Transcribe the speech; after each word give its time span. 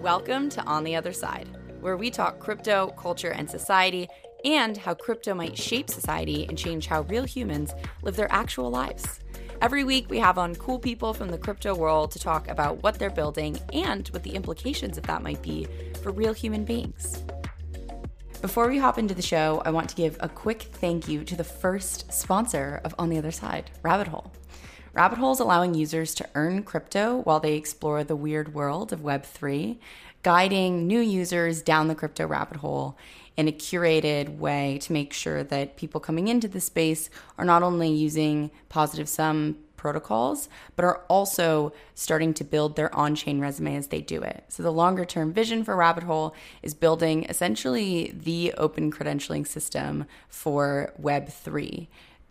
Welcome 0.00 0.48
to 0.50 0.64
On 0.64 0.82
the 0.82 0.96
Other 0.96 1.12
Side, 1.12 1.46
where 1.82 1.98
we 1.98 2.10
talk 2.10 2.38
crypto, 2.38 2.86
culture, 2.96 3.32
and 3.32 3.50
society, 3.50 4.08
and 4.46 4.74
how 4.74 4.94
crypto 4.94 5.34
might 5.34 5.58
shape 5.58 5.90
society 5.90 6.46
and 6.48 6.56
change 6.56 6.86
how 6.86 7.02
real 7.02 7.24
humans 7.24 7.74
live 8.00 8.16
their 8.16 8.32
actual 8.32 8.70
lives. 8.70 9.20
Every 9.60 9.84
week, 9.84 10.08
we 10.08 10.18
have 10.18 10.38
on 10.38 10.54
cool 10.54 10.78
people 10.78 11.12
from 11.12 11.28
the 11.28 11.36
crypto 11.36 11.74
world 11.74 12.12
to 12.12 12.18
talk 12.18 12.48
about 12.48 12.82
what 12.82 12.98
they're 12.98 13.10
building 13.10 13.58
and 13.74 14.08
what 14.08 14.22
the 14.22 14.34
implications 14.34 14.96
of 14.96 15.04
that 15.04 15.22
might 15.22 15.42
be 15.42 15.68
for 16.02 16.12
real 16.12 16.32
human 16.32 16.64
beings. 16.64 17.22
Before 18.40 18.68
we 18.68 18.78
hop 18.78 18.96
into 18.96 19.12
the 19.12 19.20
show, 19.20 19.60
I 19.66 19.70
want 19.70 19.90
to 19.90 19.96
give 19.96 20.16
a 20.20 20.30
quick 20.30 20.62
thank 20.62 21.08
you 21.08 21.24
to 21.24 21.36
the 21.36 21.44
first 21.44 22.10
sponsor 22.10 22.80
of 22.84 22.94
On 22.98 23.10
the 23.10 23.18
Other 23.18 23.32
Side, 23.32 23.70
Rabbit 23.82 24.08
Hole. 24.08 24.32
Rabbit 24.92 25.18
Hole 25.18 25.32
is 25.32 25.40
allowing 25.40 25.74
users 25.74 26.16
to 26.16 26.28
earn 26.34 26.64
crypto 26.64 27.18
while 27.18 27.38
they 27.38 27.54
explore 27.54 28.02
the 28.02 28.16
weird 28.16 28.54
world 28.54 28.92
of 28.92 29.00
Web3, 29.00 29.78
guiding 30.24 30.88
new 30.88 30.98
users 30.98 31.62
down 31.62 31.86
the 31.86 31.94
crypto 31.94 32.26
rabbit 32.26 32.56
hole 32.56 32.98
in 33.36 33.46
a 33.46 33.52
curated 33.52 34.38
way 34.38 34.78
to 34.82 34.92
make 34.92 35.12
sure 35.12 35.44
that 35.44 35.76
people 35.76 36.00
coming 36.00 36.26
into 36.26 36.48
the 36.48 36.60
space 36.60 37.08
are 37.38 37.44
not 37.44 37.62
only 37.62 37.88
using 37.88 38.50
positive 38.68 39.08
sum 39.08 39.58
protocols, 39.76 40.48
but 40.74 40.84
are 40.84 41.02
also 41.08 41.72
starting 41.94 42.34
to 42.34 42.44
build 42.44 42.74
their 42.74 42.94
on 42.94 43.14
chain 43.14 43.40
resume 43.40 43.76
as 43.76 43.86
they 43.86 44.00
do 44.00 44.20
it. 44.20 44.44
So, 44.48 44.62
the 44.62 44.72
longer 44.72 45.04
term 45.04 45.32
vision 45.32 45.64
for 45.64 45.76
Rabbit 45.76 46.02
Hole 46.02 46.34
is 46.62 46.74
building 46.74 47.24
essentially 47.24 48.12
the 48.14 48.52
open 48.58 48.90
credentialing 48.90 49.46
system 49.46 50.04
for 50.28 50.92
Web3 51.00 51.86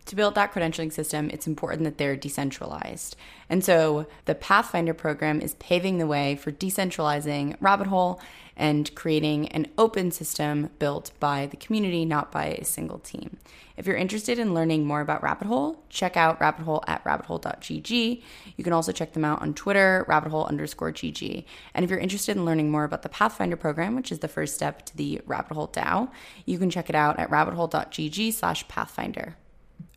to 0.06 0.16
build 0.16 0.34
that 0.34 0.52
credentialing 0.52 0.92
system, 0.92 1.30
it's 1.30 1.46
important 1.46 1.84
that 1.84 1.98
they're 1.98 2.16
decentralized. 2.16 3.16
And 3.48 3.64
so 3.64 4.06
the 4.24 4.34
Pathfinder 4.34 4.94
program 4.94 5.40
is 5.40 5.54
paving 5.54 5.98
the 5.98 6.06
way 6.06 6.36
for 6.36 6.50
decentralizing 6.50 7.56
Rabbit 7.60 7.88
Hole 7.88 8.20
and 8.56 8.94
creating 8.94 9.48
an 9.48 9.68
open 9.78 10.10
system 10.10 10.68
built 10.78 11.12
by 11.18 11.46
the 11.46 11.56
community, 11.56 12.04
not 12.04 12.30
by 12.30 12.46
a 12.46 12.64
single 12.64 12.98
team. 12.98 13.38
If 13.76 13.86
you're 13.86 13.96
interested 13.96 14.38
in 14.38 14.52
learning 14.52 14.84
more 14.84 15.00
about 15.00 15.22
Rabbit 15.22 15.46
Hole, 15.46 15.82
check 15.88 16.14
out 16.14 16.38
Rabbit 16.40 16.64
Hole 16.64 16.84
at 16.86 17.02
rabbithole.gg. 17.04 18.22
You 18.56 18.64
can 18.64 18.74
also 18.74 18.92
check 18.92 19.14
them 19.14 19.24
out 19.24 19.40
on 19.40 19.54
Twitter, 19.54 20.04
rabbithole 20.08 20.46
underscore 20.46 20.92
GG. 20.92 21.44
And 21.72 21.84
if 21.84 21.90
you're 21.90 21.98
interested 21.98 22.36
in 22.36 22.44
learning 22.44 22.70
more 22.70 22.84
about 22.84 23.00
the 23.00 23.08
Pathfinder 23.08 23.56
program, 23.56 23.96
which 23.96 24.12
is 24.12 24.18
the 24.18 24.28
first 24.28 24.54
step 24.54 24.84
to 24.86 24.96
the 24.96 25.22
Rabbit 25.24 25.54
Hole 25.54 25.68
DAO, 25.68 26.10
you 26.44 26.58
can 26.58 26.68
check 26.68 26.90
it 26.90 26.94
out 26.94 27.18
at 27.18 27.30
rabbithole.gg 27.30 28.34
slash 28.34 28.68
pathfinder. 28.68 29.36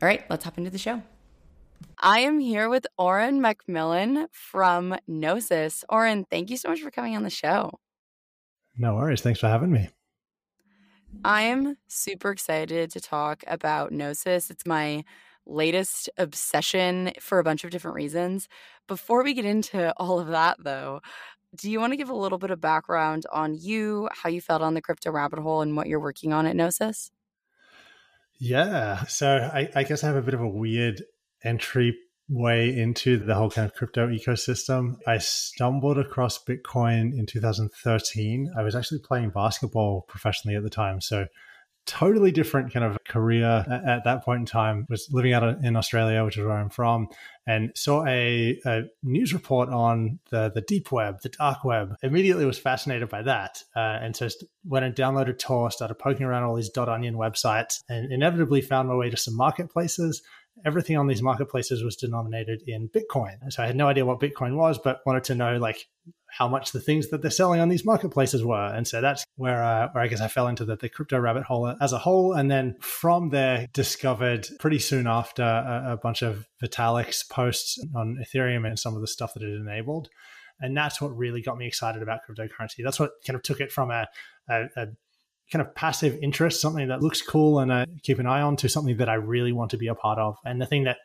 All 0.01 0.07
right, 0.07 0.23
let's 0.29 0.43
hop 0.43 0.57
into 0.57 0.69
the 0.69 0.77
show. 0.77 1.01
I 1.99 2.19
am 2.19 2.39
here 2.39 2.69
with 2.69 2.85
Auryn 2.99 3.39
Macmillan 3.39 4.27
from 4.31 4.95
Gnosis. 5.07 5.83
Auryn, 5.89 6.25
thank 6.29 6.49
you 6.49 6.57
so 6.57 6.69
much 6.69 6.81
for 6.81 6.91
coming 6.91 7.15
on 7.15 7.23
the 7.23 7.29
show. 7.29 7.71
No 8.77 8.95
worries. 8.95 9.21
Thanks 9.21 9.39
for 9.39 9.47
having 9.47 9.71
me. 9.71 9.89
I 11.23 11.43
am 11.43 11.77
super 11.87 12.31
excited 12.31 12.91
to 12.91 12.99
talk 12.99 13.43
about 13.47 13.91
Gnosis. 13.91 14.49
It's 14.49 14.65
my 14.65 15.03
latest 15.45 16.09
obsession 16.17 17.11
for 17.19 17.39
a 17.39 17.43
bunch 17.43 17.63
of 17.63 17.69
different 17.69 17.95
reasons. 17.95 18.47
Before 18.87 19.23
we 19.23 19.33
get 19.33 19.45
into 19.45 19.93
all 19.97 20.19
of 20.19 20.27
that, 20.29 20.57
though, 20.63 21.01
do 21.55 21.69
you 21.69 21.79
want 21.79 21.93
to 21.93 21.97
give 21.97 22.09
a 22.09 22.15
little 22.15 22.39
bit 22.39 22.49
of 22.49 22.59
background 22.59 23.25
on 23.31 23.53
you, 23.53 24.09
how 24.11 24.29
you 24.29 24.41
felt 24.41 24.61
on 24.61 24.73
the 24.73 24.81
crypto 24.81 25.11
rabbit 25.11 25.39
hole, 25.39 25.61
and 25.61 25.77
what 25.77 25.87
you're 25.87 25.99
working 25.99 26.33
on 26.33 26.47
at 26.47 26.55
Gnosis? 26.55 27.11
Yeah. 28.39 29.03
So 29.05 29.49
I, 29.53 29.69
I 29.75 29.83
guess 29.83 30.03
I 30.03 30.07
have 30.07 30.15
a 30.15 30.21
bit 30.21 30.33
of 30.33 30.41
a 30.41 30.47
weird 30.47 31.03
entry 31.43 31.95
way 32.29 32.75
into 32.75 33.17
the 33.17 33.35
whole 33.35 33.49
kind 33.49 33.65
of 33.65 33.73
crypto 33.73 34.07
ecosystem. 34.07 34.95
I 35.05 35.17
stumbled 35.17 35.97
across 35.97 36.43
Bitcoin 36.43 37.17
in 37.17 37.25
2013. 37.25 38.53
I 38.57 38.63
was 38.63 38.75
actually 38.75 38.99
playing 38.99 39.29
basketball 39.29 40.05
professionally 40.07 40.55
at 40.55 40.63
the 40.63 40.69
time. 40.69 41.01
So 41.01 41.25
totally 41.85 42.31
different 42.31 42.73
kind 42.73 42.85
of 42.85 42.97
career 43.07 43.65
at 43.85 44.03
that 44.03 44.23
point 44.23 44.39
in 44.41 44.45
time. 44.45 44.85
Was 44.89 45.09
living 45.11 45.33
out 45.33 45.43
in 45.63 45.75
australia 45.75 46.23
which 46.23 46.37
is 46.37 46.45
where 46.45 46.57
i'm 46.57 46.69
from 46.69 47.07
and 47.45 47.71
saw 47.75 48.05
a, 48.05 48.59
a 48.65 48.83
news 49.03 49.33
report 49.33 49.69
on 49.69 50.19
the, 50.29 50.51
the 50.53 50.61
deep 50.61 50.91
web 50.91 51.21
the 51.21 51.29
dark 51.29 51.63
web. 51.63 51.95
Immediately 52.01 52.45
was 52.45 52.57
fascinated 52.57 53.09
by 53.09 53.21
that 53.23 53.63
uh, 53.75 53.99
and 54.01 54.15
so 54.15 54.29
went 54.65 54.85
and 54.85 54.95
downloaded 54.95 55.39
tor 55.39 55.71
started 55.71 55.95
poking 55.95 56.25
around 56.25 56.43
all 56.43 56.55
these 56.55 56.69
dot 56.69 56.89
onion 56.89 57.15
websites 57.15 57.83
and 57.89 58.11
inevitably 58.11 58.61
found 58.61 58.87
my 58.87 58.95
way 58.95 59.09
to 59.09 59.17
some 59.17 59.35
marketplaces 59.35 60.21
everything 60.65 60.97
on 60.97 61.07
these 61.07 61.21
marketplaces 61.21 61.83
was 61.83 61.95
denominated 61.95 62.63
in 62.67 62.89
bitcoin 62.89 63.37
so 63.49 63.63
i 63.63 63.65
had 63.65 63.75
no 63.75 63.87
idea 63.87 64.05
what 64.05 64.19
bitcoin 64.19 64.55
was 64.55 64.77
but 64.77 65.01
wanted 65.05 65.23
to 65.23 65.35
know 65.35 65.57
like 65.57 65.87
how 66.33 66.47
much 66.47 66.71
the 66.71 66.79
things 66.79 67.09
that 67.09 67.21
they're 67.21 67.29
selling 67.29 67.59
on 67.61 67.69
these 67.69 67.85
marketplaces 67.85 68.43
were. 68.43 68.65
And 68.73 68.87
so 68.87 69.01
that's 69.01 69.23
where, 69.35 69.63
uh, 69.63 69.89
where 69.91 70.03
I 70.03 70.07
guess 70.07 70.19
I 70.19 70.27
fell 70.27 70.47
into 70.47 70.65
the, 70.65 70.75
the 70.75 70.89
crypto 70.89 71.19
rabbit 71.19 71.43
hole 71.43 71.75
as 71.79 71.93
a 71.93 71.99
whole. 71.99 72.33
And 72.33 72.49
then 72.49 72.75
from 72.81 73.29
there, 73.29 73.67
discovered 73.71 74.47
pretty 74.59 74.79
soon 74.79 75.05
after 75.05 75.43
a, 75.43 75.91
a 75.91 75.97
bunch 75.97 76.23
of 76.23 76.47
Vitalik's 76.61 77.23
posts 77.23 77.79
on 77.95 78.17
Ethereum 78.19 78.65
and 78.67 78.79
some 78.79 78.95
of 78.95 79.01
the 79.01 79.07
stuff 79.07 79.35
that 79.35 79.43
it 79.43 79.53
enabled. 79.53 80.09
And 80.59 80.75
that's 80.75 80.99
what 80.99 81.15
really 81.15 81.41
got 81.43 81.57
me 81.57 81.67
excited 81.67 82.01
about 82.01 82.21
cryptocurrency. 82.27 82.83
That's 82.83 82.99
what 82.99 83.11
kind 83.27 83.35
of 83.35 83.43
took 83.43 83.59
it 83.59 83.71
from 83.71 83.91
a, 83.91 84.07
a, 84.49 84.63
a 84.75 84.87
kind 85.53 85.65
of 85.65 85.73
passive 85.75 86.17
interest, 86.21 86.59
something 86.59 86.87
that 86.87 87.01
looks 87.01 87.21
cool 87.21 87.59
and 87.59 87.71
I 87.71 87.85
keep 88.01 88.19
an 88.19 88.25
eye 88.25 88.41
on, 88.41 88.57
to 88.57 88.67
something 88.67 88.97
that 88.97 89.07
I 89.07 89.13
really 89.13 89.53
want 89.53 89.71
to 89.71 89.77
be 89.77 89.87
a 89.87 89.95
part 89.95 90.17
of. 90.17 90.35
And 90.43 90.59
the 90.59 90.65
thing 90.65 90.83
that 90.85 90.97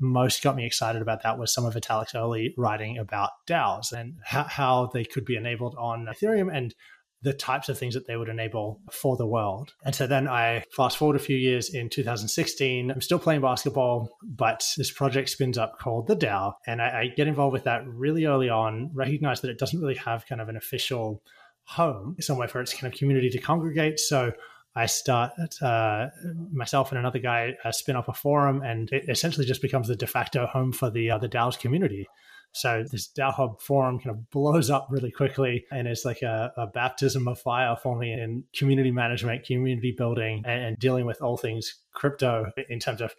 most 0.00 0.42
got 0.42 0.56
me 0.56 0.64
excited 0.64 1.02
about 1.02 1.22
that 1.24 1.38
was 1.38 1.52
some 1.52 1.66
of 1.66 1.74
Vitalik's 1.74 2.14
early 2.14 2.54
writing 2.56 2.98
about 2.98 3.30
DAOs 3.48 3.92
and 3.92 4.14
how, 4.22 4.90
they 4.92 5.04
could 5.04 5.24
be 5.24 5.36
enabled 5.36 5.74
on 5.78 6.06
Ethereum 6.06 6.54
and 6.54 6.74
the 7.22 7.32
types 7.32 7.68
of 7.68 7.78
things 7.78 7.94
that 7.94 8.06
they 8.06 8.16
would 8.16 8.28
enable 8.28 8.80
for 8.92 9.16
the 9.16 9.26
world. 9.26 9.72
And 9.84 9.94
so 9.94 10.06
then 10.06 10.28
I 10.28 10.62
fast 10.70 10.98
forward 10.98 11.16
a 11.16 11.20
few 11.20 11.36
years 11.36 11.74
in 11.74 11.88
2016. 11.88 12.90
I'm 12.90 13.00
still 13.00 13.18
playing 13.18 13.40
basketball, 13.40 14.08
but 14.22 14.64
this 14.76 14.92
project 14.92 15.30
spins 15.30 15.58
up 15.58 15.78
called 15.80 16.06
the 16.06 16.14
DAO. 16.14 16.52
And 16.66 16.80
I, 16.80 17.00
I 17.00 17.12
get 17.16 17.26
involved 17.26 17.54
with 17.54 17.64
that 17.64 17.84
really 17.88 18.26
early 18.26 18.50
on, 18.50 18.90
recognize 18.94 19.40
that 19.40 19.50
it 19.50 19.58
doesn't 19.58 19.80
really 19.80 19.96
have 19.96 20.26
kind 20.26 20.40
of 20.40 20.48
an 20.48 20.56
official 20.56 21.22
home, 21.66 22.16
somewhere 22.20 22.48
for 22.48 22.60
its 22.60 22.72
kind 22.72 22.92
of 22.92 22.98
community 22.98 23.28
to 23.30 23.38
congregate. 23.38 23.98
So 23.98 24.32
I 24.74 24.86
start 24.86 25.32
uh, 25.62 26.08
myself 26.52 26.90
and 26.90 26.98
another 26.98 27.18
guy 27.18 27.54
uh, 27.64 27.72
spin 27.72 27.96
up 27.96 28.08
a 28.08 28.12
forum, 28.12 28.62
and 28.62 28.90
it 28.92 29.08
essentially 29.08 29.46
just 29.46 29.62
becomes 29.62 29.88
the 29.88 29.96
de 29.96 30.06
facto 30.06 30.46
home 30.46 30.72
for 30.72 30.90
the 30.90 31.10
uh, 31.10 31.18
the 31.18 31.28
DAO's 31.28 31.56
community. 31.56 32.06
So 32.52 32.84
this 32.90 33.08
DAO 33.08 33.32
Hub 33.34 33.60
forum 33.60 33.98
kind 33.98 34.10
of 34.10 34.30
blows 34.30 34.70
up 34.70 34.86
really 34.90 35.10
quickly, 35.10 35.64
and 35.70 35.88
it's 35.88 36.04
like 36.04 36.22
a, 36.22 36.52
a 36.56 36.66
baptism 36.66 37.26
of 37.26 37.38
fire 37.38 37.76
for 37.82 37.98
me 37.98 38.12
in 38.12 38.44
community 38.54 38.90
management, 38.90 39.44
community 39.44 39.94
building, 39.96 40.42
and, 40.46 40.64
and 40.64 40.78
dealing 40.78 41.04
with 41.04 41.20
all 41.20 41.36
things 41.36 41.82
crypto 41.92 42.50
in 42.68 42.78
terms 42.78 43.00
of 43.00 43.14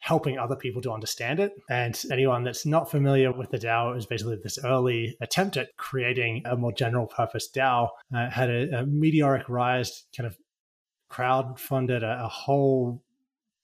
helping 0.00 0.38
other 0.38 0.56
people 0.56 0.82
to 0.82 0.90
understand 0.90 1.40
it. 1.40 1.52
And 1.68 1.98
anyone 2.10 2.42
that's 2.42 2.66
not 2.66 2.90
familiar 2.90 3.32
with 3.32 3.50
the 3.50 3.58
DAO 3.58 3.96
is 3.96 4.06
basically 4.06 4.38
this 4.42 4.58
early 4.64 5.16
attempt 5.20 5.56
at 5.56 5.76
creating 5.76 6.42
a 6.46 6.56
more 6.56 6.72
general 6.72 7.06
purpose 7.06 7.48
DAO. 7.54 7.88
Uh, 8.14 8.30
had 8.30 8.50
a, 8.50 8.80
a, 8.80 8.86
meteoric 8.86 9.48
rise, 9.48 10.04
kind 10.16 10.26
of 10.26 10.36
crowdfunded 11.10 12.02
a, 12.02 12.24
a 12.24 12.28
whole 12.28 13.02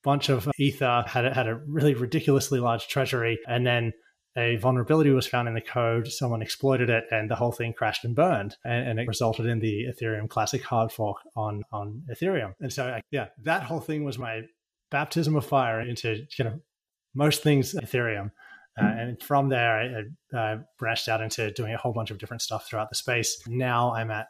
bunch 0.02 0.28
of 0.28 0.48
ether, 0.58 1.04
had 1.06 1.24
a, 1.24 1.34
had 1.34 1.48
a 1.48 1.56
really 1.66 1.94
ridiculously 1.94 2.60
large 2.60 2.86
treasury, 2.86 3.38
and 3.48 3.66
then 3.66 3.92
a 4.36 4.56
vulnerability 4.56 5.10
was 5.10 5.26
found 5.26 5.48
in 5.48 5.54
the 5.54 5.62
code. 5.62 6.06
Someone 6.06 6.42
exploited 6.42 6.91
it, 6.91 7.04
and 7.10 7.30
the 7.30 7.34
whole 7.34 7.53
thing 7.53 7.72
crashed 7.72 8.04
and 8.04 8.14
burned, 8.14 8.56
and, 8.64 8.88
and 8.91 9.00
it 9.00 9.08
resulted 9.08 9.47
in 9.47 9.58
the 9.60 9.86
Ethereum 9.86 10.28
Classic 10.28 10.62
hard 10.62 10.92
fork 10.92 11.16
on 11.34 11.62
on 11.72 12.03
Ethereum. 12.10 12.53
And 12.60 12.72
so, 12.72 13.00
yeah, 13.10 13.28
that 13.42 13.62
whole 13.62 13.80
thing 13.80 14.04
was 14.04 14.18
my 14.18 14.42
baptism 14.91 15.36
of 15.36 15.44
fire 15.44 15.80
into 15.80 16.26
kind 16.36 16.48
of 16.48 16.60
most 17.14 17.42
things 17.42 17.74
Ethereum. 17.74 18.30
Uh, 18.78 18.84
and 18.84 19.22
from 19.22 19.48
there, 19.48 20.04
I, 20.34 20.38
I 20.38 20.56
branched 20.78 21.08
out 21.08 21.22
into 21.22 21.50
doing 21.53 21.72
a 21.72 21.78
whole 21.78 21.92
bunch 21.92 22.10
of 22.10 22.18
different 22.18 22.42
stuff 22.42 22.68
throughout 22.68 22.91
the 22.91 22.94
space. 22.94 23.41
Now 23.47 23.94
I'm 23.94 24.10
at 24.10 24.27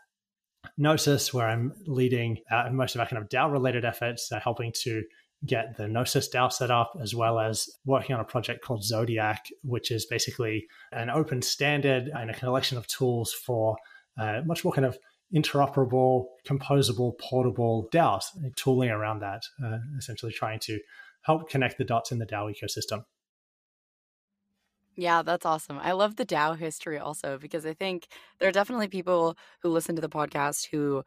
Gnosis, 0.78 1.34
where 1.34 1.48
I'm 1.48 1.72
leading 1.86 2.38
uh, 2.50 2.68
most 2.70 2.94
of 2.94 3.00
our 3.00 3.06
kind 3.06 3.22
of 3.22 3.28
DAO 3.28 3.50
related 3.50 3.84
efforts, 3.84 4.30
uh, 4.30 4.38
helping 4.40 4.72
to 4.82 5.02
get 5.44 5.76
the 5.76 5.88
Gnosis 5.88 6.28
DAO 6.28 6.52
set 6.52 6.70
up, 6.70 6.92
as 7.02 7.14
well 7.14 7.38
as 7.38 7.68
working 7.84 8.14
on 8.14 8.20
a 8.20 8.24
project 8.24 8.64
called 8.64 8.84
Zodiac, 8.84 9.46
which 9.62 9.90
is 9.90 10.06
basically 10.06 10.66
an 10.92 11.10
open 11.10 11.42
standard 11.42 12.08
and 12.14 12.30
a 12.30 12.34
collection 12.34 12.78
of 12.78 12.86
tools 12.86 13.32
for 13.32 13.76
uh, 14.18 14.42
much 14.44 14.64
more 14.64 14.72
kind 14.72 14.86
of 14.86 14.96
interoperable, 15.34 16.26
composable, 16.46 17.18
portable 17.18 17.88
DAOs, 17.92 18.24
tooling 18.56 18.90
around 18.90 19.20
that, 19.20 19.42
uh, 19.64 19.78
essentially 19.98 20.32
trying 20.32 20.60
to 20.60 20.78
help 21.22 21.50
connect 21.50 21.78
the 21.78 21.84
dots 21.84 22.12
in 22.12 22.18
the 22.18 22.26
DAO 22.26 22.52
ecosystem. 22.52 23.04
Yeah, 24.94 25.22
that's 25.22 25.44
awesome. 25.44 25.78
I 25.78 25.92
love 25.92 26.16
the 26.16 26.24
DAO 26.24 26.56
history 26.56 26.98
also 26.98 27.36
because 27.38 27.66
I 27.66 27.74
think 27.74 28.06
there 28.38 28.48
are 28.48 28.52
definitely 28.52 28.88
people 28.88 29.36
who 29.60 29.68
listen 29.68 29.94
to 29.96 30.00
the 30.00 30.08
podcast 30.08 30.68
who 30.70 31.02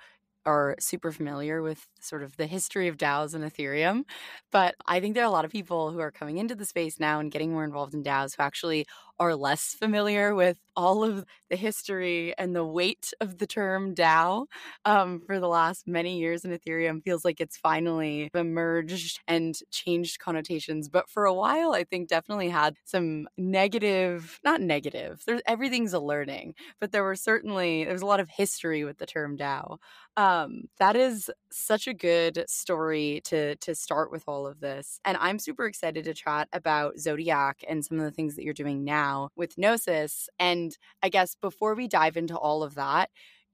are 0.46 0.76
super 0.80 1.12
familiar 1.12 1.62
with 1.62 1.88
sort 2.00 2.24
of 2.24 2.38
the 2.38 2.46
history 2.46 2.88
of 2.88 2.98
DAOs 2.98 3.34
and 3.34 3.44
Ethereum. 3.44 4.04
But 4.52 4.76
I 4.88 5.00
think 5.00 5.16
there 5.16 5.24
are 5.24 5.28
a 5.28 5.32
lot 5.32 5.46
of 5.46 5.52
people 5.52 5.92
who 5.92 6.00
are 6.00 6.12
coming 6.12 6.38
into 6.38 6.56
the 6.56 6.66
space 6.66 7.00
now 7.00 7.20
and 7.20 7.32
getting 7.32 7.52
more 7.52 7.64
involved 7.64 7.94
in 7.94 8.04
DAOs 8.04 8.36
who 8.36 8.44
actually 8.44 8.86
are 9.20 9.36
less 9.36 9.74
familiar 9.74 10.34
with 10.34 10.60
all 10.76 11.04
of 11.04 11.26
the 11.50 11.56
history 11.58 12.34
and 12.38 12.56
the 12.56 12.66
weight 12.66 13.12
of 13.20 13.38
the 13.38 13.48
term 13.48 13.94
DAO 13.94 14.46
um, 14.86 15.22
for 15.26 15.40
the 15.40 15.48
last 15.48 15.88
many 15.88 16.18
years 16.20 16.46
in 16.46 16.52
Ethereum 16.58 17.04
feels 17.04 17.26
like 17.26 17.42
it's 17.42 17.58
finally 17.58 18.30
emerged 18.34 19.20
and 19.28 19.60
changed 19.72 20.20
connotations. 20.20 20.88
But 20.88 21.10
for 21.10 21.26
a 21.26 21.34
while, 21.34 21.74
I 21.74 21.84
think 21.84 22.08
definitely 22.08 22.50
had 22.50 22.76
some 22.86 23.28
negative, 23.38 24.40
not 24.44 24.62
negative, 24.62 25.22
there's 25.26 25.42
everything's 25.46 25.94
a 25.94 26.00
learning, 26.00 26.56
but 26.80 26.92
there 26.94 27.04
were 27.04 27.16
certainly, 27.16 27.84
there's 27.84 28.02
a 28.02 28.06
lot 28.06 28.22
of 28.22 28.30
history 28.30 28.84
with 28.86 29.00
the 29.00 29.06
term 29.06 29.38
DAO. 29.38 29.78
Um, 30.18 30.64
that 30.80 30.96
is 30.96 31.30
such 31.52 31.88
a 31.88 31.94
good 31.94 32.44
story 32.48 33.22
to 33.26 33.56
to 33.58 33.74
start 33.76 34.12
with 34.12 34.24
all 34.28 34.46
of 34.46 34.60
this. 34.60 35.00
And 35.06 35.18
I'm 35.20 35.40
super 35.40 35.66
excited 35.66 36.04
to 36.06 36.14
chat 36.14 36.50
about 36.52 37.00
Zodiac 37.00 37.64
and 37.68 37.84
some 37.86 37.98
of 38.00 38.04
the 38.06 38.12
things 38.12 38.36
that 38.36 38.44
you're 38.44 38.54
doing 38.54 38.84
now 38.84 39.09
with 39.36 39.58
Gnosis. 39.58 40.30
And 40.40 40.78
I 41.04 41.10
guess 41.10 41.36
before 41.36 41.76
we 41.76 41.88
dive 41.88 42.18
into 42.18 42.38
all 42.38 42.64
of 42.64 42.76
that, 42.76 43.10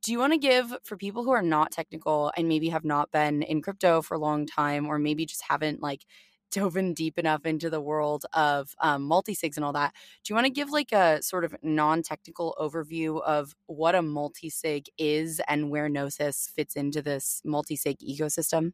do 0.06 0.12
you 0.12 0.20
want 0.20 0.34
to 0.34 0.40
give 0.40 0.72
for 0.84 0.98
people 0.98 1.24
who 1.24 1.32
are 1.32 1.42
not 1.42 1.72
technical 1.72 2.32
and 2.38 2.48
maybe 2.48 2.70
have 2.70 2.86
not 2.86 3.12
been 3.12 3.42
in 3.42 3.62
crypto 3.62 4.04
for 4.04 4.14
a 4.14 4.20
long 4.20 4.46
time 4.46 4.86
or 4.86 5.00
maybe 5.00 5.26
just 5.26 5.44
haven't 5.50 5.82
like 5.82 6.06
dove 6.52 6.78
in 6.78 6.94
deep 6.94 7.18
enough 7.18 7.44
into 7.44 7.72
the 7.72 7.82
world 7.82 8.24
of 8.34 8.76
um, 8.80 9.02
multi-sigs 9.02 9.56
and 9.58 9.66
all 9.66 9.74
that 9.74 9.94
do 10.24 10.32
you 10.32 10.36
want 10.36 10.46
to 10.46 10.52
give 10.52 10.70
like 10.70 10.92
a 10.94 11.22
sort 11.22 11.44
of 11.44 11.56
non-technical 11.64 12.56
overview 12.62 13.20
of 13.24 13.56
what 13.66 13.96
a 13.96 14.02
multi-sig 14.02 14.86
is 14.98 15.42
and 15.48 15.72
where 15.72 15.90
gnosis 15.90 16.48
fits 16.56 16.76
into 16.76 17.02
this 17.02 17.42
multi-sig 17.44 17.98
ecosystem 18.00 18.74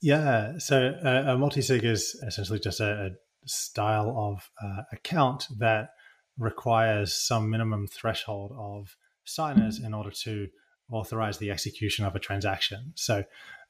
yeah 0.00 0.56
so 0.58 0.94
uh, 1.04 1.24
a 1.26 1.36
multi-sig 1.36 1.84
is 1.84 2.18
essentially 2.26 2.60
just 2.60 2.78
a, 2.80 3.06
a 3.06 3.10
style 3.44 4.14
of 4.16 4.50
uh, 4.62 4.82
account 4.92 5.46
that 5.58 5.90
requires 6.38 7.14
some 7.14 7.50
minimum 7.50 7.86
threshold 7.86 8.52
of 8.56 8.96
signers 9.24 9.80
in 9.80 9.92
order 9.94 10.10
to 10.10 10.48
authorize 10.90 11.38
the 11.38 11.50
execution 11.50 12.04
of 12.04 12.14
a 12.14 12.18
transaction. 12.18 12.92
So, 12.94 13.24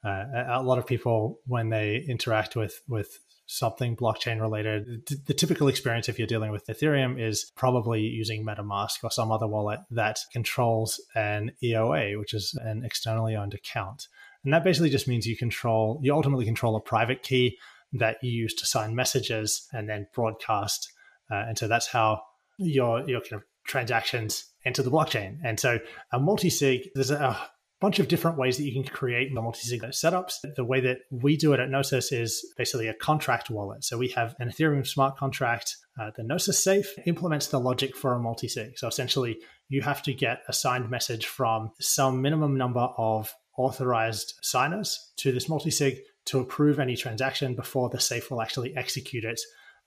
uh, 0.05 0.25
a 0.49 0.63
lot 0.63 0.79
of 0.79 0.87
people, 0.87 1.41
when 1.47 1.71
they 1.71 2.05
interact 2.09 2.55
with 2.55 2.81
with 2.89 3.19
something 3.47 3.97
blockchain 3.97 4.41
related, 4.41 5.07
the 5.27 5.35
typical 5.35 5.69
experience 5.69 6.09
if 6.09 6.19
you're 6.19 6.29
dealing 6.29 6.53
with 6.53 6.67
Ethereum 6.67 7.21
is 7.21 7.51
probably 7.57 8.03
using 8.03 8.45
MetaMask 8.45 9.03
or 9.03 9.11
some 9.11 9.33
other 9.33 9.49
wallet 9.49 9.81
that 9.91 10.21
controls 10.33 11.01
an 11.15 11.51
EOA, 11.65 12.19
which 12.19 12.35
is 12.35 12.55
an 12.63 12.85
externally 12.85 13.35
owned 13.35 13.55
account. 13.55 14.07
And 14.45 14.53
that 14.53 14.65
basically 14.65 14.91
just 14.91 15.09
means 15.09 15.27
you 15.27 15.37
control, 15.37 15.99
you 16.03 16.15
ultimately 16.15 16.45
control 16.45 16.77
a 16.77 16.81
private 16.81 17.23
key 17.23 17.59
that 17.93 18.17
you 18.23 18.31
use 18.31 18.55
to 18.55 18.67
sign 18.67 18.95
messages 18.95 19.67
and 19.73 19.89
then 19.89 20.07
broadcast. 20.15 20.91
Uh, 21.31 21.45
and 21.49 21.59
so 21.59 21.69
that's 21.69 21.87
how 21.87 22.23
your 22.59 23.09
your 23.09 23.21
kind 23.21 23.35
of 23.35 23.43
transactions 23.67 24.45
enter 24.65 24.83
the 24.83 24.91
blockchain. 24.91 25.39
And 25.45 25.61
so 25.61 25.79
a 26.13 26.19
multi-sig, 26.19 26.89
there's 26.95 27.11
a 27.11 27.39
bunch 27.81 28.01
of 28.01 28.09
different 28.09 28.39
ways 28.39 28.57
that 28.57 28.65
you 28.65 28.73
can 28.73 28.83
create 28.83 29.33
multi-sig 29.33 29.83
setups. 29.83 30.35
The 30.57 30.65
way 30.65 30.81
that 30.81 30.99
we 31.11 31.37
do 31.37 31.53
it 31.53 31.61
at 31.61 31.71
Gnosis 31.71 32.11
is 32.11 32.45
basically 32.57 32.89
a 32.89 32.95
contract 32.95 33.51
wallet. 33.51 33.85
So 33.85 33.97
we 33.97 34.09
have 34.09 34.35
an 34.41 34.49
Ethereum 34.49 34.87
smart 34.87 35.17
contract. 35.17 35.77
Uh, 36.01 36.11
the 36.17 36.25
Gnosis 36.25 36.63
safe 36.63 36.93
implements 37.07 37.49
the 37.49 37.61
logic 37.61 37.97
for 37.97 38.15
a 38.15 38.19
multi-sig. 38.19 38.79
So 38.79 38.89
essentially, 38.89 39.39
you 39.69 39.83
have 39.83 40.03
to 40.05 40.13
get 40.13 40.43
a 40.49 40.53
signed 40.53 40.91
message 40.91 41.27
from 41.27 41.71
some 41.79 42.21
minimum 42.21 42.57
number 42.57 42.89
of 42.97 43.33
authorized 43.57 44.35
signers 44.43 45.13
to 45.19 45.31
this 45.31 45.49
multi-sig 45.49 45.99
to 46.29 46.41
approve 46.41 46.79
any 46.79 46.97
transaction 46.97 47.55
before 47.55 47.89
the 47.89 48.01
safe 48.01 48.31
will 48.31 48.43
actually 48.43 48.77
execute 48.77 49.25
it 49.25 49.41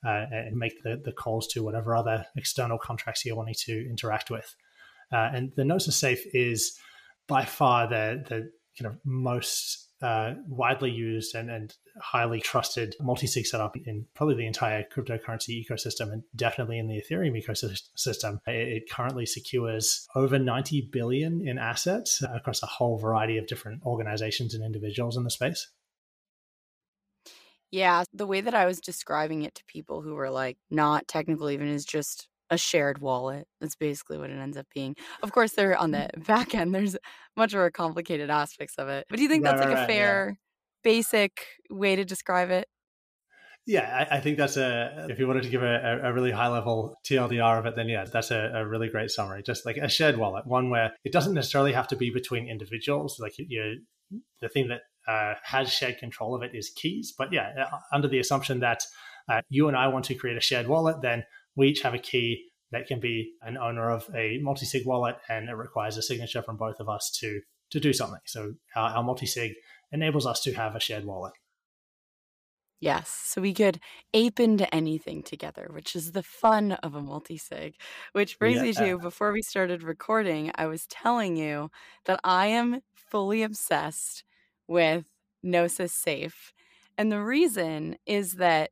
uh, 0.05 0.25
and 0.31 0.57
make 0.57 0.81
the, 0.83 0.99
the 1.03 1.11
calls 1.11 1.47
to 1.47 1.63
whatever 1.63 1.95
other 1.95 2.25
external 2.35 2.77
contracts 2.77 3.23
you're 3.25 3.35
wanting 3.35 3.55
to 3.55 3.87
interact 3.89 4.31
with. 4.31 4.55
Uh, 5.11 5.29
and 5.33 5.51
the 5.55 5.65
Gnosis 5.65 5.97
Safe 5.97 6.23
is 6.33 6.77
by 7.27 7.45
far 7.45 7.87
the, 7.87 8.23
the 8.27 8.51
kind 8.77 8.93
of 8.93 8.99
most 9.03 9.89
uh, 10.01 10.33
widely 10.47 10.89
used 10.89 11.35
and, 11.35 11.51
and 11.51 11.75
highly 12.01 12.39
trusted 12.39 12.95
multi-sig 12.99 13.45
setup 13.45 13.77
in 13.85 14.07
probably 14.15 14.35
the 14.35 14.47
entire 14.47 14.83
cryptocurrency 14.83 15.63
ecosystem 15.63 16.11
and 16.11 16.23
definitely 16.35 16.79
in 16.79 16.87
the 16.87 16.99
Ethereum 16.99 17.39
ecosystem. 17.39 18.39
It, 18.47 18.67
it 18.67 18.89
currently 18.89 19.27
secures 19.27 20.07
over 20.15 20.39
90 20.39 20.89
billion 20.91 21.47
in 21.47 21.59
assets 21.59 22.23
across 22.33 22.63
a 22.63 22.67
whole 22.67 22.97
variety 22.97 23.37
of 23.37 23.45
different 23.45 23.83
organizations 23.85 24.55
and 24.55 24.63
individuals 24.63 25.17
in 25.17 25.23
the 25.23 25.29
space. 25.29 25.67
Yeah, 27.71 28.03
the 28.13 28.27
way 28.27 28.41
that 28.41 28.53
I 28.53 28.65
was 28.65 28.81
describing 28.81 29.43
it 29.43 29.55
to 29.55 29.63
people 29.65 30.01
who 30.01 30.15
were 30.15 30.29
like 30.29 30.57
not 30.69 31.07
technical 31.07 31.49
even 31.49 31.67
is 31.67 31.85
just 31.85 32.27
a 32.49 32.57
shared 32.57 32.99
wallet. 32.99 33.47
That's 33.61 33.75
basically 33.75 34.17
what 34.17 34.29
it 34.29 34.37
ends 34.37 34.57
up 34.57 34.67
being. 34.75 34.95
Of 35.23 35.31
course, 35.31 35.53
they're 35.53 35.77
on 35.77 35.91
the 35.91 36.09
back 36.27 36.53
end. 36.53 36.75
There's 36.75 36.97
much 37.35 37.53
more 37.53 37.71
complicated 37.71 38.29
aspects 38.29 38.75
of 38.77 38.89
it. 38.89 39.07
But 39.09 39.17
do 39.17 39.23
you 39.23 39.29
think 39.29 39.43
that's 39.43 39.59
right, 39.59 39.69
like 39.69 39.77
right, 39.77 39.83
a 39.83 39.87
fair, 39.87 40.27
yeah. 40.29 40.35
basic 40.83 41.45
way 41.69 41.95
to 41.95 42.03
describe 42.03 42.51
it? 42.51 42.67
Yeah, 43.67 44.07
I, 44.09 44.17
I, 44.17 44.19
think 44.21 44.37
that's 44.37 44.57
a. 44.57 45.07
If 45.09 45.19
you 45.19 45.27
wanted 45.27 45.43
to 45.43 45.49
give 45.49 45.61
a, 45.61 46.01
a 46.03 46.11
really 46.11 46.31
high 46.31 46.47
level 46.47 46.95
TLDR 47.05 47.59
of 47.59 47.67
it, 47.67 47.75
then 47.75 47.87
yeah, 47.87 48.05
that's 48.11 48.31
a, 48.31 48.51
a, 48.55 48.67
really 48.67 48.89
great 48.89 49.11
summary. 49.11 49.43
Just 49.43 49.67
like 49.67 49.77
a 49.77 49.87
shared 49.87 50.17
wallet, 50.17 50.47
one 50.47 50.71
where 50.71 50.93
it 51.03 51.13
doesn't 51.13 51.35
necessarily 51.35 51.71
have 51.71 51.87
to 51.89 51.95
be 51.95 52.09
between 52.09 52.49
individuals. 52.49 53.17
Like 53.19 53.33
you, 53.37 53.81
the 54.41 54.49
thing 54.49 54.67
that 54.69 54.81
uh, 55.07 55.35
has 55.43 55.71
shared 55.71 55.97
control 55.97 56.35
of 56.35 56.43
it 56.43 56.51
is 56.53 56.69
keys. 56.69 57.13
But 57.17 57.31
yeah, 57.31 57.67
uh, 57.71 57.77
under 57.93 58.07
the 58.07 58.19
assumption 58.19 58.59
that 58.59 58.83
uh, 59.29 59.41
you 59.49 59.67
and 59.67 59.77
I 59.77 59.87
want 59.87 60.05
to 60.05 60.15
create 60.15 60.37
a 60.37 60.41
shared 60.41 60.67
wallet, 60.67 61.01
then 61.01 61.23
we 61.55 61.69
each 61.69 61.81
have 61.81 61.93
a 61.93 61.99
key 61.99 62.45
that 62.71 62.87
can 62.87 62.99
be 62.99 63.33
an 63.41 63.57
owner 63.57 63.89
of 63.89 64.09
a 64.15 64.39
multi-sig 64.41 64.85
wallet, 64.85 65.17
and 65.29 65.49
it 65.49 65.53
requires 65.53 65.97
a 65.97 66.01
signature 66.01 66.41
from 66.41 66.57
both 66.57 66.79
of 66.79 66.89
us 66.89 67.11
to 67.19 67.41
to 67.71 67.79
do 67.79 67.93
something. 67.93 68.19
So 68.25 68.55
our, 68.75 68.97
our 68.97 69.03
multi-sig 69.03 69.53
enables 69.91 70.25
us 70.25 70.41
to 70.41 70.53
have 70.53 70.75
a 70.75 70.79
shared 70.79 71.05
wallet. 71.05 71.33
Yes, 72.81 73.09
so 73.09 73.41
we 73.41 73.53
could 73.53 73.79
ape 74.11 74.39
into 74.39 74.73
anything 74.73 75.21
together, 75.21 75.69
which 75.71 75.95
is 75.95 76.13
the 76.13 76.23
fun 76.23 76.71
of 76.71 76.95
a 76.95 77.01
multi-sig. 77.01 77.75
Which 78.13 78.39
brings 78.39 78.57
yeah. 78.57 78.63
me 78.63 78.73
to 78.73 78.97
before 78.97 79.31
we 79.31 79.43
started 79.43 79.83
recording, 79.83 80.51
I 80.55 80.65
was 80.65 80.87
telling 80.87 81.37
you 81.37 81.69
that 82.05 82.19
I 82.23 82.47
am 82.47 82.81
fully 82.95 83.43
obsessed 83.43 84.23
with 84.71 85.05
Gnosis 85.43 85.93
Safe. 85.93 86.53
And 86.97 87.11
the 87.11 87.21
reason 87.21 87.97
is 88.07 88.35
that 88.35 88.71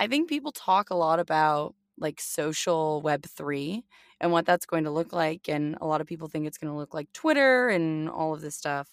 I 0.00 0.06
think 0.08 0.28
people 0.28 0.52
talk 0.52 0.90
a 0.90 0.94
lot 0.96 1.20
about 1.20 1.74
like 1.98 2.20
social 2.20 3.02
web3 3.02 3.84
and 4.20 4.32
what 4.32 4.46
that's 4.46 4.66
going 4.66 4.84
to 4.84 4.90
look 4.90 5.12
like 5.12 5.48
and 5.48 5.76
a 5.80 5.86
lot 5.86 6.00
of 6.00 6.06
people 6.06 6.28
think 6.28 6.46
it's 6.46 6.58
going 6.58 6.72
to 6.72 6.78
look 6.78 6.94
like 6.94 7.12
Twitter 7.12 7.68
and 7.68 8.08
all 8.08 8.34
of 8.34 8.40
this 8.40 8.56
stuff. 8.56 8.88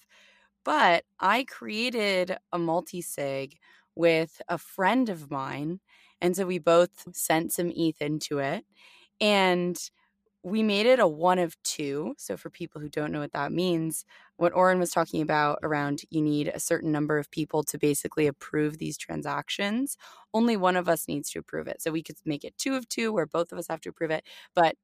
But 0.65 1.05
I 1.19 1.45
created 1.45 2.38
a 2.51 2.59
multi-sig 2.59 3.57
with 3.95 4.41
a 4.49 4.57
friend 4.57 5.09
of 5.09 5.31
mine 5.31 5.79
and 6.21 6.35
so 6.35 6.45
we 6.45 6.59
both 6.59 7.15
sent 7.15 7.53
some 7.53 7.71
ETH 7.75 8.01
into 8.01 8.39
it 8.39 8.65
and 9.21 9.77
we 10.43 10.63
made 10.63 10.86
it 10.86 11.00
a 11.00 11.08
one 11.08 11.39
of 11.39 11.62
two. 11.63 12.13
So, 12.17 12.38
for 12.38 12.50
people 12.50 12.79
who 12.81 12.89
don't 12.89 13.12
know 13.12 13.19
what 13.19 13.34
that 13.34 13.51
means, 13.51 14.05
what 14.38 14.53
Auryn 14.53 14.79
was 14.79 14.91
talking 14.91 15.22
about 15.22 15.60
around 15.63 16.01
you 16.10 16.22
need 16.22 16.48
a 16.48 16.60
certain 16.60 16.91
number 16.91 17.17
of 17.17 17.29
people 17.31 17.63
to 17.63 17.77
basically 17.77 18.25
approve 18.27 18.77
these 18.77 18.98
transactions, 18.98 19.98
only 20.34 20.55
one 20.55 20.77
of 20.77 20.88
us 20.88 21.08
needs 21.08 21.29
to 21.31 21.39
approve 21.39 21.67
it. 21.67 21.81
So, 21.81 21.91
we 21.91 22.03
could 22.03 22.15
make 22.25 22.43
it 22.43 22.58
two 22.58 22.75
of 22.75 22.88
two 22.88 23.12
where 23.12 23.25
both 23.25 23.51
of 23.51 23.58
us 23.58 23.67
have 23.69 23.81
to 23.81 23.89
approve 23.89 24.12
it. 24.12 24.25
But, 24.55 24.75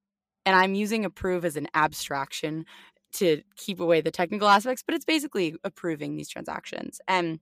and 0.46 0.56
I'm 0.56 0.76
using 0.76 1.06
approve 1.06 1.46
as 1.46 1.56
an 1.56 1.68
abstraction 1.74 2.66
to 3.14 3.42
keep 3.56 3.80
away 3.80 4.02
the 4.02 4.12
technical 4.12 4.50
aspects, 4.50 4.84
but 4.86 4.94
it's 4.94 5.06
basically 5.06 5.56
approving 5.64 6.18
these 6.18 6.30
transactions. 6.30 7.00
And 7.08 7.40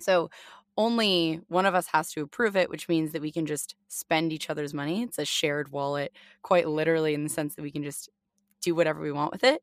so, 0.00 0.30
only 0.76 1.40
one 1.48 1.66
of 1.66 1.74
us 1.74 1.86
has 1.88 2.10
to 2.12 2.22
approve 2.22 2.56
it, 2.56 2.70
which 2.70 2.88
means 2.88 3.12
that 3.12 3.22
we 3.22 3.32
can 3.32 3.46
just 3.46 3.74
spend 3.88 4.32
each 4.32 4.50
other's 4.50 4.74
money. 4.74 5.02
It's 5.02 5.18
a 5.18 5.24
shared 5.24 5.70
wallet, 5.70 6.12
quite 6.42 6.68
literally, 6.68 7.14
in 7.14 7.24
the 7.24 7.28
sense 7.30 7.54
that 7.54 7.62
we 7.62 7.70
can 7.70 7.82
just 7.82 8.08
do 8.62 8.74
whatever 8.74 9.00
we 9.00 9.12
want 9.12 9.32
with 9.32 9.44
it. 9.44 9.62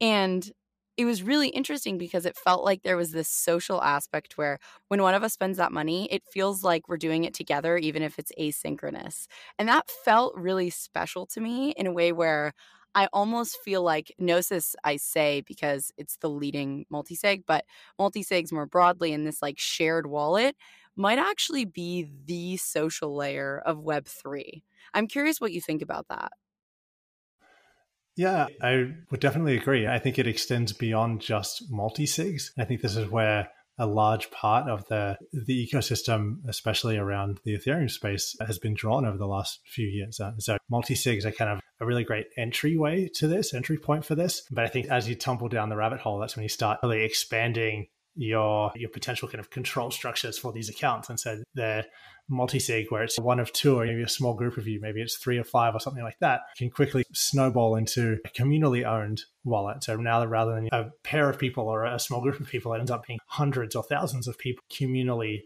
And 0.00 0.50
it 0.96 1.04
was 1.04 1.22
really 1.22 1.48
interesting 1.48 1.98
because 1.98 2.24
it 2.24 2.36
felt 2.38 2.64
like 2.64 2.82
there 2.82 2.96
was 2.96 3.12
this 3.12 3.28
social 3.28 3.82
aspect 3.82 4.38
where 4.38 4.58
when 4.88 5.02
one 5.02 5.14
of 5.14 5.22
us 5.22 5.34
spends 5.34 5.58
that 5.58 5.72
money, 5.72 6.08
it 6.10 6.22
feels 6.32 6.64
like 6.64 6.88
we're 6.88 6.96
doing 6.96 7.24
it 7.24 7.34
together, 7.34 7.76
even 7.76 8.02
if 8.02 8.18
it's 8.18 8.32
asynchronous. 8.40 9.26
And 9.58 9.68
that 9.68 9.90
felt 10.04 10.34
really 10.36 10.70
special 10.70 11.26
to 11.26 11.40
me 11.40 11.72
in 11.72 11.86
a 11.86 11.92
way 11.92 12.12
where 12.12 12.54
I 12.96 13.08
almost 13.12 13.58
feel 13.62 13.82
like 13.82 14.10
Gnosis, 14.18 14.74
I 14.82 14.96
say 14.96 15.42
because 15.42 15.92
it's 15.98 16.16
the 16.16 16.30
leading 16.30 16.86
multisig, 16.90 17.44
but 17.46 17.66
multisigs 18.00 18.50
more 18.50 18.64
broadly 18.66 19.12
in 19.12 19.24
this 19.24 19.42
like 19.42 19.58
shared 19.58 20.06
wallet 20.06 20.56
might 20.96 21.18
actually 21.18 21.66
be 21.66 22.08
the 22.24 22.56
social 22.56 23.14
layer 23.14 23.62
of 23.66 23.76
Web3. 23.80 24.64
I'm 24.94 25.08
curious 25.08 25.42
what 25.42 25.52
you 25.52 25.60
think 25.60 25.82
about 25.82 26.08
that. 26.08 26.32
Yeah, 28.16 28.46
I 28.62 28.94
would 29.10 29.20
definitely 29.20 29.58
agree. 29.58 29.86
I 29.86 29.98
think 29.98 30.18
it 30.18 30.26
extends 30.26 30.72
beyond 30.72 31.20
just 31.20 31.70
multi-sigs. 31.70 32.50
I 32.56 32.64
think 32.64 32.80
this 32.80 32.96
is 32.96 33.10
where 33.10 33.50
a 33.78 33.86
large 33.86 34.30
part 34.30 34.68
of 34.68 34.86
the 34.88 35.16
the 35.32 35.66
ecosystem, 35.66 36.38
especially 36.48 36.96
around 36.96 37.40
the 37.44 37.56
Ethereum 37.56 37.90
space, 37.90 38.34
has 38.46 38.58
been 38.58 38.74
drawn 38.74 39.06
over 39.06 39.18
the 39.18 39.26
last 39.26 39.60
few 39.66 39.86
years. 39.86 40.18
Uh, 40.20 40.32
so 40.38 40.56
multi 40.70 40.94
sigs 40.94 41.24
are 41.24 41.32
kind 41.32 41.50
of 41.50 41.60
a 41.80 41.86
really 41.86 42.04
great 42.04 42.26
entryway 42.38 43.08
to 43.14 43.26
this, 43.26 43.52
entry 43.52 43.78
point 43.78 44.04
for 44.04 44.14
this. 44.14 44.42
But 44.50 44.64
I 44.64 44.68
think 44.68 44.86
as 44.86 45.08
you 45.08 45.14
tumble 45.14 45.48
down 45.48 45.68
the 45.68 45.76
rabbit 45.76 46.00
hole, 46.00 46.18
that's 46.18 46.36
when 46.36 46.42
you 46.42 46.48
start 46.48 46.80
really 46.82 47.04
expanding 47.04 47.88
your 48.14 48.72
your 48.74 48.88
potential 48.90 49.28
kind 49.28 49.40
of 49.40 49.50
control 49.50 49.90
structures 49.90 50.38
for 50.38 50.52
these 50.52 50.68
accounts. 50.68 51.10
And 51.10 51.20
so 51.20 51.42
the 51.54 51.84
multi-sig 52.28 52.86
where 52.90 53.02
it's 53.02 53.18
one 53.18 53.38
of 53.38 53.52
two 53.52 53.78
or 53.78 53.86
maybe 53.86 54.02
a 54.02 54.08
small 54.08 54.34
group 54.34 54.56
of 54.56 54.66
you, 54.66 54.80
maybe 54.80 55.00
it's 55.00 55.16
three 55.16 55.38
or 55.38 55.44
five 55.44 55.74
or 55.74 55.80
something 55.80 56.02
like 56.02 56.18
that, 56.20 56.40
can 56.56 56.70
quickly 56.70 57.04
snowball 57.12 57.76
into 57.76 58.18
a 58.24 58.28
communally 58.30 58.84
owned 58.84 59.22
wallet. 59.44 59.84
So 59.84 59.96
now 59.96 60.24
rather 60.24 60.54
than 60.54 60.68
a 60.72 60.90
pair 61.04 61.30
of 61.30 61.38
people 61.38 61.68
or 61.68 61.84
a 61.84 61.98
small 61.98 62.20
group 62.20 62.40
of 62.40 62.48
people, 62.48 62.74
it 62.74 62.78
ends 62.78 62.90
up 62.90 63.06
being 63.06 63.20
hundreds 63.26 63.76
or 63.76 63.82
thousands 63.82 64.26
of 64.26 64.38
people 64.38 64.64
communally 64.72 65.42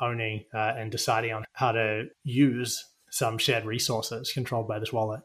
owning 0.00 0.44
uh, 0.52 0.74
and 0.76 0.90
deciding 0.90 1.32
on 1.32 1.44
how 1.52 1.72
to 1.72 2.04
use 2.24 2.84
some 3.10 3.38
shared 3.38 3.64
resources 3.64 4.32
controlled 4.32 4.66
by 4.66 4.78
this 4.78 4.92
wallet. 4.92 5.20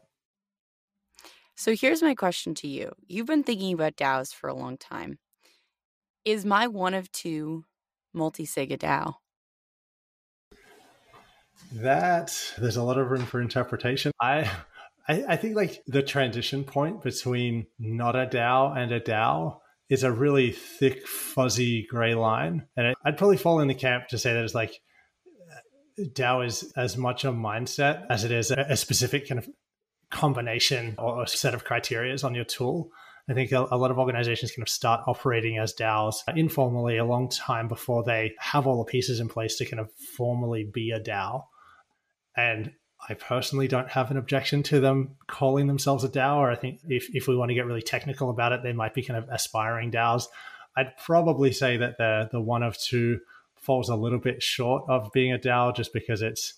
So 1.56 1.74
here's 1.74 2.02
my 2.02 2.14
question 2.14 2.54
to 2.54 2.68
you. 2.68 2.92
You've 3.06 3.26
been 3.26 3.42
thinking 3.42 3.74
about 3.74 3.96
DAOs 3.96 4.32
for 4.32 4.48
a 4.48 4.54
long 4.54 4.78
time. 4.78 5.18
Is 6.24 6.44
my 6.46 6.66
one 6.66 6.94
of 6.94 7.10
two 7.12 7.64
multi-sig 8.14 8.72
a 8.72 8.78
DAO? 8.78 9.14
That 11.72 12.36
there's 12.58 12.76
a 12.76 12.82
lot 12.82 12.98
of 12.98 13.10
room 13.10 13.24
for 13.26 13.40
interpretation. 13.40 14.12
I, 14.20 14.50
I, 15.08 15.36
think 15.36 15.56
like 15.56 15.82
the 15.86 16.02
transition 16.02 16.64
point 16.64 17.02
between 17.02 17.66
not 17.78 18.16
a 18.16 18.26
DAO 18.26 18.76
and 18.76 18.92
a 18.92 19.00
DAO 19.00 19.58
is 19.88 20.02
a 20.02 20.12
really 20.12 20.52
thick, 20.52 21.06
fuzzy 21.06 21.86
gray 21.88 22.14
line, 22.14 22.66
and 22.76 22.94
I'd 23.04 23.18
probably 23.18 23.36
fall 23.36 23.60
in 23.60 23.68
the 23.68 23.74
camp 23.74 24.08
to 24.08 24.18
say 24.18 24.32
that 24.32 24.44
it's 24.44 24.54
like 24.54 24.80
uh, 25.50 26.04
DAO 26.12 26.46
is 26.46 26.72
as 26.76 26.96
much 26.96 27.24
a 27.24 27.32
mindset 27.32 28.06
as 28.10 28.24
it 28.24 28.30
is 28.30 28.50
a, 28.50 28.76
specific 28.76 29.28
kind 29.28 29.38
of 29.38 29.48
combination 30.10 30.94
or 30.98 31.26
set 31.26 31.54
of 31.54 31.64
criterias 31.64 32.24
on 32.24 32.34
your 32.34 32.44
tool. 32.44 32.90
I 33.28 33.34
think 33.34 33.52
a, 33.52 33.66
a, 33.70 33.76
lot 33.76 33.92
of 33.92 33.98
organizations 33.98 34.50
kind 34.50 34.62
of 34.62 34.68
start 34.68 35.02
operating 35.06 35.58
as 35.58 35.74
DAOs 35.74 36.16
informally 36.34 36.96
a 36.96 37.04
long 37.04 37.28
time 37.28 37.68
before 37.68 38.02
they 38.02 38.34
have 38.38 38.66
all 38.66 38.78
the 38.78 38.90
pieces 38.90 39.20
in 39.20 39.28
place 39.28 39.56
to 39.56 39.64
kind 39.64 39.80
of 39.80 39.92
formally 40.16 40.64
be 40.64 40.90
a 40.90 41.00
DAO. 41.00 41.44
And 42.36 42.72
I 43.08 43.14
personally 43.14 43.68
don't 43.68 43.88
have 43.88 44.10
an 44.10 44.16
objection 44.16 44.62
to 44.64 44.80
them 44.80 45.16
calling 45.26 45.66
themselves 45.66 46.04
a 46.04 46.08
DAO, 46.08 46.36
or 46.36 46.50
I 46.50 46.56
think 46.56 46.80
if, 46.84 47.08
if 47.14 47.26
we 47.26 47.36
want 47.36 47.50
to 47.50 47.54
get 47.54 47.66
really 47.66 47.82
technical 47.82 48.30
about 48.30 48.52
it, 48.52 48.62
they 48.62 48.72
might 48.72 48.94
be 48.94 49.02
kind 49.02 49.18
of 49.18 49.28
aspiring 49.30 49.90
DAOs. 49.90 50.24
I'd 50.76 50.96
probably 50.98 51.52
say 51.52 51.76
that 51.78 51.98
the 51.98 52.28
the 52.30 52.40
one 52.40 52.62
of 52.62 52.78
two 52.78 53.20
falls 53.56 53.88
a 53.88 53.96
little 53.96 54.18
bit 54.18 54.42
short 54.42 54.84
of 54.88 55.10
being 55.12 55.32
a 55.32 55.38
DAO 55.38 55.74
just 55.74 55.92
because 55.92 56.22
it's 56.22 56.54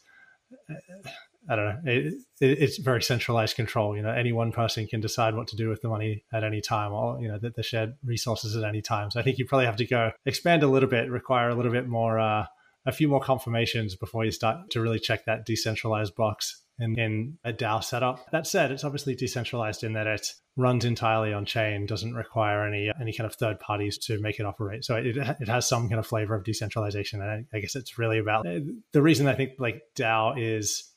I 1.49 1.57
don't 1.57 1.65
know. 1.65 1.93
It, 1.93 2.15
it, 2.41 2.63
it's 2.63 2.79
very 2.79 3.03
centralized 3.03 3.57
control. 3.57 3.97
You 3.97 4.03
know, 4.03 4.11
any 4.11 4.33
one 4.33 4.53
person 4.53 4.87
can 4.87 5.01
decide 5.01 5.35
what 5.35 5.49
to 5.49 5.57
do 5.57 5.69
with 5.69 5.83
the 5.83 5.89
money 5.89 6.25
at 6.33 6.45
any 6.45 6.61
time, 6.61 6.93
or 6.93 7.21
you 7.21 7.29
know, 7.29 7.39
the, 7.39 7.51
the 7.51 7.63
shared 7.63 7.95
resources 8.05 8.57
at 8.57 8.65
any 8.65 8.81
time. 8.81 9.11
So 9.11 9.19
I 9.19 9.23
think 9.23 9.39
you 9.39 9.45
probably 9.45 9.67
have 9.67 9.77
to 9.77 9.87
go 9.87 10.13
expand 10.25 10.63
a 10.63 10.69
little 10.69 10.89
bit, 10.89 11.11
require 11.11 11.49
a 11.49 11.55
little 11.55 11.73
bit 11.73 11.89
more, 11.89 12.21
uh, 12.21 12.47
a 12.87 12.93
few 12.93 13.09
more 13.09 13.21
confirmations 13.21 13.95
before 13.97 14.25
you 14.25 14.31
start 14.31 14.71
to 14.71 14.81
really 14.81 14.99
check 14.99 15.25
that 15.25 15.47
decentralized 15.47 16.15
box 16.15 16.63
in, 16.79 16.99
in 16.99 17.39
a 17.45 17.53
DAO 17.53 17.83
setup. 17.83 18.31
That 18.33 18.47
said, 18.47 18.73
it's 18.73 18.85
obviously 18.85 19.15
decentralized 19.15 19.85
in 19.85 19.93
that 19.93 20.07
it 20.07 20.27
runs 20.57 20.85
entirely 20.85 21.33
on 21.33 21.45
chain, 21.45 21.87
doesn't 21.87 22.15
require 22.15 22.67
any 22.67 22.91
any 23.01 23.13
kind 23.13 23.27
of 23.27 23.35
third 23.35 23.61
parties 23.61 23.99
to 23.99 24.21
make 24.21 24.41
it 24.41 24.47
operate. 24.47 24.85
So 24.85 24.97
it, 24.97 25.17
it 25.17 25.49
has 25.49 25.69
some 25.69 25.89
kind 25.89 25.99
of 25.99 26.07
flavor 26.07 26.35
of 26.35 26.45
decentralization. 26.45 27.21
And 27.21 27.31
I, 27.31 27.57
I 27.57 27.61
guess 27.61 27.77
it's 27.77 27.99
really 27.99 28.19
about 28.19 28.47
the 28.93 29.03
reason 29.03 29.27
I 29.27 29.35
think 29.35 29.53
like 29.59 29.83
DAO 29.97 30.35
is 30.37 30.91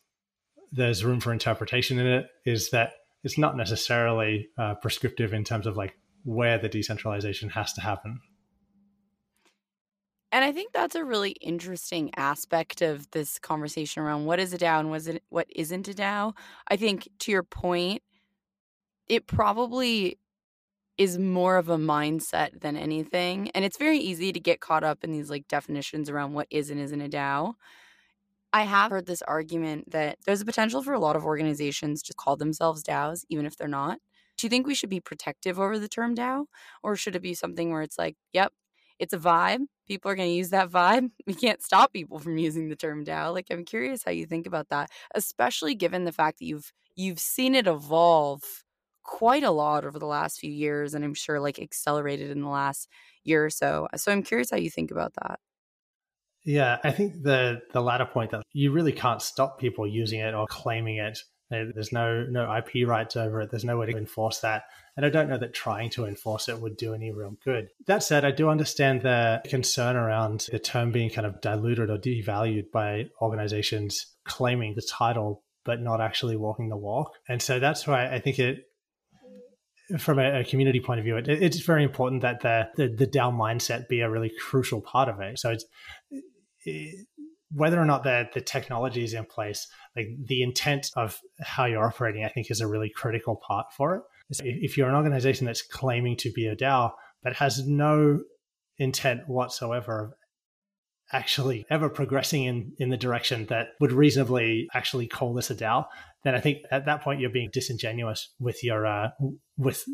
there's 0.71 1.05
room 1.05 1.19
for 1.19 1.31
interpretation 1.31 1.99
in 1.99 2.07
it 2.07 2.27
is 2.45 2.71
that 2.71 2.93
it's 3.23 3.37
not 3.37 3.55
necessarily 3.55 4.49
uh, 4.57 4.75
prescriptive 4.75 5.33
in 5.33 5.43
terms 5.43 5.67
of 5.67 5.77
like 5.77 5.95
where 6.23 6.57
the 6.57 6.69
decentralization 6.69 7.49
has 7.49 7.73
to 7.73 7.81
happen. 7.81 8.19
And 10.35 10.43
I 10.43 10.51
think 10.51 10.73
that's 10.73 10.95
a 10.95 11.05
really 11.05 11.31
interesting 11.39 12.11
aspect 12.17 12.81
of 12.81 13.09
this 13.11 13.39
conversation 13.39 14.03
around 14.03 14.25
what 14.25 14.37
is 14.37 14.53
a 14.53 14.57
DAO 14.57 14.81
and 14.81 14.89
what, 14.89 14.97
is 14.97 15.19
what 15.29 15.47
isn't 15.55 15.87
a 15.87 15.93
DAO. 15.93 16.33
I 16.67 16.75
think 16.75 17.07
to 17.19 17.31
your 17.31 17.41
point, 17.41 18.03
it 19.07 19.27
probably 19.27 20.19
is 20.97 21.17
more 21.17 21.55
of 21.55 21.69
a 21.69 21.77
mindset 21.77 22.59
than 22.59 22.75
anything. 22.75 23.49
And 23.51 23.63
it's 23.63 23.77
very 23.77 23.97
easy 23.97 24.33
to 24.33 24.39
get 24.41 24.59
caught 24.59 24.83
up 24.83 25.05
in 25.05 25.13
these 25.13 25.29
like 25.29 25.47
definitions 25.47 26.09
around 26.09 26.33
what 26.33 26.47
is 26.51 26.69
and 26.69 26.81
isn't 26.81 26.99
a 26.99 27.07
DAO. 27.07 27.53
I 28.51 28.63
have 28.63 28.91
heard 28.91 29.05
this 29.05 29.21
argument 29.21 29.91
that 29.91 30.17
there's 30.25 30.41
a 30.41 30.45
potential 30.45 30.83
for 30.83 30.91
a 30.91 30.99
lot 30.99 31.15
of 31.15 31.23
organizations 31.23 32.01
to 32.03 32.13
call 32.13 32.35
themselves 32.35 32.83
DAOs, 32.83 33.23
even 33.29 33.45
if 33.45 33.55
they're 33.55 33.69
not. 33.69 33.99
Do 34.37 34.45
you 34.45 34.49
think 34.49 34.67
we 34.67 34.75
should 34.75 34.89
be 34.89 34.99
protective 34.99 35.61
over 35.61 35.79
the 35.79 35.87
term 35.87 36.13
DAO? 36.13 36.47
Or 36.83 36.97
should 36.97 37.15
it 37.15 37.21
be 37.21 37.35
something 37.35 37.71
where 37.71 37.83
it's 37.83 37.97
like, 37.97 38.17
yep, 38.33 38.51
it's 38.99 39.13
a 39.13 39.17
vibe. 39.17 39.65
People 39.87 40.09
are 40.11 40.15
going 40.15 40.29
to 40.29 40.35
use 40.35 40.49
that 40.49 40.69
vibe. 40.69 41.11
We 41.27 41.33
can't 41.33 41.61
stop 41.61 41.93
people 41.93 42.19
from 42.19 42.37
using 42.37 42.69
the 42.69 42.75
term 42.75 43.03
DAO. 43.03 43.33
Like 43.33 43.47
I'm 43.51 43.65
curious 43.65 44.03
how 44.03 44.11
you 44.11 44.25
think 44.25 44.47
about 44.47 44.69
that, 44.69 44.89
especially 45.13 45.75
given 45.75 46.05
the 46.05 46.11
fact 46.11 46.39
that 46.39 46.45
you've 46.45 46.71
you've 46.95 47.19
seen 47.19 47.55
it 47.55 47.67
evolve 47.67 48.43
quite 49.03 49.43
a 49.43 49.51
lot 49.51 49.85
over 49.85 49.99
the 49.99 50.05
last 50.05 50.39
few 50.39 50.51
years 50.51 50.93
and 50.93 51.05
I'm 51.05 51.13
sure 51.13 51.39
like 51.39 51.59
accelerated 51.59 52.31
in 52.31 52.41
the 52.41 52.49
last 52.49 52.89
year 53.23 53.45
or 53.45 53.49
so. 53.49 53.87
So 53.95 54.11
I'm 54.11 54.23
curious 54.23 54.49
how 54.49 54.57
you 54.57 54.69
think 54.69 54.91
about 54.91 55.13
that. 55.21 55.39
Yeah, 56.45 56.77
I 56.83 56.91
think 56.91 57.23
the 57.23 57.61
the 57.73 57.81
latter 57.81 58.05
point 58.05 58.31
that 58.31 58.43
you 58.53 58.71
really 58.71 58.91
can't 58.93 59.21
stop 59.21 59.59
people 59.59 59.87
using 59.87 60.19
it 60.19 60.33
or 60.33 60.45
claiming 60.47 60.97
it. 60.97 61.19
There's 61.49 61.91
no 61.91 62.23
no 62.23 62.51
IP 62.55 62.87
rights 62.87 63.15
over 63.15 63.41
it. 63.41 63.51
There's 63.51 63.63
no 63.63 63.77
way 63.77 63.85
to 63.85 63.97
enforce 63.97 64.39
that, 64.39 64.63
and 64.97 65.05
I 65.05 65.09
don't 65.09 65.29
know 65.29 65.37
that 65.37 65.53
trying 65.53 65.91
to 65.91 66.05
enforce 66.05 66.49
it 66.49 66.59
would 66.59 66.75
do 66.75 66.93
any 66.93 67.11
real 67.11 67.37
good. 67.43 67.69
That 67.85 68.03
said, 68.03 68.25
I 68.25 68.31
do 68.31 68.49
understand 68.49 69.01
the 69.01 69.41
concern 69.45 69.95
around 69.95 70.47
the 70.51 70.59
term 70.59 70.91
being 70.91 71.09
kind 71.09 71.27
of 71.27 71.41
diluted 71.41 71.89
or 71.89 71.97
devalued 71.97 72.71
by 72.71 73.09
organizations 73.21 74.07
claiming 74.25 74.73
the 74.75 74.81
title 74.81 75.43
but 75.63 75.81
not 75.81 75.99
actually 75.99 76.35
walking 76.35 76.69
the 76.69 76.77
walk, 76.77 77.11
and 77.27 77.41
so 77.41 77.59
that's 77.59 77.85
why 77.87 78.07
I 78.07 78.19
think 78.19 78.39
it 78.39 78.65
from 79.99 80.17
a, 80.17 80.43
community 80.43 80.79
point 80.79 80.99
of 80.99 81.03
view, 81.03 81.17
it, 81.17 81.27
it's 81.27 81.59
very 81.59 81.83
important 81.83 82.23
that 82.23 82.41
the, 82.41 82.67
the, 82.75 82.87
the 82.87 83.05
DAO 83.05 83.31
mindset 83.31 83.87
be 83.87 84.01
a 84.01 84.09
really 84.09 84.31
crucial 84.39 84.81
part 84.81 85.09
of 85.09 85.19
it. 85.19 85.37
So 85.37 85.51
it's 85.51 85.65
whether 87.55 87.79
or 87.79 87.85
not 87.85 88.03
the 88.03 88.29
the 88.33 88.41
technology 88.41 89.03
is 89.03 89.13
in 89.13 89.25
place, 89.25 89.67
like 89.95 90.07
the 90.25 90.43
intent 90.43 90.91
of 90.95 91.19
how 91.41 91.65
you're 91.65 91.85
operating, 91.85 92.25
I 92.25 92.29
think 92.29 92.51
is 92.51 92.61
a 92.61 92.67
really 92.67 92.89
critical 92.89 93.35
part 93.35 93.67
for 93.71 93.95
it. 93.95 94.01
If 94.43 94.77
you're 94.77 94.89
an 94.89 94.95
organization 94.95 95.45
that's 95.45 95.61
claiming 95.61 96.17
to 96.17 96.31
be 96.31 96.47
a 96.47 96.55
DAO 96.55 96.91
but 97.23 97.35
has 97.37 97.65
no 97.65 98.19
intent 98.77 99.21
whatsoever 99.27 100.03
of 100.03 100.13
actually 101.11 101.65
ever 101.69 101.87
progressing 101.87 102.43
in 102.43 102.73
in 102.77 102.89
the 102.89 102.97
direction 102.97 103.45
that 103.45 103.67
would 103.79 103.91
reasonably 103.91 104.67
actually 104.73 105.07
call 105.07 105.33
this 105.33 105.49
a 105.49 105.55
DAO, 105.55 105.85
then 106.23 106.35
I 106.35 106.39
think 106.39 106.59
at 106.71 106.85
that 106.85 107.01
point 107.01 107.19
you're 107.21 107.29
being 107.29 107.49
disingenuous 107.53 108.33
with 108.39 108.63
your 108.63 108.85
uh, 108.85 109.09
with 109.57 109.85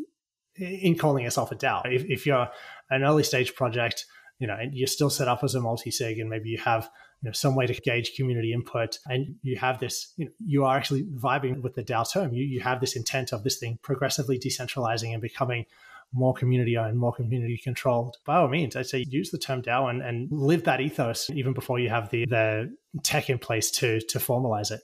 in 0.56 0.98
calling 0.98 1.24
yourself 1.24 1.52
a 1.52 1.54
DAO. 1.54 1.82
If, 1.84 2.04
if 2.06 2.26
you're 2.26 2.48
an 2.90 3.04
early 3.04 3.22
stage 3.22 3.54
project 3.54 4.04
you 4.42 4.48
know, 4.48 4.56
and 4.60 4.74
you're 4.74 4.88
still 4.88 5.08
set 5.08 5.28
up 5.28 5.44
as 5.44 5.54
a 5.54 5.60
multi-sig 5.60 6.18
and 6.18 6.28
maybe 6.28 6.48
you 6.48 6.58
have 6.58 6.90
you 7.22 7.28
know, 7.28 7.32
some 7.32 7.54
way 7.54 7.64
to 7.64 7.74
gauge 7.80 8.16
community 8.16 8.52
input 8.52 8.98
and 9.06 9.36
you 9.42 9.56
have 9.56 9.78
this, 9.78 10.12
you 10.16 10.24
know, 10.24 10.32
you 10.44 10.64
are 10.64 10.76
actually 10.76 11.04
vibing 11.04 11.62
with 11.62 11.76
the 11.76 11.84
DAO 11.84 12.12
term. 12.12 12.32
You, 12.32 12.42
you 12.42 12.58
have 12.58 12.80
this 12.80 12.96
intent 12.96 13.32
of 13.32 13.44
this 13.44 13.60
thing 13.60 13.78
progressively 13.82 14.40
decentralizing 14.40 15.12
and 15.12 15.22
becoming 15.22 15.64
more 16.12 16.34
community 16.34 16.76
owned, 16.76 16.98
more 16.98 17.12
community 17.12 17.56
controlled. 17.56 18.16
By 18.26 18.38
all 18.38 18.48
means, 18.48 18.74
I'd 18.74 18.86
say 18.86 19.04
use 19.08 19.30
the 19.30 19.38
term 19.38 19.62
DAO 19.62 19.88
and, 19.88 20.02
and 20.02 20.28
live 20.32 20.64
that 20.64 20.80
ethos 20.80 21.30
even 21.30 21.52
before 21.52 21.78
you 21.78 21.90
have 21.90 22.10
the, 22.10 22.26
the 22.26 22.74
tech 23.04 23.30
in 23.30 23.38
place 23.38 23.70
to, 23.70 24.00
to 24.00 24.18
formalize 24.18 24.72
it. 24.72 24.80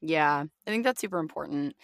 Yeah, 0.00 0.44
I 0.64 0.70
think 0.70 0.84
that's 0.84 1.00
super 1.00 1.18
important. 1.18 1.74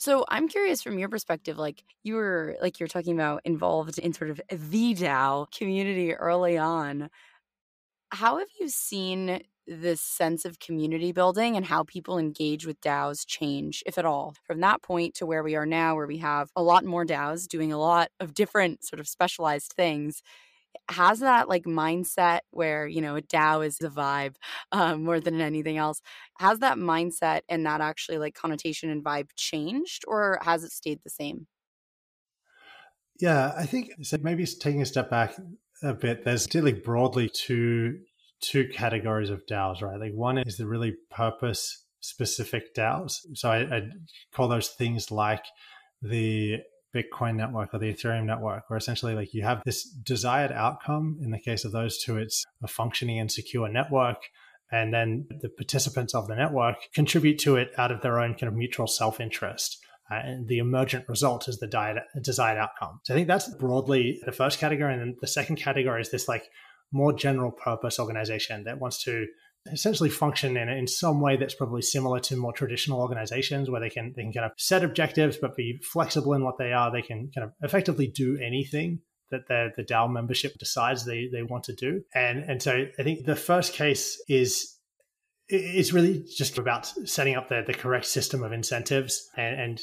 So 0.00 0.24
I'm 0.30 0.48
curious 0.48 0.82
from 0.82 0.98
your 0.98 1.10
perspective, 1.10 1.58
like 1.58 1.84
you 2.04 2.14
were 2.14 2.56
like 2.62 2.80
you're 2.80 2.88
talking 2.88 3.12
about 3.14 3.42
involved 3.44 3.98
in 3.98 4.14
sort 4.14 4.30
of 4.30 4.40
the 4.48 4.94
DAO 4.94 5.46
community 5.52 6.14
early 6.14 6.56
on. 6.56 7.10
How 8.12 8.38
have 8.38 8.48
you 8.58 8.68
seen 8.68 9.42
this 9.66 10.00
sense 10.00 10.44
of 10.44 10.58
community 10.58 11.12
building 11.12 11.56
and 11.56 11.64
how 11.66 11.84
people 11.84 12.18
engage 12.18 12.66
with 12.66 12.80
DAOs 12.80 13.24
change, 13.26 13.82
if 13.86 13.98
at 13.98 14.04
all, 14.04 14.34
from 14.44 14.60
that 14.60 14.82
point 14.82 15.14
to 15.16 15.26
where 15.26 15.44
we 15.44 15.54
are 15.54 15.66
now, 15.66 15.94
where 15.94 16.06
we 16.08 16.18
have 16.18 16.50
a 16.56 16.62
lot 16.62 16.84
more 16.84 17.04
DAOs 17.04 17.46
doing 17.46 17.72
a 17.72 17.78
lot 17.78 18.10
of 18.18 18.34
different 18.34 18.84
sort 18.84 18.98
of 19.00 19.08
specialized 19.08 19.72
things? 19.74 20.22
Has 20.88 21.20
that 21.20 21.48
like 21.48 21.64
mindset 21.64 22.40
where 22.50 22.86
you 22.86 23.00
know 23.00 23.16
a 23.16 23.22
DAO 23.22 23.66
is 23.66 23.78
a 23.80 23.88
vibe 23.88 24.34
um, 24.72 25.04
more 25.04 25.20
than 25.20 25.40
anything 25.40 25.76
else. 25.76 26.00
Has 26.38 26.58
that 26.60 26.78
mindset 26.78 27.42
and 27.48 27.66
that 27.66 27.80
actually 27.80 28.18
like 28.18 28.34
connotation 28.34 28.90
and 28.90 29.04
vibe 29.04 29.30
changed, 29.36 30.04
or 30.08 30.38
has 30.42 30.64
it 30.64 30.72
stayed 30.72 31.00
the 31.04 31.10
same? 31.10 31.46
Yeah, 33.20 33.52
I 33.56 33.66
think 33.66 33.90
so 34.02 34.16
maybe 34.22 34.46
taking 34.46 34.82
a 34.82 34.86
step 34.86 35.10
back, 35.10 35.34
a 35.82 35.94
bit, 35.94 36.24
there's 36.24 36.48
really 36.54 36.72
broadly 36.72 37.28
two 37.28 37.98
two 38.40 38.68
categories 38.68 39.28
of 39.28 39.44
DAOs, 39.46 39.82
right? 39.82 40.00
Like 40.00 40.14
one 40.14 40.38
is 40.38 40.56
the 40.56 40.66
really 40.66 40.94
purpose 41.10 41.84
specific 42.00 42.74
DAOs. 42.74 43.18
So 43.34 43.50
I, 43.50 43.76
I 43.76 43.82
call 44.32 44.48
those 44.48 44.68
things 44.68 45.10
like 45.10 45.44
the 46.00 46.58
Bitcoin 46.94 47.36
network 47.36 47.72
or 47.72 47.78
the 47.78 47.92
Ethereum 47.92 48.24
network, 48.24 48.68
where 48.68 48.76
essentially 48.76 49.14
like 49.14 49.32
you 49.32 49.42
have 49.42 49.62
this 49.64 49.84
desired 49.84 50.52
outcome. 50.52 51.18
In 51.22 51.30
the 51.30 51.38
case 51.38 51.64
of 51.64 51.72
those 51.72 51.98
two, 51.98 52.18
it's 52.18 52.44
a 52.62 52.68
functioning 52.68 53.18
and 53.18 53.30
secure 53.30 53.68
network. 53.68 54.18
And 54.72 54.94
then 54.94 55.26
the 55.40 55.48
participants 55.48 56.14
of 56.14 56.28
the 56.28 56.36
network 56.36 56.76
contribute 56.94 57.38
to 57.40 57.56
it 57.56 57.70
out 57.76 57.90
of 57.90 58.02
their 58.02 58.20
own 58.20 58.34
kind 58.34 58.48
of 58.48 58.54
mutual 58.54 58.86
self 58.86 59.20
interest. 59.20 59.78
Uh, 60.10 60.20
and 60.24 60.48
the 60.48 60.58
emergent 60.58 61.08
result 61.08 61.48
is 61.48 61.58
the 61.58 61.66
diet, 61.68 61.98
desired 62.20 62.58
outcome. 62.58 63.00
So 63.04 63.14
I 63.14 63.16
think 63.16 63.28
that's 63.28 63.48
broadly 63.56 64.20
the 64.24 64.32
first 64.32 64.58
category. 64.58 64.92
And 64.92 65.00
then 65.00 65.16
the 65.20 65.28
second 65.28 65.56
category 65.56 66.00
is 66.00 66.10
this 66.10 66.28
like 66.28 66.44
more 66.92 67.12
general 67.12 67.52
purpose 67.52 67.98
organization 67.98 68.64
that 68.64 68.80
wants 68.80 69.04
to 69.04 69.26
essentially 69.66 70.10
function 70.10 70.56
in, 70.56 70.68
in 70.68 70.86
some 70.86 71.20
way 71.20 71.36
that's 71.36 71.54
probably 71.54 71.82
similar 71.82 72.18
to 72.18 72.36
more 72.36 72.52
traditional 72.52 73.00
organizations 73.00 73.68
where 73.68 73.80
they 73.80 73.90
can 73.90 74.12
they 74.16 74.22
can 74.22 74.32
kind 74.32 74.46
of 74.46 74.52
set 74.56 74.82
objectives 74.82 75.36
but 75.36 75.54
be 75.54 75.78
flexible 75.82 76.32
in 76.32 76.42
what 76.42 76.56
they 76.58 76.72
are 76.72 76.90
they 76.90 77.02
can 77.02 77.30
kind 77.34 77.44
of 77.44 77.52
effectively 77.62 78.06
do 78.06 78.38
anything 78.44 79.00
that 79.30 79.46
the, 79.48 79.70
the 79.76 79.82
DAO 79.82 80.10
membership 80.10 80.58
decides 80.58 81.04
they, 81.04 81.28
they 81.32 81.42
want 81.42 81.64
to 81.64 81.74
do. 81.74 82.02
And 82.14 82.44
and 82.44 82.62
so 82.62 82.86
I 82.98 83.02
think 83.02 83.24
the 83.24 83.36
first 83.36 83.72
case 83.72 84.22
is 84.28 84.76
it's 85.48 85.92
really 85.92 86.24
just 86.36 86.58
about 86.58 86.86
setting 86.86 87.34
up 87.34 87.48
the, 87.48 87.64
the 87.66 87.74
correct 87.74 88.06
system 88.06 88.44
of 88.44 88.52
incentives 88.52 89.28
and, 89.36 89.60
and 89.60 89.80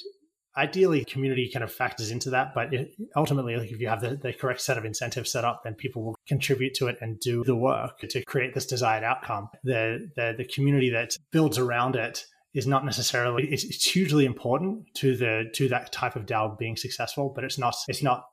ideally 0.58 1.06
community 1.06 1.50
kind 1.52 1.64
of 1.64 1.72
factors 1.72 2.12
into 2.12 2.30
that 2.30 2.54
but 2.54 2.74
it, 2.74 2.92
ultimately 3.16 3.56
like 3.56 3.72
if 3.72 3.80
you 3.80 3.88
have 3.88 4.02
the, 4.02 4.16
the 4.16 4.34
correct 4.34 4.62
set 4.62 4.78
of 4.78 4.86
incentives 4.86 5.32
set 5.32 5.46
up 5.46 5.62
then 5.64 5.76
people 5.76 6.04
will 6.04 6.18
contribute 6.28 6.74
to 6.74 6.88
it 6.88 6.98
and 7.02 7.20
do 7.20 7.44
the 7.44 7.56
work 7.56 8.00
to 8.10 8.24
create 8.26 8.54
this 8.54 8.66
desired 8.66 9.04
outcome 9.04 9.48
the 9.64 10.10
the, 10.16 10.34
the 10.38 10.46
community 10.46 10.90
that 10.90 11.16
builds 11.32 11.58
around 11.58 11.96
it 11.96 12.26
is 12.58 12.66
not 12.66 12.84
necessarily 12.84 13.48
it's, 13.52 13.64
it's 13.64 13.86
hugely 13.86 14.26
important 14.26 14.84
to 14.96 15.16
the 15.16 15.46
to 15.54 15.70
that 15.70 15.92
type 15.92 16.16
of 16.16 16.26
DAO 16.26 16.58
being 16.58 16.76
successful, 16.76 17.32
but 17.34 17.44
it's 17.44 17.58
not 17.58 17.76
it's 17.88 18.02
not 18.02 18.26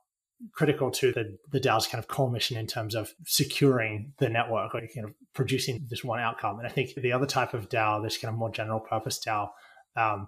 critical 0.51 0.91
to 0.91 1.11
the, 1.13 1.37
the 1.51 1.59
DAO's 1.59 1.87
kind 1.87 2.03
of 2.03 2.07
core 2.07 2.29
mission 2.29 2.57
in 2.57 2.67
terms 2.67 2.95
of 2.95 3.13
securing 3.25 4.13
the 4.17 4.27
network 4.27 4.73
or 4.73 4.81
kind 4.93 5.05
of 5.05 5.13
producing 5.33 5.85
this 5.89 6.03
one 6.03 6.19
outcome. 6.19 6.57
And 6.57 6.67
I 6.67 6.71
think 6.71 6.93
the 6.95 7.13
other 7.13 7.25
type 7.25 7.53
of 7.53 7.69
DAO, 7.69 8.03
this 8.03 8.17
kind 8.17 8.33
of 8.33 8.37
more 8.37 8.49
general 8.49 8.79
purpose 8.79 9.19
DAO, 9.25 9.49
um, 9.95 10.27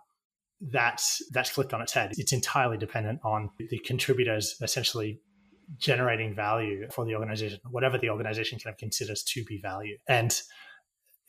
that's 0.60 1.22
that's 1.32 1.50
flipped 1.50 1.74
on 1.74 1.82
its 1.82 1.94
head. 1.94 2.14
It's 2.18 2.34
entirely 2.34 2.78
dependent 2.78 3.20
on 3.24 3.50
the 3.58 3.80
contributors 3.80 4.56
essentially 4.62 5.20
generating 5.78 6.34
value 6.34 6.88
for 6.92 7.06
the 7.06 7.14
organization, 7.14 7.60
whatever 7.70 7.98
the 7.98 8.10
organization 8.10 8.58
kind 8.60 8.74
of 8.74 8.78
considers 8.78 9.24
to 9.24 9.44
be 9.44 9.60
value. 9.62 9.98
And 10.08 10.40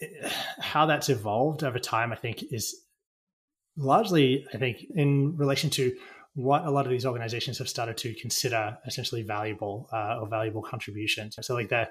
eh, 0.01 0.31
how 0.61 0.87
that's 0.87 1.09
evolved 1.09 1.65
over 1.65 1.79
time, 1.79 2.13
I 2.13 2.17
think, 2.17 2.45
is 2.53 2.75
largely, 3.77 4.47
I 4.55 4.59
think, 4.59 4.85
in 4.95 5.37
relation 5.37 5.71
to 5.71 5.93
what 6.35 6.65
a 6.65 6.71
lot 6.71 6.87
of 6.87 6.93
these 6.93 7.05
organizations 7.05 7.59
have 7.59 7.69
started 7.69 7.97
to 7.99 8.15
consider 8.15 8.79
essentially 8.87 9.23
valuable 9.23 9.89
uh, 9.93 10.19
or 10.21 10.29
valuable 10.29 10.63
contributions. 10.63 11.37
So, 11.41 11.55
like 11.55 11.69
the 11.69 11.89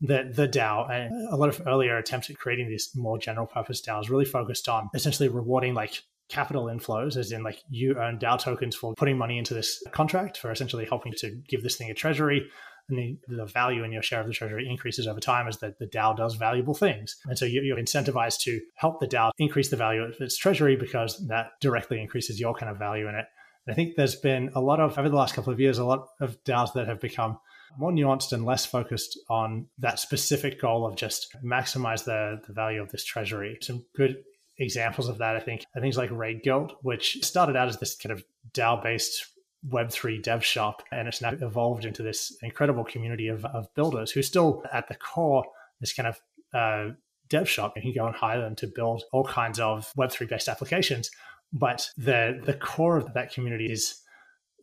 the 0.00 0.30
the 0.32 0.46
DAO, 0.46 0.88
and 0.90 1.28
a 1.32 1.36
lot 1.36 1.48
of 1.48 1.66
earlier 1.66 1.98
attempts 1.98 2.30
at 2.30 2.38
creating 2.38 2.70
this 2.70 2.94
more 2.94 3.18
general 3.18 3.46
purpose 3.46 3.82
DAOs 3.82 4.08
really 4.08 4.24
focused 4.24 4.68
on 4.68 4.88
essentially 4.94 5.28
rewarding 5.28 5.74
like 5.74 6.02
capital 6.28 6.64
inflows, 6.64 7.16
as 7.16 7.32
in 7.32 7.42
like 7.42 7.62
you 7.70 7.96
earn 7.96 8.18
DAO 8.18 8.38
tokens 8.38 8.76
for 8.76 8.94
putting 8.94 9.16
money 9.16 9.38
into 9.38 9.54
this 9.54 9.82
contract 9.92 10.38
for 10.38 10.50
essentially 10.50 10.84
helping 10.84 11.12
to 11.18 11.30
give 11.48 11.62
this 11.62 11.76
thing 11.76 11.90
a 11.90 11.94
treasury. 11.94 12.48
And 12.88 12.98
the, 12.98 13.18
the 13.28 13.44
value 13.44 13.84
in 13.84 13.92
your 13.92 14.02
share 14.02 14.20
of 14.20 14.26
the 14.26 14.32
treasury 14.32 14.66
increases 14.68 15.06
over 15.06 15.20
time 15.20 15.46
as 15.46 15.58
the, 15.58 15.74
the 15.78 15.86
DAO 15.86 16.16
does 16.16 16.36
valuable 16.36 16.74
things. 16.74 17.16
And 17.26 17.38
so 17.38 17.44
you, 17.44 17.62
you're 17.62 17.76
incentivized 17.76 18.40
to 18.42 18.60
help 18.74 19.00
the 19.00 19.06
DAO 19.06 19.30
increase 19.38 19.68
the 19.68 19.76
value 19.76 20.02
of 20.02 20.14
its 20.20 20.36
treasury 20.36 20.76
because 20.76 21.26
that 21.28 21.52
directly 21.60 22.00
increases 22.00 22.40
your 22.40 22.54
kind 22.54 22.70
of 22.70 22.78
value 22.78 23.08
in 23.08 23.14
it. 23.14 23.26
And 23.66 23.72
I 23.72 23.74
think 23.74 23.96
there's 23.96 24.16
been 24.16 24.50
a 24.54 24.60
lot 24.60 24.80
of, 24.80 24.98
over 24.98 25.08
the 25.08 25.16
last 25.16 25.34
couple 25.34 25.52
of 25.52 25.60
years, 25.60 25.78
a 25.78 25.84
lot 25.84 26.08
of 26.20 26.42
DAOs 26.44 26.72
that 26.74 26.88
have 26.88 27.00
become 27.00 27.38
more 27.76 27.92
nuanced 27.92 28.32
and 28.32 28.46
less 28.46 28.64
focused 28.64 29.18
on 29.28 29.66
that 29.78 29.98
specific 29.98 30.60
goal 30.60 30.86
of 30.86 30.96
just 30.96 31.36
maximize 31.44 32.04
the, 32.04 32.40
the 32.46 32.52
value 32.52 32.80
of 32.80 32.90
this 32.90 33.04
treasury. 33.04 33.58
Some 33.60 33.84
good 33.94 34.24
examples 34.58 35.08
of 35.08 35.18
that, 35.18 35.36
I 35.36 35.40
think, 35.40 35.64
are 35.74 35.80
things 35.80 35.96
like 35.96 36.10
Raid 36.10 36.42
Guild, 36.42 36.72
which 36.82 37.22
started 37.22 37.56
out 37.56 37.68
as 37.68 37.78
this 37.78 37.94
kind 37.96 38.12
of 38.12 38.24
DAO 38.52 38.82
based 38.82 39.26
Web3 39.68 40.22
dev 40.22 40.44
shop, 40.44 40.82
and 40.92 41.08
it's 41.08 41.20
now 41.20 41.32
evolved 41.32 41.84
into 41.84 42.02
this 42.02 42.36
incredible 42.42 42.84
community 42.84 43.28
of, 43.28 43.44
of 43.44 43.72
builders 43.74 44.10
who 44.10 44.22
still, 44.22 44.64
at 44.72 44.88
the 44.88 44.94
core, 44.94 45.44
this 45.80 45.92
kind 45.92 46.08
of 46.08 46.20
uh, 46.54 46.94
dev 47.28 47.48
shop. 47.48 47.74
You 47.76 47.82
can 47.82 47.92
go 47.92 48.06
and 48.06 48.14
hire 48.14 48.40
them 48.40 48.56
to 48.56 48.66
build 48.66 49.04
all 49.12 49.24
kinds 49.24 49.58
of 49.58 49.92
Web3 49.96 50.28
based 50.28 50.48
applications. 50.48 51.10
But 51.52 51.90
the, 51.96 52.40
the 52.44 52.54
core 52.54 52.98
of 52.98 53.14
that 53.14 53.32
community 53.32 53.70
is 53.70 54.02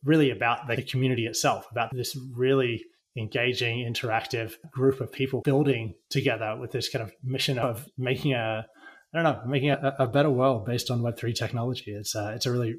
really 0.03 0.29
about 0.29 0.67
the 0.67 0.81
community 0.83 1.25
itself, 1.25 1.67
about 1.71 1.93
this 1.93 2.17
really 2.33 2.85
engaging, 3.17 3.79
interactive 3.79 4.53
group 4.71 5.01
of 5.01 5.11
people 5.11 5.41
building 5.41 5.95
together 6.09 6.57
with 6.59 6.71
this 6.71 6.89
kind 6.89 7.03
of 7.03 7.11
mission 7.23 7.57
of 7.57 7.87
making 7.97 8.33
a 8.33 8.65
I 9.15 9.21
don't 9.21 9.23
know, 9.23 9.49
making 9.49 9.69
a, 9.69 9.95
a 9.99 10.07
better 10.07 10.29
world 10.29 10.65
based 10.65 10.91
on 10.91 11.01
Web 11.01 11.17
three 11.17 11.33
technology. 11.33 11.91
It's 11.91 12.15
uh, 12.15 12.33
it's 12.35 12.45
a 12.45 12.51
really 12.51 12.75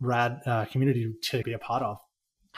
rad 0.00 0.40
uh, 0.46 0.64
community 0.64 1.12
to 1.24 1.42
be 1.42 1.52
a 1.52 1.58
part 1.58 1.82
of. 1.82 1.98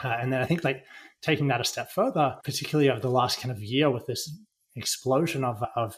Uh, 0.01 0.15
and 0.19 0.31
then 0.31 0.41
I 0.41 0.45
think 0.45 0.63
like 0.63 0.85
taking 1.21 1.47
that 1.47 1.59
a 1.59 1.65
step 1.65 1.91
further, 1.91 2.37
particularly 2.43 2.89
over 2.89 3.01
the 3.01 3.09
last 3.09 3.41
kind 3.41 3.51
of 3.51 3.61
year 3.61 3.89
with 3.89 4.05
this 4.05 4.31
explosion 4.75 5.43
of 5.43 5.61
of 5.75 5.97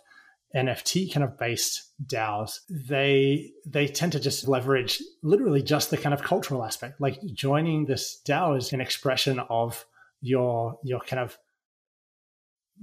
NFT 0.55 1.13
kind 1.13 1.23
of 1.23 1.37
based 1.37 1.91
DAOs, 2.03 2.61
they 2.67 3.51
they 3.63 3.87
tend 3.87 4.13
to 4.13 4.19
just 4.19 4.47
leverage 4.47 4.99
literally 5.21 5.61
just 5.61 5.91
the 5.91 5.97
kind 5.97 6.15
of 6.15 6.23
cultural 6.23 6.63
aspect. 6.63 6.99
Like 6.99 7.19
joining 7.33 7.85
this 7.85 8.21
DAO 8.27 8.57
is 8.57 8.73
an 8.73 8.81
expression 8.81 9.39
of 9.49 9.85
your 10.21 10.79
your 10.83 10.99
kind 11.01 11.19
of 11.19 11.37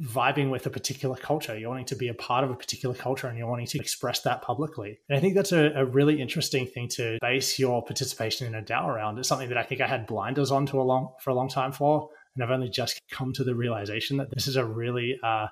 vibing 0.02 0.50
with 0.50 0.66
a 0.66 0.70
particular 0.70 1.16
culture. 1.16 1.58
You're 1.58 1.70
wanting 1.70 1.86
to 1.86 1.96
be 1.96 2.08
a 2.08 2.14
part 2.14 2.44
of 2.44 2.50
a 2.50 2.54
particular 2.54 2.94
culture 2.94 3.28
and 3.28 3.38
you're 3.38 3.48
wanting 3.48 3.66
to 3.68 3.78
express 3.78 4.20
that 4.22 4.42
publicly. 4.42 4.98
And 5.08 5.16
I 5.16 5.20
think 5.20 5.34
that's 5.34 5.52
a, 5.52 5.72
a, 5.74 5.84
really 5.84 6.20
interesting 6.20 6.66
thing 6.66 6.88
to 6.90 7.18
base 7.22 7.58
your 7.58 7.82
participation 7.82 8.46
in 8.46 8.54
a 8.54 8.62
DAO 8.62 8.86
around. 8.86 9.18
It's 9.18 9.28
something 9.28 9.48
that 9.48 9.58
I 9.58 9.62
think 9.62 9.80
I 9.80 9.86
had 9.86 10.06
blinders 10.06 10.50
on 10.50 10.66
to 10.66 10.80
a 10.80 10.82
long 10.82 11.14
for 11.20 11.30
a 11.30 11.34
long 11.34 11.48
time 11.48 11.72
for. 11.72 12.10
And 12.34 12.44
I've 12.44 12.50
only 12.50 12.68
just 12.68 13.00
come 13.10 13.32
to 13.34 13.44
the 13.44 13.54
realization 13.54 14.18
that 14.18 14.30
this 14.30 14.46
is 14.46 14.56
a 14.56 14.64
really 14.64 15.18
uh, 15.22 15.46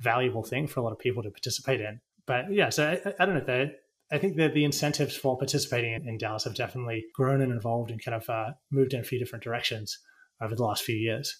valuable 0.00 0.42
thing 0.42 0.66
for 0.66 0.80
a 0.80 0.82
lot 0.82 0.92
of 0.92 0.98
people 0.98 1.22
to 1.22 1.30
participate 1.30 1.80
in. 1.82 2.00
But 2.26 2.52
yeah, 2.52 2.70
so 2.70 2.88
I, 2.88 3.22
I 3.22 3.26
don't 3.26 3.34
know. 3.34 3.44
The, 3.44 3.72
I 4.12 4.18
think 4.18 4.36
that 4.36 4.54
the 4.54 4.64
incentives 4.64 5.14
for 5.14 5.36
participating 5.36 5.92
in, 5.92 6.08
in 6.08 6.18
DAOs 6.18 6.44
have 6.44 6.54
definitely 6.54 7.04
grown 7.14 7.42
and 7.42 7.52
evolved 7.52 7.90
and 7.90 8.02
kind 8.02 8.14
of 8.14 8.28
uh, 8.30 8.52
moved 8.70 8.94
in 8.94 9.00
a 9.00 9.04
few 9.04 9.18
different 9.18 9.44
directions 9.44 9.98
over 10.40 10.54
the 10.54 10.64
last 10.64 10.82
few 10.82 10.96
years. 10.96 11.36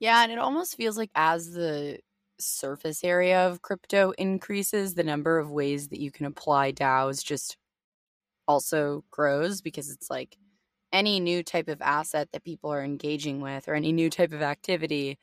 Yeah, 0.00 0.22
and 0.22 0.32
it 0.32 0.38
almost 0.38 0.76
feels 0.76 0.96
like 0.96 1.10
as 1.14 1.52
the 1.52 2.00
surface 2.40 3.04
area 3.04 3.46
of 3.48 3.62
crypto 3.62 4.10
increases, 4.12 4.94
the 4.94 5.04
number 5.04 5.38
of 5.38 5.50
ways 5.50 5.88
that 5.88 6.00
you 6.00 6.10
can 6.10 6.26
apply 6.26 6.72
DAOs 6.72 7.22
just 7.22 7.56
also 8.48 9.04
grows 9.10 9.62
because 9.62 9.90
it's 9.90 10.10
like 10.10 10.36
any 10.92 11.20
new 11.20 11.42
type 11.42 11.68
of 11.68 11.82
asset 11.82 12.30
that 12.32 12.44
people 12.44 12.70
are 12.72 12.84
engaging 12.84 13.40
with 13.40 13.68
or 13.68 13.74
any 13.74 13.92
new 13.92 14.10
type 14.10 14.32
of 14.32 14.42
activity 14.42 15.18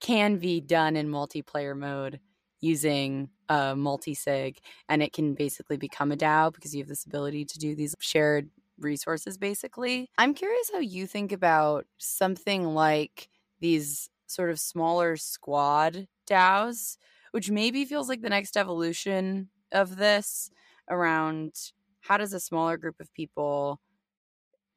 can 0.00 0.38
be 0.38 0.60
done 0.60 0.96
in 0.96 1.08
multiplayer 1.08 1.76
mode 1.76 2.20
using 2.60 3.30
a 3.48 3.76
multi-sig 3.76 4.58
and 4.88 5.02
it 5.02 5.12
can 5.12 5.34
basically 5.34 5.76
become 5.76 6.12
a 6.12 6.16
DAO 6.16 6.50
because 6.50 6.74
you 6.74 6.82
have 6.82 6.88
this 6.88 7.04
ability 7.06 7.44
to 7.44 7.58
do 7.58 7.74
these 7.76 7.94
shared 8.00 8.50
resources 8.78 9.38
basically. 9.38 10.08
I'm 10.18 10.34
curious 10.34 10.70
how 10.72 10.80
you 10.80 11.06
think 11.06 11.32
about 11.32 11.86
something 11.98 12.64
like 12.74 13.28
these 13.60 14.08
sort 14.26 14.50
of 14.50 14.58
smaller 14.58 15.16
squad 15.16 16.06
DAOs, 16.28 16.96
which 17.32 17.50
maybe 17.50 17.84
feels 17.84 18.08
like 18.08 18.22
the 18.22 18.28
next 18.30 18.56
evolution 18.56 19.48
of 19.72 19.96
this 19.96 20.50
around 20.88 21.52
how 22.00 22.16
does 22.16 22.32
a 22.32 22.40
smaller 22.40 22.76
group 22.76 23.00
of 23.00 23.12
people 23.14 23.80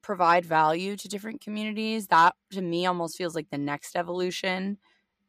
provide 0.02 0.46
value 0.46 0.96
to 0.96 1.08
different 1.08 1.42
communities. 1.42 2.08
That 2.08 2.34
to 2.52 2.62
me 2.62 2.86
almost 2.86 3.18
feels 3.18 3.36
like 3.36 3.50
the 3.50 3.58
next 3.58 3.96
evolution. 3.96 4.78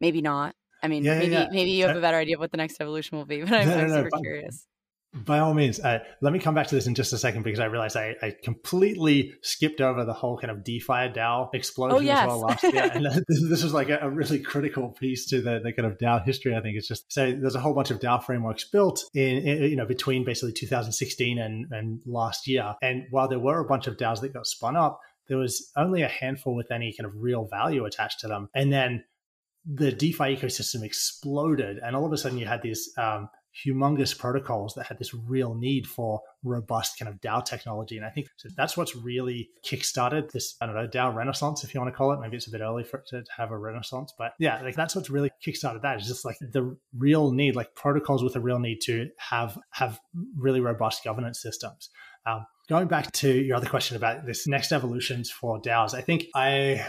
Maybe 0.01 0.23
not. 0.23 0.55
I 0.83 0.89
mean, 0.89 1.03
yeah, 1.03 1.19
maybe 1.19 1.33
yeah. 1.33 1.49
maybe 1.51 1.71
you 1.73 1.87
have 1.87 1.97
a 1.97 2.01
better 2.01 2.17
idea 2.17 2.37
of 2.37 2.41
what 2.41 2.53
the 2.53 2.57
next 2.57 2.81
evolution 2.81 3.19
will 3.19 3.25
be, 3.25 3.41
but 3.43 3.53
I'm, 3.53 3.69
no, 3.69 3.87
no, 3.87 3.97
super 3.97 4.09
no, 4.13 4.21
curious. 4.21 4.67
By 5.25 5.39
all 5.39 5.55
means, 5.55 5.81
uh, 5.81 6.01
let 6.21 6.33
me 6.33 6.39
come 6.39 6.55
back 6.55 6.67
to 6.69 6.75
this 6.75 6.87
in 6.87 6.95
just 6.95 7.13
a 7.13 7.19
second 7.19 7.43
because 7.43 7.61
I 7.61 7.67
realized 7.67 7.97
I, 7.97 8.17
I 8.23 8.35
completely 8.43 9.35
skipped 9.43 9.81
over 9.81 10.05
the 10.05 10.13
whole 10.13 10.39
kind 10.39 10.51
of 10.51 10.65
DeFi 10.65 11.13
DAO 11.13 11.55
explosion 11.55 11.97
oh, 11.97 12.01
yes. 12.01 12.21
as 12.21 12.27
well 12.27 12.41
last 12.41 12.63
year. 12.63 12.91
And 12.99 13.05
this, 13.29 13.49
this 13.49 13.63
was 13.63 13.73
like 13.75 13.91
a, 13.91 13.99
a, 14.03 14.11
really 14.11 14.39
critical 14.39 14.89
piece 14.89 15.27
to 15.27 15.41
the, 15.41 15.61
the 15.63 15.73
kind 15.73 15.87
of 15.87 15.99
DAO 15.99 16.25
history. 16.25 16.57
I 16.57 16.61
think 16.61 16.77
it's 16.77 16.89
just 16.89 17.13
so 17.13 17.31
there's 17.33 17.55
a 17.55 17.61
whole 17.61 17.75
bunch 17.75 17.91
of 17.91 18.01
DAO 18.01 18.23
frameworks 18.23 18.65
built 18.65 19.05
in, 19.15 19.39
in 19.39 19.63
you 19.65 19.77
know 19.77 19.87
between 19.87 20.25
basically 20.25 20.53
2016 20.53 21.39
and, 21.39 21.67
and 21.71 22.01
last 22.07 22.47
year. 22.47 22.75
And 22.83 23.05
while 23.11 23.29
there 23.29 23.39
were 23.39 23.61
a 23.61 23.65
bunch 23.65 23.87
of 23.87 23.97
DAOs 23.97 24.21
that 24.23 24.33
got 24.33 24.47
spun 24.47 24.77
up, 24.77 25.01
there 25.29 25.39
was 25.39 25.71
only 25.77 26.03
a 26.03 26.09
handful 26.09 26.55
with 26.55 26.71
any 26.71 26.95
kind 26.99 27.07
of 27.07 27.13
real 27.17 27.47
value 27.47 27.85
attached 27.85 28.21
to 28.21 28.29
them. 28.29 28.49
And 28.55 28.73
then 28.73 29.05
the 29.71 29.93
DeFi 29.93 30.37
ecosystem 30.37 30.83
exploded, 30.83 31.79
and 31.79 31.95
all 31.95 32.07
of 32.07 32.13
a 32.13 32.17
sudden 32.17 32.39
you 32.39 32.47
had 32.47 32.63
these 32.63 32.93
um, 32.97 33.29
humongous 33.67 34.17
protocols 34.17 34.75
that 34.75 34.87
had 34.87 34.99
this 34.99 35.15
real 35.15 35.55
need 35.55 35.87
for 35.87 36.21
robust 36.43 36.99
kind 36.99 37.09
of 37.09 37.21
DAO 37.21 37.45
technology. 37.45 37.97
And 37.97 38.07
I 38.07 38.11
think 38.11 38.29
that's 38.57 38.77
what's 38.77 38.95
really 38.95 39.51
kickstarted 39.65 40.31
this, 40.31 40.57
I 40.61 40.67
don't 40.67 40.75
know, 40.75 40.87
DAO 40.87 41.15
renaissance, 41.15 41.65
if 41.65 41.75
you 41.75 41.81
want 41.81 41.93
to 41.93 41.97
call 41.97 42.13
it. 42.13 42.21
Maybe 42.21 42.37
it's 42.37 42.47
a 42.47 42.51
bit 42.51 42.61
early 42.61 42.85
for 42.85 42.99
it 42.99 43.07
to 43.09 43.25
have 43.37 43.51
a 43.51 43.59
renaissance, 43.59 44.13
but 44.17 44.33
yeah, 44.39 44.61
like 44.63 44.77
that's 44.77 44.95
what's 44.95 45.11
really 45.11 45.31
kickstarted 45.45 45.83
that 45.83 46.01
is 46.01 46.07
just 46.07 46.25
like 46.25 46.37
the 46.41 46.77
real 46.97 47.33
need, 47.33 47.57
like 47.57 47.75
protocols 47.75 48.23
with 48.23 48.37
a 48.37 48.41
real 48.41 48.59
need 48.59 48.81
to 48.83 49.09
have, 49.19 49.59
have 49.71 49.99
really 50.37 50.61
robust 50.61 51.05
governance 51.05 51.41
systems. 51.43 51.91
Um, 52.27 52.47
going 52.69 52.89
back 52.89 53.11
to 53.13 53.33
your 53.33 53.57
other 53.57 53.69
question 53.69 53.97
about 53.97 54.27
this 54.27 54.47
next 54.47 54.73
evolutions 54.73 55.31
for 55.31 55.61
DAOs, 55.61 55.95
I 55.95 56.03
think 56.03 56.27
I, 56.35 56.87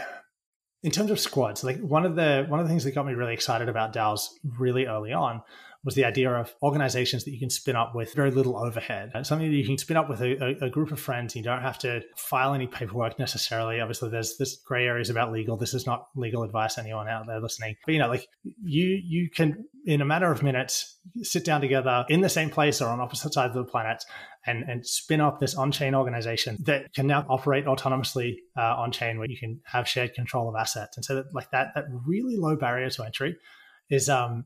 in 0.82 0.90
terms 0.90 1.10
of 1.10 1.20
squads, 1.20 1.64
like 1.64 1.78
one 1.80 2.06
of 2.06 2.16
the 2.16 2.46
one 2.48 2.60
of 2.60 2.66
the 2.66 2.70
things 2.70 2.84
that 2.84 2.94
got 2.94 3.06
me 3.06 3.14
really 3.14 3.34
excited 3.34 3.68
about 3.68 3.92
DAOs 3.92 4.28
really 4.58 4.86
early 4.86 5.12
on 5.12 5.42
was 5.82 5.94
the 5.94 6.04
idea 6.04 6.30
of 6.30 6.54
organizations 6.62 7.24
that 7.24 7.30
you 7.30 7.38
can 7.38 7.48
spin 7.48 7.74
up 7.74 7.94
with 7.94 8.12
very 8.14 8.30
little 8.30 8.58
overhead. 8.58 9.10
And 9.14 9.26
something 9.26 9.50
that 9.50 9.56
you 9.56 9.64
can 9.64 9.78
spin 9.78 9.96
up 9.96 10.10
with 10.10 10.20
a, 10.20 10.58
a, 10.62 10.68
group 10.68 10.92
of 10.92 11.00
friends. 11.00 11.34
You 11.34 11.42
don't 11.42 11.62
have 11.62 11.78
to 11.78 12.02
file 12.16 12.52
any 12.52 12.66
paperwork 12.66 13.18
necessarily. 13.18 13.80
Obviously, 13.80 14.10
there's 14.10 14.36
this 14.36 14.56
gray 14.56 14.84
areas 14.84 15.08
about 15.08 15.32
legal. 15.32 15.56
This 15.56 15.72
is 15.72 15.86
not 15.86 16.08
legal 16.14 16.42
advice. 16.42 16.76
Anyone 16.76 17.08
out 17.08 17.26
there 17.26 17.40
listening, 17.40 17.76
but 17.86 17.92
you 17.92 17.98
know, 17.98 18.08
like 18.08 18.26
you 18.62 19.00
you 19.02 19.30
can 19.30 19.64
in 19.86 20.02
a 20.02 20.04
matter 20.04 20.30
of 20.30 20.42
minutes 20.42 20.98
sit 21.22 21.44
down 21.44 21.62
together 21.62 22.04
in 22.08 22.20
the 22.20 22.28
same 22.28 22.50
place 22.50 22.82
or 22.82 22.88
on 22.88 23.00
opposite 23.00 23.32
sides 23.32 23.56
of 23.56 23.64
the 23.64 23.70
planet 23.70 24.04
and, 24.46 24.68
and 24.68 24.86
spin 24.86 25.20
up 25.20 25.40
this 25.40 25.54
on-chain 25.54 25.94
organization 25.94 26.56
that 26.64 26.92
can 26.94 27.06
now 27.06 27.24
operate 27.28 27.64
autonomously 27.64 28.36
uh, 28.58 28.74
on-chain 28.76 29.18
where 29.18 29.28
you 29.28 29.38
can 29.38 29.60
have 29.64 29.88
shared 29.88 30.12
control 30.14 30.48
of 30.48 30.54
assets 30.58 30.96
and 30.96 31.04
so 31.04 31.14
that, 31.16 31.34
like 31.34 31.50
that 31.50 31.68
that 31.74 31.84
really 32.06 32.36
low 32.36 32.56
barrier 32.56 32.90
to 32.90 33.02
entry 33.02 33.36
is 33.88 34.08
um 34.08 34.44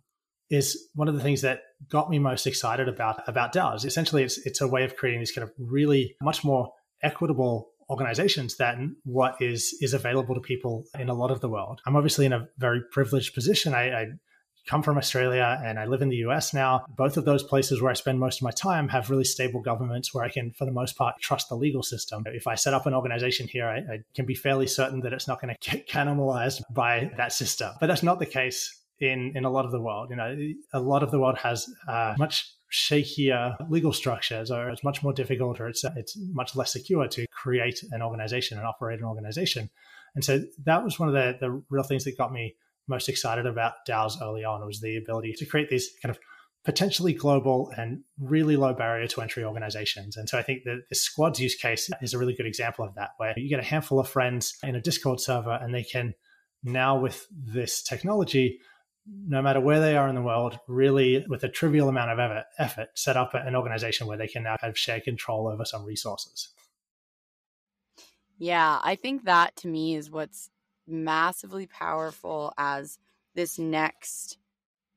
is 0.50 0.88
one 0.94 1.08
of 1.08 1.14
the 1.14 1.20
things 1.20 1.42
that 1.42 1.60
got 1.88 2.10
me 2.10 2.18
most 2.18 2.46
excited 2.46 2.88
about 2.88 3.26
about 3.28 3.52
DAOs. 3.52 3.84
Essentially, 3.84 4.22
it's 4.22 4.38
it's 4.46 4.60
a 4.60 4.68
way 4.68 4.84
of 4.84 4.96
creating 4.96 5.20
these 5.20 5.32
kind 5.32 5.44
of 5.44 5.52
really 5.58 6.16
much 6.20 6.44
more 6.44 6.72
equitable 7.02 7.70
organizations 7.90 8.56
than 8.56 8.96
what 9.04 9.36
is 9.40 9.76
is 9.80 9.94
available 9.94 10.34
to 10.34 10.40
people 10.40 10.84
in 10.98 11.08
a 11.08 11.14
lot 11.14 11.30
of 11.30 11.40
the 11.40 11.48
world. 11.48 11.80
I'm 11.86 11.96
obviously 11.96 12.26
in 12.26 12.32
a 12.32 12.48
very 12.58 12.82
privileged 12.90 13.34
position. 13.34 13.74
I, 13.74 14.02
I 14.02 14.06
come 14.66 14.82
from 14.82 14.96
Australia 14.96 15.60
and 15.62 15.78
I 15.78 15.84
live 15.84 16.02
in 16.02 16.08
the 16.08 16.16
US 16.16 16.54
now. 16.54 16.84
Both 16.96 17.16
of 17.16 17.24
those 17.24 17.42
places 17.42 17.82
where 17.82 17.90
I 17.90 17.94
spend 17.94 18.18
most 18.18 18.38
of 18.38 18.42
my 18.42 18.50
time 18.50 18.88
have 18.88 19.10
really 19.10 19.24
stable 19.24 19.60
governments 19.60 20.14
where 20.14 20.24
I 20.24 20.30
can, 20.30 20.52
for 20.52 20.64
the 20.64 20.72
most 20.72 20.96
part, 20.96 21.20
trust 21.20 21.48
the 21.48 21.54
legal 21.54 21.82
system. 21.82 22.24
If 22.26 22.46
I 22.46 22.54
set 22.54 22.72
up 22.72 22.86
an 22.86 22.94
organization 22.94 23.46
here, 23.46 23.66
I, 23.66 23.76
I 23.76 23.98
can 24.14 24.24
be 24.24 24.34
fairly 24.34 24.66
certain 24.66 25.00
that 25.00 25.12
it's 25.12 25.28
not 25.28 25.40
going 25.40 25.54
to 25.54 25.70
get 25.70 25.88
cannibalized 25.88 26.62
by 26.70 27.10
that 27.16 27.32
system. 27.32 27.72
But 27.78 27.88
that's 27.88 28.02
not 28.02 28.18
the 28.18 28.26
case 28.26 28.83
in 29.04 29.32
in 29.34 29.44
a 29.44 29.50
lot 29.50 29.64
of 29.64 29.72
the 29.72 29.80
world. 29.80 30.10
You 30.10 30.16
know, 30.16 30.36
a 30.72 30.80
lot 30.80 31.02
of 31.02 31.10
the 31.10 31.20
world 31.20 31.38
has 31.38 31.66
uh, 31.88 32.14
much 32.18 32.50
shakier 32.72 33.56
legal 33.70 33.92
structures, 33.92 34.50
or 34.50 34.68
it's 34.70 34.84
much 34.84 35.02
more 35.02 35.12
difficult, 35.12 35.60
or 35.60 35.68
it's 35.68 35.84
it's 35.96 36.16
much 36.32 36.56
less 36.56 36.72
secure 36.72 37.06
to 37.08 37.26
create 37.28 37.82
an 37.92 38.02
organization 38.02 38.58
and 38.58 38.66
operate 38.66 38.98
an 38.98 39.04
organization. 39.04 39.70
And 40.14 40.24
so 40.24 40.42
that 40.64 40.84
was 40.84 40.98
one 40.98 41.08
of 41.08 41.14
the 41.14 41.36
the 41.40 41.62
real 41.70 41.84
things 41.84 42.04
that 42.04 42.18
got 42.18 42.32
me 42.32 42.56
most 42.86 43.08
excited 43.08 43.46
about 43.46 43.74
DAOs 43.88 44.20
early 44.20 44.44
on 44.44 44.64
was 44.66 44.80
the 44.80 44.96
ability 44.96 45.32
to 45.38 45.46
create 45.46 45.70
these 45.70 45.90
kind 46.02 46.14
of 46.14 46.18
potentially 46.64 47.12
global 47.12 47.70
and 47.76 48.00
really 48.18 48.56
low 48.56 48.72
barrier 48.72 49.06
to 49.06 49.20
entry 49.20 49.44
organizations. 49.44 50.16
And 50.16 50.28
so 50.28 50.38
I 50.38 50.42
think 50.42 50.64
that 50.64 50.82
the 50.88 50.94
squads 50.94 51.38
use 51.38 51.54
case 51.54 51.90
is 52.00 52.14
a 52.14 52.18
really 52.18 52.34
good 52.34 52.46
example 52.46 52.84
of 52.84 52.94
that, 52.94 53.10
where 53.18 53.34
you 53.36 53.48
get 53.48 53.60
a 53.60 53.64
handful 53.64 54.00
of 54.00 54.08
friends 54.08 54.56
in 54.62 54.74
a 54.74 54.80
Discord 54.80 55.20
server 55.20 55.58
and 55.60 55.74
they 55.74 55.84
can 55.84 56.14
now 56.62 56.98
with 56.98 57.26
this 57.30 57.82
technology 57.82 58.58
no 59.06 59.42
matter 59.42 59.60
where 59.60 59.80
they 59.80 59.96
are 59.96 60.08
in 60.08 60.14
the 60.14 60.22
world, 60.22 60.58
really 60.66 61.24
with 61.28 61.44
a 61.44 61.48
trivial 61.48 61.88
amount 61.88 62.18
of 62.18 62.44
effort, 62.58 62.98
set 62.98 63.16
up 63.16 63.34
an 63.34 63.54
organization 63.56 64.06
where 64.06 64.16
they 64.18 64.28
can 64.28 64.42
now 64.44 64.56
have 64.60 64.78
shared 64.78 65.04
control 65.04 65.48
over 65.48 65.64
some 65.64 65.84
resources. 65.84 66.50
Yeah, 68.38 68.80
I 68.82 68.96
think 68.96 69.24
that 69.24 69.56
to 69.56 69.68
me 69.68 69.94
is 69.94 70.10
what's 70.10 70.50
massively 70.86 71.66
powerful 71.66 72.52
as 72.58 72.98
this 73.34 73.58
next 73.58 74.38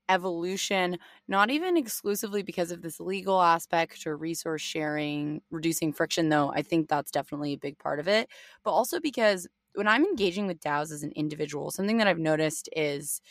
evolution, 0.10 1.00
not 1.28 1.50
even 1.52 1.78
exclusively 1.78 2.44
because 2.44 2.72
of 2.72 2.82
this 2.82 3.00
legal 3.00 3.42
aspect 3.42 4.08
or 4.08 4.18
resource 4.18 4.62
sharing, 4.62 5.42
reducing 5.52 5.94
friction, 5.94 6.30
though 6.30 6.52
I 6.52 6.62
think 6.64 6.90
that's 6.90 7.12
definitely 7.12 7.54
a 7.54 7.58
big 7.58 7.80
part 7.80 8.00
of 8.00 8.08
it, 8.08 8.30
but 8.64 8.72
also 8.72 9.00
because 9.00 9.48
when 9.76 9.88
I'm 9.88 10.06
engaging 10.06 10.48
with 10.48 10.62
DAOs 10.62 10.92
as 10.92 11.04
an 11.04 11.12
individual, 11.14 11.72
something 11.72 11.98
that 11.98 12.08
I've 12.08 12.20
noticed 12.20 12.70
is 12.76 13.22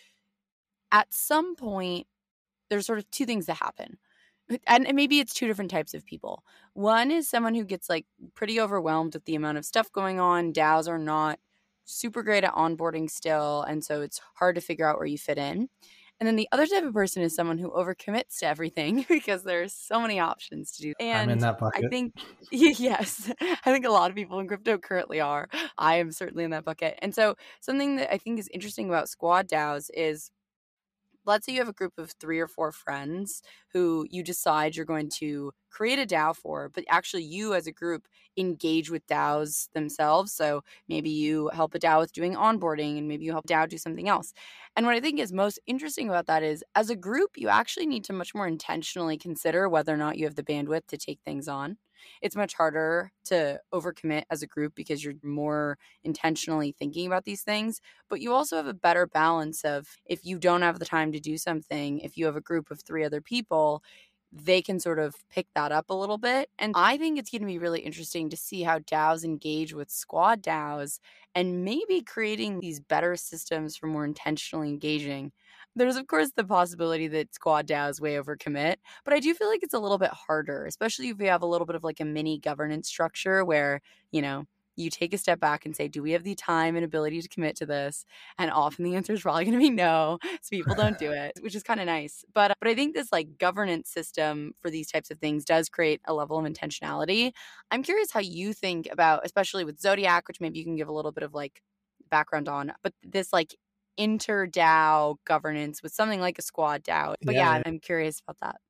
at 0.92 1.12
some 1.12 1.56
point, 1.56 2.06
there's 2.70 2.86
sort 2.86 2.98
of 2.98 3.10
two 3.10 3.26
things 3.26 3.46
that 3.46 3.54
happen. 3.54 3.98
And 4.66 4.88
maybe 4.94 5.18
it's 5.18 5.34
two 5.34 5.48
different 5.48 5.72
types 5.72 5.92
of 5.92 6.06
people. 6.06 6.44
One 6.74 7.10
is 7.10 7.28
someone 7.28 7.54
who 7.54 7.64
gets 7.64 7.88
like 7.88 8.06
pretty 8.34 8.60
overwhelmed 8.60 9.14
with 9.14 9.24
the 9.24 9.34
amount 9.34 9.58
of 9.58 9.64
stuff 9.64 9.90
going 9.90 10.20
on. 10.20 10.52
DAOs 10.52 10.88
are 10.88 10.98
not 10.98 11.40
super 11.84 12.22
great 12.22 12.44
at 12.44 12.54
onboarding 12.54 13.10
still. 13.10 13.62
And 13.62 13.84
so 13.84 14.02
it's 14.02 14.20
hard 14.34 14.54
to 14.54 14.60
figure 14.60 14.88
out 14.88 14.98
where 14.98 15.06
you 15.06 15.18
fit 15.18 15.38
in. 15.38 15.68
And 16.18 16.26
then 16.26 16.36
the 16.36 16.48
other 16.50 16.66
type 16.66 16.84
of 16.84 16.94
person 16.94 17.22
is 17.22 17.34
someone 17.34 17.58
who 17.58 17.70
overcommits 17.70 18.38
to 18.38 18.46
everything 18.46 19.04
because 19.08 19.42
there's 19.42 19.74
so 19.74 20.00
many 20.00 20.18
options 20.18 20.72
to 20.72 20.82
do. 20.82 20.94
And 20.98 21.30
I'm 21.30 21.36
in 21.36 21.38
that 21.40 21.58
bucket. 21.58 21.84
I 21.84 21.88
think, 21.88 22.14
yes, 22.50 23.30
I 23.40 23.72
think 23.72 23.84
a 23.84 23.90
lot 23.90 24.10
of 24.10 24.16
people 24.16 24.38
in 24.38 24.48
crypto 24.48 24.78
currently 24.78 25.20
are. 25.20 25.48
I 25.76 25.96
am 25.96 26.12
certainly 26.12 26.44
in 26.44 26.50
that 26.50 26.64
bucket. 26.64 26.98
And 27.02 27.14
so 27.14 27.36
something 27.60 27.96
that 27.96 28.12
I 28.12 28.18
think 28.18 28.38
is 28.38 28.48
interesting 28.52 28.88
about 28.88 29.08
squad 29.08 29.48
DAOs 29.48 29.90
is 29.92 30.30
let's 31.26 31.46
say 31.46 31.52
you 31.52 31.58
have 31.60 31.68
a 31.68 31.72
group 31.72 31.94
of 31.98 32.12
three 32.20 32.38
or 32.40 32.48
four 32.48 32.72
friends 32.72 33.42
who 33.72 34.06
you 34.10 34.22
decide 34.22 34.76
you're 34.76 34.86
going 34.86 35.10
to 35.10 35.52
create 35.70 35.98
a 35.98 36.06
DAO 36.06 36.34
for, 36.34 36.70
but 36.70 36.84
actually 36.88 37.24
you 37.24 37.54
as 37.54 37.66
a 37.66 37.72
group 37.72 38.06
engage 38.36 38.90
with 38.90 39.06
DAOs 39.06 39.68
themselves. 39.74 40.32
So 40.32 40.62
maybe 40.88 41.10
you 41.10 41.48
help 41.48 41.74
a 41.74 41.78
DAO 41.78 42.00
with 42.00 42.12
doing 42.12 42.34
onboarding 42.34 42.98
and 42.98 43.08
maybe 43.08 43.24
you 43.24 43.32
help 43.32 43.46
DAO 43.46 43.68
do 43.68 43.78
something 43.78 44.08
else. 44.08 44.32
And 44.76 44.86
what 44.86 44.94
I 44.94 45.00
think 45.00 45.18
is 45.20 45.32
most 45.32 45.58
interesting 45.66 46.08
about 46.08 46.26
that 46.26 46.42
is 46.42 46.64
as 46.74 46.90
a 46.90 46.96
group, 46.96 47.32
you 47.36 47.48
actually 47.48 47.86
need 47.86 48.04
to 48.04 48.12
much 48.12 48.34
more 48.34 48.46
intentionally 48.46 49.18
consider 49.18 49.68
whether 49.68 49.92
or 49.92 49.98
not 49.98 50.18
you 50.18 50.24
have 50.24 50.36
the 50.36 50.42
bandwidth 50.42 50.86
to 50.88 50.96
take 50.98 51.20
things 51.24 51.48
on 51.48 51.76
it's 52.22 52.36
much 52.36 52.54
harder 52.54 53.10
to 53.26 53.60
overcommit 53.72 54.24
as 54.30 54.42
a 54.42 54.46
group 54.46 54.74
because 54.74 55.04
you're 55.04 55.14
more 55.22 55.78
intentionally 56.04 56.72
thinking 56.78 57.06
about 57.06 57.24
these 57.24 57.42
things. 57.42 57.80
But 58.08 58.20
you 58.20 58.32
also 58.32 58.56
have 58.56 58.66
a 58.66 58.74
better 58.74 59.06
balance 59.06 59.64
of 59.64 59.96
if 60.06 60.24
you 60.24 60.38
don't 60.38 60.62
have 60.62 60.78
the 60.78 60.84
time 60.84 61.12
to 61.12 61.20
do 61.20 61.36
something, 61.38 62.00
if 62.00 62.16
you 62.16 62.26
have 62.26 62.36
a 62.36 62.40
group 62.40 62.70
of 62.70 62.80
three 62.82 63.04
other 63.04 63.20
people, 63.20 63.82
they 64.32 64.60
can 64.60 64.78
sort 64.80 64.98
of 64.98 65.14
pick 65.30 65.46
that 65.54 65.72
up 65.72 65.88
a 65.88 65.94
little 65.94 66.18
bit. 66.18 66.50
And 66.58 66.72
I 66.76 66.98
think 66.98 67.18
it's 67.18 67.30
going 67.30 67.40
to 67.42 67.46
be 67.46 67.58
really 67.58 67.80
interesting 67.80 68.28
to 68.30 68.36
see 68.36 68.62
how 68.62 68.80
DAOs 68.80 69.24
engage 69.24 69.72
with 69.72 69.90
squad 69.90 70.42
DAOs 70.42 70.98
and 71.34 71.64
maybe 71.64 72.02
creating 72.02 72.60
these 72.60 72.80
better 72.80 73.16
systems 73.16 73.76
for 73.76 73.86
more 73.86 74.04
intentionally 74.04 74.68
engaging. 74.68 75.32
There's, 75.76 75.96
of 75.96 76.06
course, 76.06 76.32
the 76.34 76.44
possibility 76.44 77.06
that 77.08 77.34
squad 77.34 77.66
DAOs 77.66 78.00
way 78.00 78.14
overcommit, 78.16 78.76
but 79.04 79.12
I 79.14 79.20
do 79.20 79.34
feel 79.34 79.48
like 79.48 79.62
it's 79.62 79.74
a 79.74 79.78
little 79.78 79.98
bit 79.98 80.10
harder, 80.10 80.64
especially 80.66 81.08
if 81.10 81.20
you 81.20 81.26
have 81.28 81.42
a 81.42 81.46
little 81.46 81.66
bit 81.66 81.76
of 81.76 81.84
like 81.84 82.00
a 82.00 82.04
mini 82.04 82.38
governance 82.38 82.88
structure 82.88 83.44
where, 83.44 83.82
you 84.10 84.22
know, 84.22 84.44
you 84.78 84.90
take 84.90 85.14
a 85.14 85.18
step 85.18 85.40
back 85.40 85.64
and 85.64 85.74
say, 85.76 85.88
do 85.88 86.02
we 86.02 86.12
have 86.12 86.22
the 86.24 86.34
time 86.34 86.76
and 86.76 86.84
ability 86.84 87.20
to 87.22 87.28
commit 87.28 87.56
to 87.56 87.66
this? 87.66 88.04
And 88.38 88.50
often 88.50 88.84
the 88.84 88.94
answer 88.94 89.12
is 89.14 89.22
probably 89.22 89.44
going 89.44 89.54
to 89.54 89.58
be 89.58 89.70
no. 89.70 90.18
So 90.42 90.50
people 90.50 90.74
don't 90.74 90.98
do 90.98 91.12
it, 91.12 91.32
which 91.40 91.54
is 91.54 91.62
kind 91.62 91.80
of 91.80 91.86
nice. 91.86 92.24
But 92.34 92.56
but 92.60 92.68
I 92.68 92.74
think 92.74 92.94
this 92.94 93.12
like 93.12 93.38
governance 93.38 93.90
system 93.90 94.54
for 94.60 94.70
these 94.70 94.90
types 94.90 95.10
of 95.10 95.18
things 95.18 95.44
does 95.44 95.68
create 95.70 96.00
a 96.06 96.14
level 96.14 96.38
of 96.38 96.44
intentionality. 96.44 97.32
I'm 97.70 97.82
curious 97.82 98.10
how 98.12 98.20
you 98.20 98.52
think 98.52 98.88
about, 98.92 99.24
especially 99.24 99.64
with 99.64 99.80
Zodiac, 99.80 100.28
which 100.28 100.40
maybe 100.40 100.58
you 100.58 100.64
can 100.64 100.76
give 100.76 100.88
a 100.88 100.92
little 100.92 101.12
bit 101.12 101.22
of 101.24 101.34
like 101.34 101.62
background 102.10 102.48
on, 102.48 102.72
but 102.82 102.92
this 103.02 103.32
like 103.32 103.54
inter 103.96 104.46
DAO 104.46 105.16
governance 105.24 105.82
with 105.82 105.92
something 105.92 106.20
like 106.20 106.38
a 106.38 106.42
squad 106.42 106.82
DAO. 106.82 107.14
But 107.22 107.34
yeah, 107.34 107.56
yeah 107.56 107.62
I'm 107.64 107.78
curious 107.78 108.20
about 108.20 108.38
that. 108.40 108.60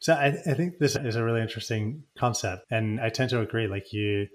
So 0.00 0.14
I, 0.14 0.26
I 0.26 0.54
think 0.54 0.78
this 0.78 0.96
is 0.96 1.16
a 1.16 1.24
really 1.24 1.40
interesting 1.40 2.04
concept, 2.16 2.66
and 2.70 3.00
I 3.00 3.08
tend 3.08 3.30
to 3.30 3.40
agree. 3.40 3.66
Like 3.66 3.92
you 3.92 4.28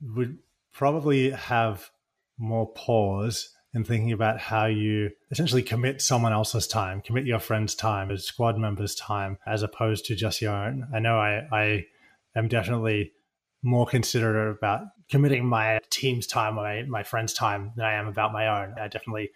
would 0.00 0.38
probably 0.72 1.30
have 1.30 1.90
more 2.38 2.70
pause 2.72 3.54
in 3.74 3.84
thinking 3.84 4.12
about 4.12 4.38
how 4.38 4.66
you 4.66 5.10
essentially 5.30 5.62
commit 5.62 6.02
someone 6.02 6.32
else's 6.32 6.66
time, 6.66 7.00
commit 7.00 7.24
your 7.24 7.38
friend's 7.38 7.74
time, 7.74 8.10
a 8.10 8.18
squad 8.18 8.58
member's 8.58 8.94
time, 8.94 9.38
as 9.46 9.62
opposed 9.62 10.04
to 10.04 10.14
just 10.14 10.42
your 10.42 10.52
own. 10.52 10.86
I 10.94 10.98
know 10.98 11.18
I, 11.18 11.46
I 11.50 11.84
am 12.36 12.48
definitely 12.48 13.12
more 13.62 13.86
considerate 13.86 14.56
about 14.58 14.82
committing 15.12 15.44
my 15.44 15.78
team's 15.90 16.26
time 16.26 16.58
or 16.58 16.62
my, 16.62 16.82
my 16.84 17.02
friend's 17.02 17.34
time 17.34 17.70
than 17.76 17.84
I 17.84 17.92
am 17.92 18.08
about 18.08 18.32
my 18.32 18.48
own. 18.48 18.74
I 18.80 18.88
definitely 18.88 19.30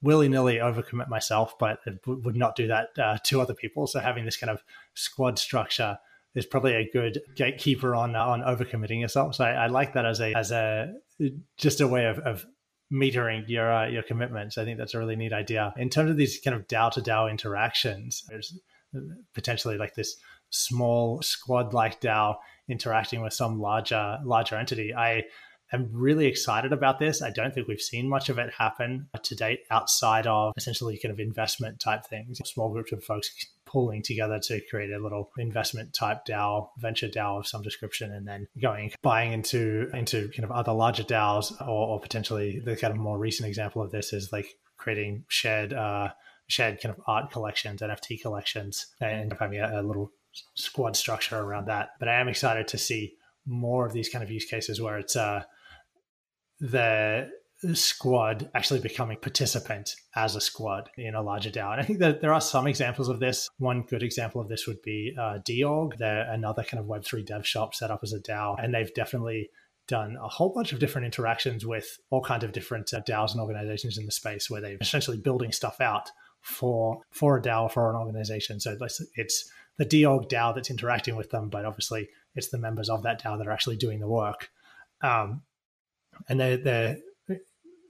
willy 0.00 0.28
nilly 0.28 0.58
overcommit 0.58 1.08
myself, 1.08 1.58
but 1.58 1.80
would 2.06 2.36
not 2.36 2.54
do 2.54 2.68
that 2.68 2.90
uh, 2.96 3.18
to 3.24 3.40
other 3.40 3.52
people. 3.52 3.88
So 3.88 3.98
having 3.98 4.24
this 4.24 4.36
kind 4.36 4.48
of 4.48 4.62
squad 4.94 5.40
structure 5.40 5.98
is 6.36 6.46
probably 6.46 6.74
a 6.74 6.88
good 6.92 7.20
gatekeeper 7.34 7.96
on 7.96 8.14
on 8.14 8.42
overcommitting 8.42 9.00
yourself. 9.00 9.34
So 9.34 9.44
I, 9.44 9.64
I, 9.64 9.66
like 9.66 9.94
that 9.94 10.06
as 10.06 10.20
a 10.20 10.32
as 10.34 10.52
a 10.52 10.94
just 11.56 11.80
a 11.80 11.88
way 11.88 12.04
of, 12.04 12.20
of 12.20 12.46
metering 12.92 13.48
your 13.48 13.72
uh, 13.72 13.88
your 13.88 14.04
commitments. 14.04 14.56
I 14.56 14.64
think 14.64 14.78
that's 14.78 14.94
a 14.94 15.00
really 15.00 15.16
neat 15.16 15.32
idea. 15.32 15.74
In 15.76 15.90
terms 15.90 16.10
of 16.10 16.16
these 16.16 16.38
kind 16.38 16.54
of 16.54 16.68
DAO 16.68 16.92
to 16.92 17.00
DAO 17.00 17.28
interactions, 17.28 18.24
there's 18.28 18.56
potentially 19.34 19.78
like 19.78 19.96
this 19.96 20.14
small 20.50 21.22
squad 21.22 21.74
like 21.74 22.00
DAO 22.00 22.36
interacting 22.68 23.22
with 23.22 23.32
some 23.32 23.60
larger 23.60 24.18
larger 24.24 24.56
entity. 24.56 24.94
I 24.94 25.24
am 25.72 25.88
really 25.92 26.26
excited 26.26 26.72
about 26.72 26.98
this. 26.98 27.22
I 27.22 27.30
don't 27.30 27.52
think 27.54 27.68
we've 27.68 27.80
seen 27.80 28.08
much 28.08 28.28
of 28.28 28.38
it 28.38 28.52
happen 28.52 29.08
to 29.20 29.34
date 29.34 29.60
outside 29.70 30.26
of 30.26 30.52
essentially 30.56 30.98
kind 30.98 31.12
of 31.12 31.20
investment 31.20 31.80
type 31.80 32.06
things. 32.06 32.38
Small 32.44 32.70
groups 32.70 32.92
of 32.92 33.02
folks 33.02 33.30
pulling 33.64 34.02
together 34.02 34.38
to 34.38 34.60
create 34.70 34.92
a 34.92 34.98
little 34.98 35.30
investment 35.38 35.92
type 35.92 36.24
DAO, 36.26 36.68
venture 36.78 37.08
DAO 37.08 37.40
of 37.40 37.46
some 37.46 37.62
description, 37.62 38.12
and 38.12 38.26
then 38.26 38.46
going 38.60 38.92
buying 39.02 39.32
into 39.32 39.90
into 39.92 40.28
kind 40.28 40.44
of 40.44 40.52
other 40.52 40.72
larger 40.72 41.02
DAOs, 41.02 41.60
or, 41.62 41.88
or 41.88 42.00
potentially 42.00 42.60
the 42.64 42.76
kind 42.76 42.92
of 42.92 42.98
more 42.98 43.18
recent 43.18 43.48
example 43.48 43.82
of 43.82 43.90
this 43.90 44.12
is 44.12 44.32
like 44.32 44.56
creating 44.76 45.24
shared 45.28 45.72
uh, 45.72 46.10
shared 46.48 46.80
kind 46.80 46.94
of 46.94 47.02
art 47.06 47.30
collections, 47.30 47.82
NFT 47.82 48.20
collections, 48.22 48.86
and 49.00 49.34
having 49.38 49.60
a, 49.60 49.80
a 49.80 49.82
little 49.82 50.12
squad 50.54 50.96
structure 50.96 51.38
around 51.38 51.66
that. 51.66 51.90
But 51.98 52.08
I 52.08 52.20
am 52.20 52.28
excited 52.28 52.68
to 52.68 52.78
see 52.78 53.14
more 53.46 53.86
of 53.86 53.92
these 53.92 54.08
kind 54.08 54.24
of 54.24 54.30
use 54.30 54.44
cases 54.44 54.80
where 54.80 54.98
it's 54.98 55.16
uh, 55.16 55.42
the 56.60 57.30
squad 57.74 58.50
actually 58.54 58.80
becoming 58.80 59.16
participant 59.16 59.94
as 60.14 60.36
a 60.36 60.40
squad 60.40 60.90
in 60.96 61.14
a 61.14 61.22
larger 61.22 61.50
DAO. 61.50 61.72
And 61.72 61.80
I 61.80 61.84
think 61.84 62.00
that 62.00 62.20
there 62.20 62.34
are 62.34 62.40
some 62.40 62.66
examples 62.66 63.08
of 63.08 63.18
this. 63.18 63.48
One 63.58 63.82
good 63.82 64.02
example 64.02 64.40
of 64.40 64.48
this 64.48 64.66
would 64.66 64.82
be 64.82 65.14
uh. 65.18 65.38
They're 65.46 66.30
another 66.30 66.62
kind 66.62 66.80
of 66.80 66.86
Web3 66.86 67.24
dev 67.24 67.46
shop 67.46 67.74
set 67.74 67.90
up 67.90 68.00
as 68.02 68.12
a 68.12 68.20
DAO, 68.20 68.62
and 68.62 68.74
they've 68.74 68.92
definitely 68.94 69.50
done 69.88 70.16
a 70.20 70.28
whole 70.28 70.52
bunch 70.52 70.72
of 70.72 70.80
different 70.80 71.06
interactions 71.06 71.64
with 71.64 71.98
all 72.10 72.20
kinds 72.20 72.44
of 72.44 72.52
different 72.52 72.92
uh, 72.92 73.00
DAOs 73.02 73.32
and 73.32 73.40
organizations 73.40 73.98
in 73.98 74.04
the 74.04 74.12
space 74.12 74.50
where 74.50 74.60
they're 74.60 74.78
essentially 74.80 75.16
building 75.16 75.52
stuff 75.52 75.80
out 75.80 76.10
for 76.40 77.00
for 77.10 77.38
a 77.38 77.42
DAO 77.42 77.70
for 77.70 77.90
an 77.90 77.96
organization. 77.96 78.60
So 78.60 78.76
it's 79.14 79.50
the 79.78 79.86
dOrg 79.86 80.28
DAO 80.28 80.54
that's 80.54 80.70
interacting 80.70 81.16
with 81.16 81.30
them, 81.30 81.48
but 81.48 81.64
obviously 81.64 82.08
it's 82.34 82.48
the 82.48 82.58
members 82.58 82.88
of 82.88 83.02
that 83.02 83.22
DAO 83.22 83.38
that 83.38 83.46
are 83.46 83.52
actually 83.52 83.76
doing 83.76 84.00
the 84.00 84.08
work. 84.08 84.50
Um, 85.02 85.42
and 86.28 86.40
they 86.40 86.56
they 86.56 86.98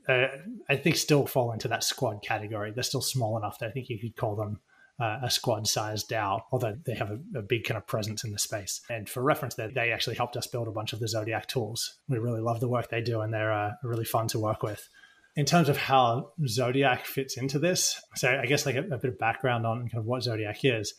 uh, 0.09 0.29
I 0.68 0.77
think 0.77 0.96
still 0.96 1.27
fall 1.27 1.53
into 1.53 1.68
that 1.68 1.85
squad 1.85 2.22
category. 2.22 2.70
They're 2.70 2.85
still 2.85 3.01
small 3.01 3.37
enough 3.37 3.59
that 3.59 3.68
I 3.68 3.72
think 3.72 3.88
you 3.88 3.99
could 3.99 4.16
call 4.16 4.37
them 4.37 4.61
uh, 4.99 5.18
a 5.22 5.31
squad 5.31 5.66
sized 5.66 6.09
DAO, 6.09 6.42
although 6.53 6.77
they 6.85 6.94
have 6.94 7.11
a, 7.11 7.18
a, 7.38 7.42
big 7.42 7.64
kind 7.64 7.77
of 7.77 7.87
presence 7.87 8.25
in 8.25 8.33
the 8.33 8.38
space. 8.38 8.81
And 8.88 9.09
for 9.09 9.22
reference, 9.22 9.55
that 9.57 9.75
they 9.75 9.92
actually 9.92 10.16
helped 10.16 10.37
us 10.37 10.46
build 10.46 10.68
a 10.68 10.72
bunch 10.72 10.92
of 10.92 11.01
the 11.01 11.09
Zodiac 11.09 11.49
tools. 11.49 11.99
We 12.09 12.18
really 12.18 12.40
love 12.40 12.61
the 12.61 12.68
work 12.68 12.88
they 12.88 13.03
do, 13.03 13.20
and 13.20 13.33
they're 13.33 13.53
uh, 13.53 13.72
really 13.83 14.07
fun 14.07 14.29
to 14.29 14.38
work 14.38 14.62
with. 14.62 14.88
In 15.35 15.44
terms 15.44 15.68
of 15.68 15.77
how 15.77 16.31
Zodiac 16.46 17.05
fits 17.05 17.37
into 17.37 17.59
this, 17.59 18.01
so 18.14 18.40
I 18.40 18.46
guess 18.46 18.64
like 18.64 18.77
a, 18.77 18.85
a 18.85 18.96
bit 18.96 19.11
of 19.11 19.18
background 19.18 19.66
on 19.66 19.81
kind 19.81 19.99
of 19.99 20.07
what 20.07 20.22
Zodiac 20.22 20.64
is 20.64 20.94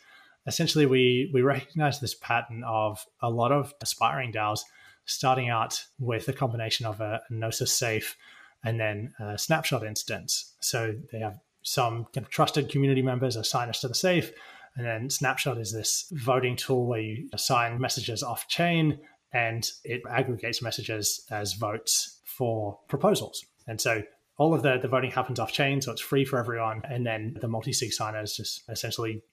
essentially 0.48 0.86
we 0.86 1.30
we 1.34 1.42
recognize 1.42 2.00
this 2.00 2.16
pattern 2.16 2.64
of 2.66 3.06
a 3.22 3.30
lot 3.30 3.52
of 3.52 3.74
aspiring 3.82 4.32
DAOs 4.32 4.62
starting 5.06 5.50
out 5.50 5.86
with 6.00 6.28
a 6.28 6.34
combination 6.34 6.86
of 6.86 7.00
a, 7.00 7.22
a 7.30 7.34
Gnosis 7.34 7.72
safe 7.72 8.18
and 8.64 8.80
then 8.80 9.14
a 9.20 9.38
snapshot 9.38 9.86
instance. 9.86 10.54
So 10.60 10.96
they 11.12 11.20
have 11.20 11.40
some 11.64 12.06
kind 12.14 12.26
of 12.26 12.30
trusted 12.30 12.70
community 12.70 13.02
members 13.02 13.36
assign 13.36 13.70
us 13.70 13.82
to 13.82 13.88
the 13.88 13.96
safe. 13.96 14.32
And 14.76 14.86
then 14.86 15.10
Snapshot 15.10 15.58
is 15.58 15.74
this 15.74 16.08
voting 16.12 16.56
tool 16.56 16.86
where 16.86 17.02
you 17.02 17.30
assign 17.34 17.80
messages 17.80 18.24
off 18.24 18.48
chain 18.48 19.00
and 19.34 19.70
it 19.84 20.02
aggregates 20.10 20.62
messages 20.62 21.26
as 21.32 21.54
votes 21.54 22.20
for 22.24 22.80
proposals. 22.88 23.44
And 23.68 23.82
so 23.82 24.04
all 24.38 24.54
of 24.54 24.62
the, 24.62 24.78
the 24.80 24.88
voting 24.88 25.12
happens 25.12 25.40
off 25.40 25.52
chain, 25.52 25.82
so 25.82 25.92
it's 25.92 26.02
free 26.02 26.24
for 26.24 26.38
everyone. 26.38 26.84
And 26.90 27.06
then 27.06 27.36
the 27.42 27.48
multi 27.48 27.74
sig 27.74 27.92
signers 27.92 28.36
just 28.36 28.64
essentially 28.70 29.24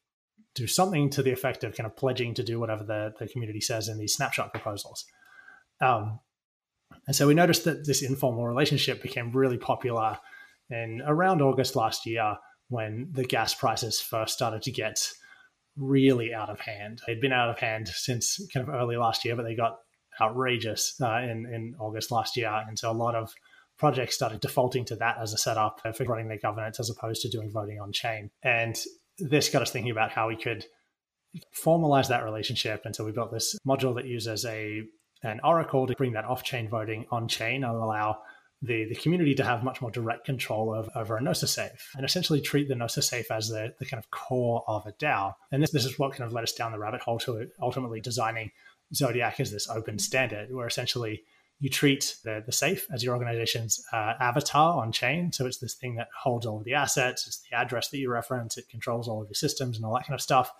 do 0.54 0.66
something 0.66 1.10
to 1.10 1.22
the 1.22 1.32
effect 1.32 1.64
of 1.64 1.76
kind 1.76 1.86
of 1.86 1.96
pledging 1.96 2.34
to 2.34 2.42
do 2.42 2.60
whatever 2.60 2.84
the, 2.84 3.12
the 3.18 3.28
community 3.28 3.60
says 3.60 3.88
in 3.88 3.98
these 3.98 4.14
snapshot 4.14 4.52
proposals. 4.52 5.04
Um, 5.80 6.20
and 7.06 7.16
so 7.16 7.26
we 7.26 7.34
noticed 7.34 7.64
that 7.64 7.86
this 7.86 8.02
informal 8.02 8.46
relationship 8.46 9.02
became 9.02 9.32
really 9.32 9.58
popular 9.58 10.18
in 10.70 11.02
around 11.04 11.42
August 11.42 11.76
last 11.76 12.06
year 12.06 12.36
when 12.68 13.08
the 13.12 13.24
gas 13.24 13.54
prices 13.54 14.00
first 14.00 14.34
started 14.34 14.62
to 14.62 14.70
get 14.70 15.10
really 15.76 16.32
out 16.32 16.50
of 16.50 16.60
hand. 16.60 17.02
They'd 17.06 17.20
been 17.20 17.32
out 17.32 17.50
of 17.50 17.58
hand 17.58 17.88
since 17.88 18.40
kind 18.52 18.66
of 18.66 18.74
early 18.74 18.96
last 18.96 19.24
year, 19.24 19.36
but 19.36 19.42
they 19.42 19.56
got 19.56 19.78
outrageous 20.20 20.94
uh, 21.00 21.18
in, 21.18 21.46
in 21.52 21.74
August 21.78 22.10
last 22.10 22.36
year. 22.36 22.62
And 22.66 22.78
so 22.78 22.90
a 22.90 22.92
lot 22.92 23.14
of 23.14 23.34
projects 23.76 24.14
started 24.14 24.40
defaulting 24.40 24.84
to 24.86 24.96
that 24.96 25.16
as 25.20 25.32
a 25.32 25.38
setup 25.38 25.80
for 25.96 26.04
running 26.04 26.28
their 26.28 26.38
governance 26.38 26.78
as 26.78 26.90
opposed 26.90 27.22
to 27.22 27.28
doing 27.28 27.50
voting 27.50 27.80
on 27.80 27.92
chain. 27.92 28.30
And 28.42 28.76
this 29.18 29.48
got 29.48 29.62
us 29.62 29.70
thinking 29.70 29.92
about 29.92 30.10
how 30.10 30.28
we 30.28 30.36
could 30.36 30.64
formalize 31.64 32.08
that 32.08 32.24
relationship. 32.24 32.82
And 32.84 32.94
so 32.94 33.04
we 33.04 33.12
built 33.12 33.32
this 33.32 33.56
module 33.66 33.94
that 33.96 34.06
uses 34.06 34.44
a 34.44 34.82
an 35.22 35.40
oracle 35.42 35.86
to 35.86 35.94
bring 35.94 36.12
that 36.12 36.26
off-chain 36.26 36.68
voting 36.68 37.06
on-chain 37.10 37.64
and 37.64 37.74
allow 37.74 38.18
the, 38.60 38.84
the 38.84 38.94
community 38.94 39.34
to 39.34 39.44
have 39.44 39.64
much 39.64 39.80
more 39.80 39.90
direct 39.90 40.24
control 40.24 40.74
of, 40.74 40.88
over 40.94 41.16
a 41.16 41.20
Gnosis 41.20 41.52
safe 41.52 41.90
and 41.96 42.04
essentially 42.04 42.40
treat 42.40 42.68
the 42.68 42.74
Gnosis 42.74 43.08
safe 43.08 43.30
as 43.30 43.48
the, 43.48 43.74
the 43.78 43.86
kind 43.86 44.02
of 44.02 44.10
core 44.10 44.64
of 44.66 44.86
a 44.86 44.92
DAO. 44.92 45.34
And 45.50 45.62
this, 45.62 45.70
this 45.70 45.84
is 45.84 45.98
what 45.98 46.12
kind 46.12 46.24
of 46.24 46.32
led 46.32 46.44
us 46.44 46.52
down 46.52 46.72
the 46.72 46.78
rabbit 46.78 47.00
hole 47.00 47.18
to 47.20 47.48
ultimately 47.60 48.00
designing 48.00 48.50
Zodiac 48.94 49.40
as 49.40 49.50
this 49.50 49.68
open 49.68 49.98
standard, 49.98 50.52
where 50.52 50.66
essentially 50.66 51.22
you 51.60 51.70
treat 51.70 52.16
the, 52.24 52.42
the 52.44 52.52
safe 52.52 52.86
as 52.92 53.02
your 53.02 53.14
organization's 53.14 53.82
uh, 53.92 54.14
avatar 54.20 54.82
on 54.82 54.92
chain. 54.92 55.32
So 55.32 55.46
it's 55.46 55.58
this 55.58 55.74
thing 55.74 55.94
that 55.96 56.08
holds 56.22 56.46
all 56.46 56.58
of 56.58 56.64
the 56.64 56.74
assets, 56.74 57.26
it's 57.26 57.40
the 57.48 57.56
address 57.56 57.88
that 57.88 57.98
you 57.98 58.10
reference, 58.10 58.58
it 58.58 58.68
controls 58.68 59.08
all 59.08 59.22
of 59.22 59.28
your 59.28 59.34
systems 59.34 59.76
and 59.76 59.86
all 59.86 59.94
that 59.94 60.06
kind 60.06 60.14
of 60.14 60.20
stuff. 60.20 60.52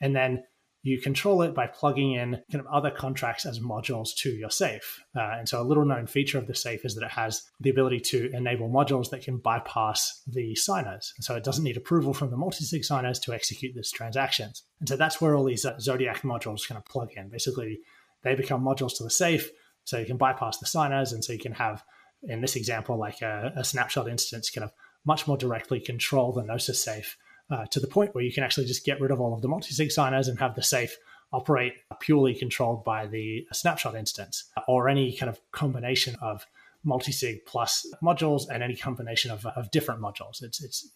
And 0.00 0.16
then 0.16 0.44
you 0.82 1.00
control 1.00 1.42
it 1.42 1.54
by 1.54 1.66
plugging 1.66 2.12
in 2.12 2.40
kind 2.50 2.64
of 2.64 2.66
other 2.72 2.90
contracts 2.90 3.44
as 3.44 3.58
modules 3.58 4.14
to 4.16 4.30
your 4.30 4.50
safe. 4.50 5.02
Uh, 5.14 5.36
and 5.38 5.48
so 5.48 5.60
a 5.60 5.64
little 5.64 5.84
known 5.84 6.06
feature 6.06 6.38
of 6.38 6.46
the 6.46 6.54
safe 6.54 6.84
is 6.84 6.94
that 6.94 7.04
it 7.04 7.10
has 7.10 7.42
the 7.60 7.70
ability 7.70 7.98
to 7.98 8.30
enable 8.32 8.68
modules 8.68 9.10
that 9.10 9.22
can 9.22 9.38
bypass 9.38 10.22
the 10.26 10.54
signers. 10.54 11.12
And 11.16 11.24
so 11.24 11.34
it 11.34 11.44
doesn't 11.44 11.64
need 11.64 11.76
approval 11.76 12.14
from 12.14 12.30
the 12.30 12.36
multi-sig 12.36 12.84
signers 12.84 13.18
to 13.20 13.34
execute 13.34 13.74
these 13.74 13.90
transactions. 13.90 14.62
And 14.78 14.88
so 14.88 14.96
that's 14.96 15.20
where 15.20 15.34
all 15.34 15.44
these 15.44 15.64
uh, 15.64 15.78
Zodiac 15.80 16.22
modules 16.22 16.66
kind 16.66 16.78
of 16.78 16.84
plug 16.84 17.10
in. 17.16 17.28
Basically, 17.28 17.80
they 18.22 18.36
become 18.36 18.62
modules 18.62 18.96
to 18.96 19.04
the 19.04 19.10
safe 19.10 19.50
so 19.88 19.98
you 19.98 20.04
can 20.04 20.18
bypass 20.18 20.58
the 20.58 20.66
signers, 20.66 21.12
and 21.12 21.24
so 21.24 21.32
you 21.32 21.38
can 21.38 21.52
have, 21.52 21.82
in 22.22 22.42
this 22.42 22.56
example, 22.56 22.98
like 22.98 23.22
a, 23.22 23.54
a 23.56 23.64
snapshot 23.64 24.06
instance, 24.06 24.50
kind 24.50 24.64
of 24.64 24.72
much 25.06 25.26
more 25.26 25.38
directly 25.38 25.80
control 25.80 26.30
the 26.30 26.42
Gnosis 26.42 26.84
safe 26.84 27.16
uh, 27.50 27.64
to 27.70 27.80
the 27.80 27.86
point 27.86 28.14
where 28.14 28.22
you 28.22 28.30
can 28.30 28.44
actually 28.44 28.66
just 28.66 28.84
get 28.84 29.00
rid 29.00 29.10
of 29.10 29.18
all 29.18 29.32
of 29.32 29.40
the 29.40 29.48
multi-sig 29.48 29.90
signers 29.90 30.28
and 30.28 30.38
have 30.38 30.54
the 30.54 30.62
safe 30.62 30.98
operate 31.32 31.72
purely 32.00 32.34
controlled 32.34 32.84
by 32.84 33.06
the 33.06 33.46
snapshot 33.52 33.94
instance 33.94 34.44
or 34.66 34.90
any 34.90 35.16
kind 35.16 35.30
of 35.30 35.40
combination 35.52 36.14
of 36.20 36.44
multi-sig 36.84 37.46
plus 37.46 37.86
modules 38.02 38.42
and 38.52 38.62
any 38.62 38.76
combination 38.76 39.30
of, 39.30 39.46
of 39.46 39.70
different 39.70 40.02
modules. 40.02 40.42
It's, 40.42 40.62
it's 40.62 40.90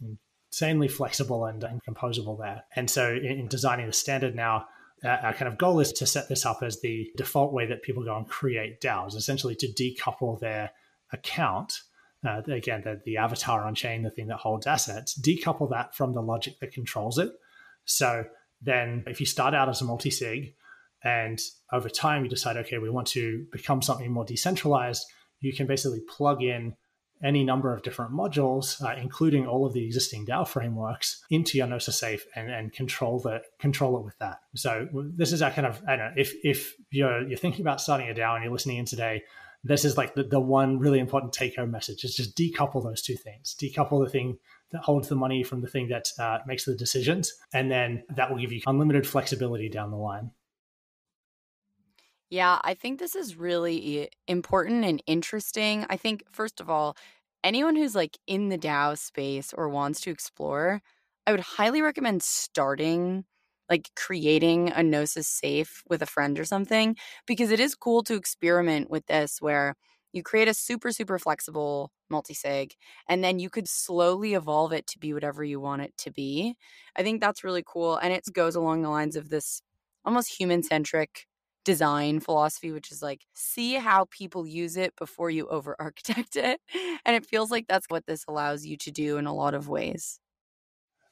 insanely 0.53 0.89
flexible 0.89 1.47
and, 1.47 1.65
and 1.65 1.81
composable 1.83 2.39
there. 2.39 2.65
And 2.77 2.91
so 2.91 3.11
in, 3.11 3.25
in 3.25 3.49
designing 3.49 3.87
the 3.87 3.93
standard 3.95 4.35
now, 4.35 4.67
our 5.05 5.35
kind 5.35 5.49
of 5.51 5.59
goal 5.59 5.81
is 5.81 5.93
to 5.93 6.07
set 6.07 6.29
this 6.29 6.47
up 6.47 6.63
as 6.63 6.81
the 6.81 7.11
default 7.17 7.53
way 7.53 7.67
that 7.67 7.83
people 7.83 8.05
go 8.05 8.17
and 8.17 8.29
create 8.29 8.81
DAOs, 8.81 9.17
essentially 9.17 9.57
to 9.57 9.67
decouple 9.69 10.39
their 10.41 10.71
account. 11.13 11.81
Uh, 12.25 12.41
again, 12.47 12.83
the, 12.85 13.01
the 13.05 13.17
avatar 13.17 13.65
on 13.65 13.75
chain, 13.75 14.03
the 14.03 14.11
thing 14.11 14.29
that 14.29 14.37
holds 14.37 14.67
assets, 14.67 15.19
decouple 15.19 15.71
that 15.71 15.95
from 15.95 16.13
the 16.13 16.23
logic 16.23 16.59
that 16.61 16.73
controls 16.73 17.19
it. 17.19 17.31
So 17.85 18.25
then, 18.61 19.03
if 19.09 19.19
you 19.19 19.27
start 19.27 19.55
out 19.55 19.69
as 19.69 19.81
a 19.81 19.85
multi 19.85 20.11
sig 20.11 20.55
and 21.03 21.41
over 21.73 21.89
time 21.89 22.23
you 22.23 22.31
decide, 22.31 22.57
okay, 22.59 22.79
we 22.79 22.91
want 22.91 23.09
to 23.09 23.45
become 23.51 23.83
something 23.83 24.11
more 24.13 24.25
decentralized, 24.25 25.05
you 25.41 25.53
can 25.53 25.67
basically 25.67 26.01
plug 26.09 26.43
in 26.43 26.77
any 27.23 27.45
number 27.45 27.75
of 27.75 27.83
different 27.83 28.13
modules, 28.13 28.83
uh, 28.83 28.95
including 29.01 29.47
all 29.47 29.65
of 29.65 29.73
the 29.73 29.85
existing 29.85 30.27
DAO 30.27 30.47
frameworks, 30.47 31.25
into 31.31 31.59
your 31.59 31.67
Gnosis 31.67 31.99
Safe 31.99 32.27
and, 32.35 32.51
and 32.51 32.73
control 32.73 33.21
the 33.21 33.43
control 33.59 33.99
it 33.99 34.05
with 34.05 34.19
that. 34.19 34.41
So 34.55 34.89
this 34.93 35.33
is 35.33 35.41
that 35.41 35.55
kind 35.55 35.67
of 35.67 35.83
I 35.87 35.97
don't 35.97 36.07
know 36.07 36.13
if 36.17 36.35
if 36.43 36.75
you're 36.91 37.27
you're 37.27 37.39
thinking 37.39 37.63
about 37.63 37.81
starting 37.81 38.09
a 38.09 38.15
DAO 38.15 38.35
and 38.35 38.45
you're 38.45 38.53
listening 38.53 38.79
in 38.79 38.87
today, 38.87 39.23
this 39.65 39.85
is 39.85 39.97
like 39.97 40.15
the, 40.15 40.25
the 40.25 40.41
one 40.41 40.79
really 40.79 40.99
important 40.99 41.33
take 41.33 41.57
home 41.57 41.71
message 41.71 42.05
is 42.05 42.17
just 42.17 42.37
decouple 42.37 42.83
those 42.83 43.03
two 43.03 43.17
things. 43.17 43.55
Decouple 43.61 44.05
the 44.05 44.11
thing 44.11 44.39
that 44.73 44.83
holds 44.83 45.09
the 45.09 45.15
money 45.15 45.43
from 45.43 45.61
the 45.61 45.69
thing 45.69 45.89
that 45.89 46.09
uh, 46.19 46.39
makes 46.47 46.65
the 46.65 46.75
decisions, 46.75 47.33
and 47.53 47.71
then 47.71 48.03
that 48.17 48.31
will 48.31 48.39
give 48.39 48.53
you 48.53 48.61
unlimited 48.67 49.07
flexibility 49.07 49.69
down 49.69 49.91
the 49.91 49.97
line. 49.97 50.31
Yeah, 52.33 52.61
I 52.65 52.75
think 52.75 52.99
this 52.99 53.15
is 53.15 53.37
really 53.37 54.09
important 54.27 54.85
and 54.85 55.03
interesting. 55.07 55.85
I 55.91 55.97
think, 55.99 56.25
first 56.33 56.61
of 56.61 56.71
all, 56.71 56.97
anyone 57.45 57.77
who's 57.77 57.95
like 57.95 58.19
in 58.27 58.49
the 58.49 58.57
DAO 58.59 58.95
space 58.95 59.53
or 59.53 59.69
wants 59.69 60.01
to 60.03 60.11
explore, 60.11 60.81
I 61.27 61.33
would 61.33 61.41
highly 61.41 61.83
recommend 61.83 62.23
starting 62.23 63.25
like 63.69 63.91
creating 63.97 64.71
a 64.73 64.83
Gnosis 64.83 65.29
safe 65.29 65.83
with 65.89 66.03
a 66.03 66.07
friend 66.07 66.39
or 66.39 66.45
something 66.45 66.97
because 67.27 67.51
it 67.51 67.61
is 67.61 67.75
cool 67.75 68.03
to 68.05 68.15
experiment 68.17 68.91
with 68.91 69.07
this 69.07 69.41
where 69.41 69.75
You 70.15 70.23
create 70.23 70.49
a 70.49 70.55
super, 70.55 70.93
super 70.93 71.19
flexible 71.19 71.91
multisig, 72.13 72.73
and 73.09 73.25
then 73.25 73.39
you 73.41 73.49
could 73.51 73.67
slowly 73.69 74.35
evolve 74.35 74.73
it 74.73 74.87
to 74.89 74.99
be 74.99 75.15
whatever 75.15 75.43
you 75.45 75.59
want 75.61 75.83
it 75.83 75.95
to 75.99 76.11
be. 76.11 76.55
I 76.97 77.03
think 77.03 77.21
that's 77.21 77.45
really 77.45 77.65
cool. 77.67 77.97
And 77.97 78.13
it 78.13 78.25
goes 78.33 78.55
along 78.57 78.83
the 78.83 78.91
lines 78.91 79.17
of 79.17 79.29
this 79.31 79.63
almost 80.05 80.29
human 80.39 80.63
centric 80.63 81.27
design 81.65 82.21
philosophy, 82.21 82.73
which 82.73 82.91
is 82.91 83.03
like 83.03 83.23
see 83.35 83.75
how 83.75 84.07
people 84.11 84.47
use 84.47 84.77
it 84.77 84.95
before 84.97 85.31
you 85.31 85.47
over 85.49 85.77
architect 85.79 86.37
it. 86.37 86.61
And 87.05 87.17
it 87.17 87.27
feels 87.27 87.51
like 87.51 87.67
that's 87.69 87.87
what 87.89 88.07
this 88.07 88.25
allows 88.29 88.65
you 88.65 88.77
to 88.79 88.91
do 88.91 89.19
in 89.19 89.27
a 89.27 89.35
lot 89.35 89.55
of 89.55 89.69
ways. 89.69 90.19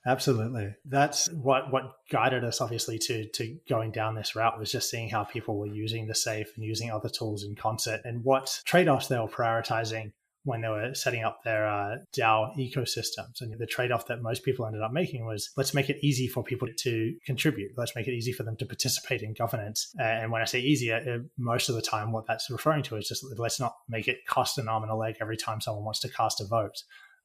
Absolutely. 0.07 0.75
That's 0.87 1.31
what 1.31 1.71
what 1.71 1.93
guided 2.11 2.43
us 2.43 2.61
obviously 2.63 2.99
to 3.01 3.29
to 3.29 3.59
going 3.69 3.91
down 3.91 4.15
this 4.15 4.35
route 4.35 4.59
was 4.59 4.73
just 4.73 4.89
seeing 4.89 5.11
how 5.11 5.25
people 5.25 5.59
were 5.59 5.67
using 5.67 6.07
the 6.07 6.15
safe 6.15 6.53
and 6.57 6.65
using 6.65 6.91
other 6.91 7.11
tools 7.11 7.45
in 7.45 7.55
concert 7.55 8.01
and 8.05 8.25
what 8.25 8.63
trade-offs 8.65 9.09
they 9.09 9.19
were 9.19 9.29
prioritizing 9.29 10.13
when 10.45 10.63
they 10.63 10.69
were 10.69 10.95
setting 10.95 11.23
up 11.23 11.41
their 11.45 11.67
uh, 11.67 11.97
DAO 12.17 12.57
ecosystems. 12.57 13.41
And 13.41 13.59
the 13.59 13.67
trade 13.67 13.93
off 13.93 14.07
that 14.07 14.23
most 14.23 14.43
people 14.43 14.67
ended 14.67 14.83
up 14.83 14.93
making 14.93 15.27
was 15.27 15.51
let's 15.57 15.75
make 15.75 15.91
it 15.91 15.99
easy 16.03 16.29
for 16.29 16.43
people 16.43 16.69
to 16.79 17.15
contribute. 17.27 17.73
Let's 17.77 17.95
make 17.95 18.09
it 18.09 18.13
easy 18.13 18.33
for 18.33 18.43
them 18.43 18.57
to 18.57 18.67
participate 18.67 19.23
in 19.23 19.35
governance. 19.35 19.93
And 19.99 20.33
when 20.33 20.43
I 20.43 20.47
say 20.47 20.61
easier, 20.61 20.97
uh, 20.97 21.29
most 21.39 21.69
of 21.69 21.75
the 21.75 21.83
time, 21.83 22.13
what 22.13 22.27
that's 22.27 22.51
referring 22.51 22.83
to 22.85 22.97
is 22.97 23.09
just 23.09 23.25
let's 23.37 23.61
not 23.61 23.75
make 23.89 24.09
it 24.09 24.27
cost 24.27 24.59
an 24.59 24.69
arm 24.69 24.83
and 24.83 24.93
a 24.93 24.97
leg 24.97 25.17
every 25.21 25.37
time 25.37 25.61
someone 25.61 25.85
wants 25.85 26.01
to 26.01 26.09
cast 26.09 26.41
a 26.41 26.47
vote. 26.47 26.83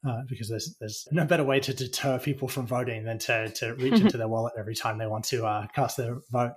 Uh, 0.08 0.22
because 0.30 0.50
there's 0.50 0.76
there's 0.80 1.08
no 1.12 1.26
better 1.26 1.44
way 1.44 1.60
to 1.60 1.74
deter 1.74 2.20
people 2.20 2.48
from 2.48 2.68
voting 2.68 3.06
than 3.06 3.18
to 3.18 3.50
to 3.50 3.74
reach 3.76 3.94
into 4.02 4.18
their 4.18 4.28
wallet 4.28 4.54
every 4.58 4.76
time 4.76 5.00
they 5.00 5.08
want 5.08 5.24
to 5.24 5.46
uh, 5.46 5.66
cast 5.74 5.98
their 5.98 6.18
vote. 6.32 6.52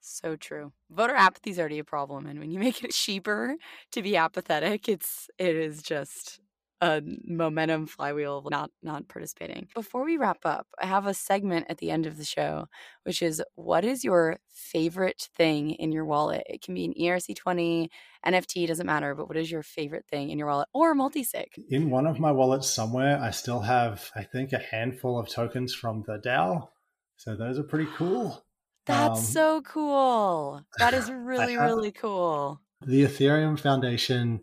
So 0.00 0.36
true. 0.36 0.72
Voter 0.90 1.14
apathy 1.14 1.50
is 1.50 1.58
already 1.58 1.78
a 1.78 1.84
problem, 1.84 2.26
and 2.26 2.38
when 2.40 2.50
you 2.50 2.58
make 2.58 2.82
it 2.82 2.90
cheaper 2.92 3.56
to 3.92 4.02
be 4.02 4.16
apathetic, 4.16 4.88
it's 4.88 5.28
it 5.38 5.56
is 5.56 5.82
just 5.82 6.40
a 6.82 7.02
momentum 7.24 7.86
flywheel 7.86 8.38
of 8.38 8.50
not 8.50 8.70
not 8.82 9.06
participating. 9.08 9.68
Before 9.74 10.04
we 10.04 10.16
wrap 10.16 10.38
up, 10.46 10.66
I 10.80 10.86
have 10.86 11.06
a 11.06 11.12
segment 11.12 11.66
at 11.68 11.78
the 11.78 11.90
end 11.90 12.06
of 12.06 12.16
the 12.16 12.24
show, 12.24 12.68
which 13.02 13.20
is 13.20 13.42
what 13.54 13.84
is 13.84 14.02
your 14.02 14.38
favorite 14.48 15.28
thing 15.36 15.72
in 15.72 15.92
your 15.92 16.06
wallet? 16.06 16.42
It 16.48 16.62
can 16.62 16.74
be 16.74 16.86
an 16.86 16.94
ERC20, 16.94 17.88
NFT, 18.24 18.66
doesn't 18.66 18.86
matter, 18.86 19.14
but 19.14 19.28
what 19.28 19.36
is 19.36 19.50
your 19.50 19.62
favorite 19.62 20.06
thing 20.06 20.30
in 20.30 20.38
your 20.38 20.48
wallet 20.48 20.68
or 20.72 20.94
multi-sig? 20.94 21.48
In 21.68 21.90
one 21.90 22.06
of 22.06 22.18
my 22.18 22.32
wallets 22.32 22.70
somewhere, 22.70 23.20
I 23.20 23.30
still 23.30 23.60
have, 23.60 24.10
I 24.16 24.24
think, 24.24 24.52
a 24.52 24.58
handful 24.58 25.18
of 25.18 25.28
tokens 25.28 25.74
from 25.74 26.04
the 26.06 26.18
DAO. 26.18 26.70
So 27.16 27.36
those 27.36 27.58
are 27.58 27.64
pretty 27.64 27.90
cool. 27.96 28.42
That's 28.86 29.18
um, 29.18 29.24
so 29.24 29.62
cool. 29.62 30.62
That 30.78 30.94
is 30.94 31.10
really, 31.10 31.56
really 31.56 31.92
cool. 31.92 32.60
The 32.86 33.04
Ethereum 33.04 33.58
Foundation 33.58 34.40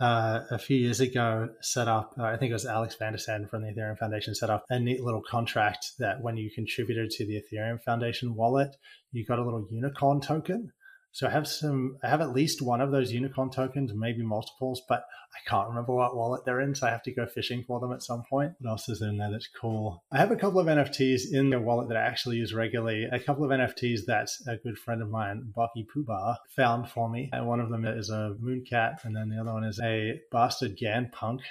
uh, 0.00 0.40
a 0.50 0.58
few 0.58 0.76
years 0.76 1.00
ago 1.00 1.48
set 1.60 1.86
up, 1.86 2.14
uh, 2.18 2.22
I 2.22 2.36
think 2.36 2.50
it 2.50 2.54
was 2.54 2.64
Alex 2.64 2.94
van 2.94 3.16
from 3.48 3.62
the 3.62 3.68
Ethereum 3.68 3.98
Foundation 3.98 4.34
set 4.34 4.48
up 4.48 4.64
a 4.70 4.78
neat 4.78 5.02
little 5.02 5.22
contract 5.22 5.92
that 5.98 6.22
when 6.22 6.36
you 6.36 6.50
contributed 6.54 7.10
to 7.10 7.26
the 7.26 7.42
Ethereum 7.42 7.82
Foundation 7.82 8.34
wallet, 8.34 8.74
you 9.12 9.26
got 9.26 9.38
a 9.38 9.44
little 9.44 9.66
unicorn 9.70 10.20
token. 10.20 10.72
So 11.12 11.26
I 11.26 11.30
have 11.30 11.48
some, 11.48 11.96
I 12.04 12.08
have 12.08 12.20
at 12.20 12.32
least 12.32 12.62
one 12.62 12.80
of 12.80 12.92
those 12.92 13.12
unicorn 13.12 13.50
tokens, 13.50 13.92
maybe 13.94 14.22
multiples, 14.22 14.82
but 14.88 15.04
I 15.34 15.48
can't 15.48 15.68
remember 15.68 15.92
what 15.94 16.16
wallet 16.16 16.44
they're 16.44 16.60
in. 16.60 16.74
So 16.74 16.86
I 16.86 16.90
have 16.90 17.02
to 17.04 17.14
go 17.14 17.26
fishing 17.26 17.64
for 17.66 17.80
them 17.80 17.92
at 17.92 18.02
some 18.02 18.22
point. 18.28 18.52
What 18.60 18.70
else 18.70 18.88
is 18.88 19.02
in 19.02 19.18
there 19.18 19.30
that's 19.30 19.48
cool? 19.60 20.04
I 20.12 20.18
have 20.18 20.30
a 20.30 20.36
couple 20.36 20.60
of 20.60 20.66
NFTs 20.66 21.32
in 21.32 21.50
the 21.50 21.60
wallet 21.60 21.88
that 21.88 21.96
I 21.96 22.02
actually 22.02 22.36
use 22.36 22.54
regularly. 22.54 23.08
A 23.10 23.18
couple 23.18 23.44
of 23.44 23.50
NFTs 23.50 24.06
that 24.06 24.28
a 24.46 24.56
good 24.56 24.78
friend 24.78 25.02
of 25.02 25.10
mine, 25.10 25.52
Baki 25.56 25.84
Pubar, 25.94 26.36
found 26.54 26.88
for 26.88 27.10
me. 27.10 27.28
And 27.32 27.46
one 27.46 27.60
of 27.60 27.70
them 27.70 27.84
is 27.84 28.10
a 28.10 28.36
Mooncat, 28.40 29.04
and 29.04 29.14
then 29.14 29.30
the 29.30 29.40
other 29.40 29.52
one 29.52 29.64
is 29.64 29.80
a 29.82 30.20
Bastard 30.30 30.76
Gan 30.76 31.10
Punk. 31.12 31.42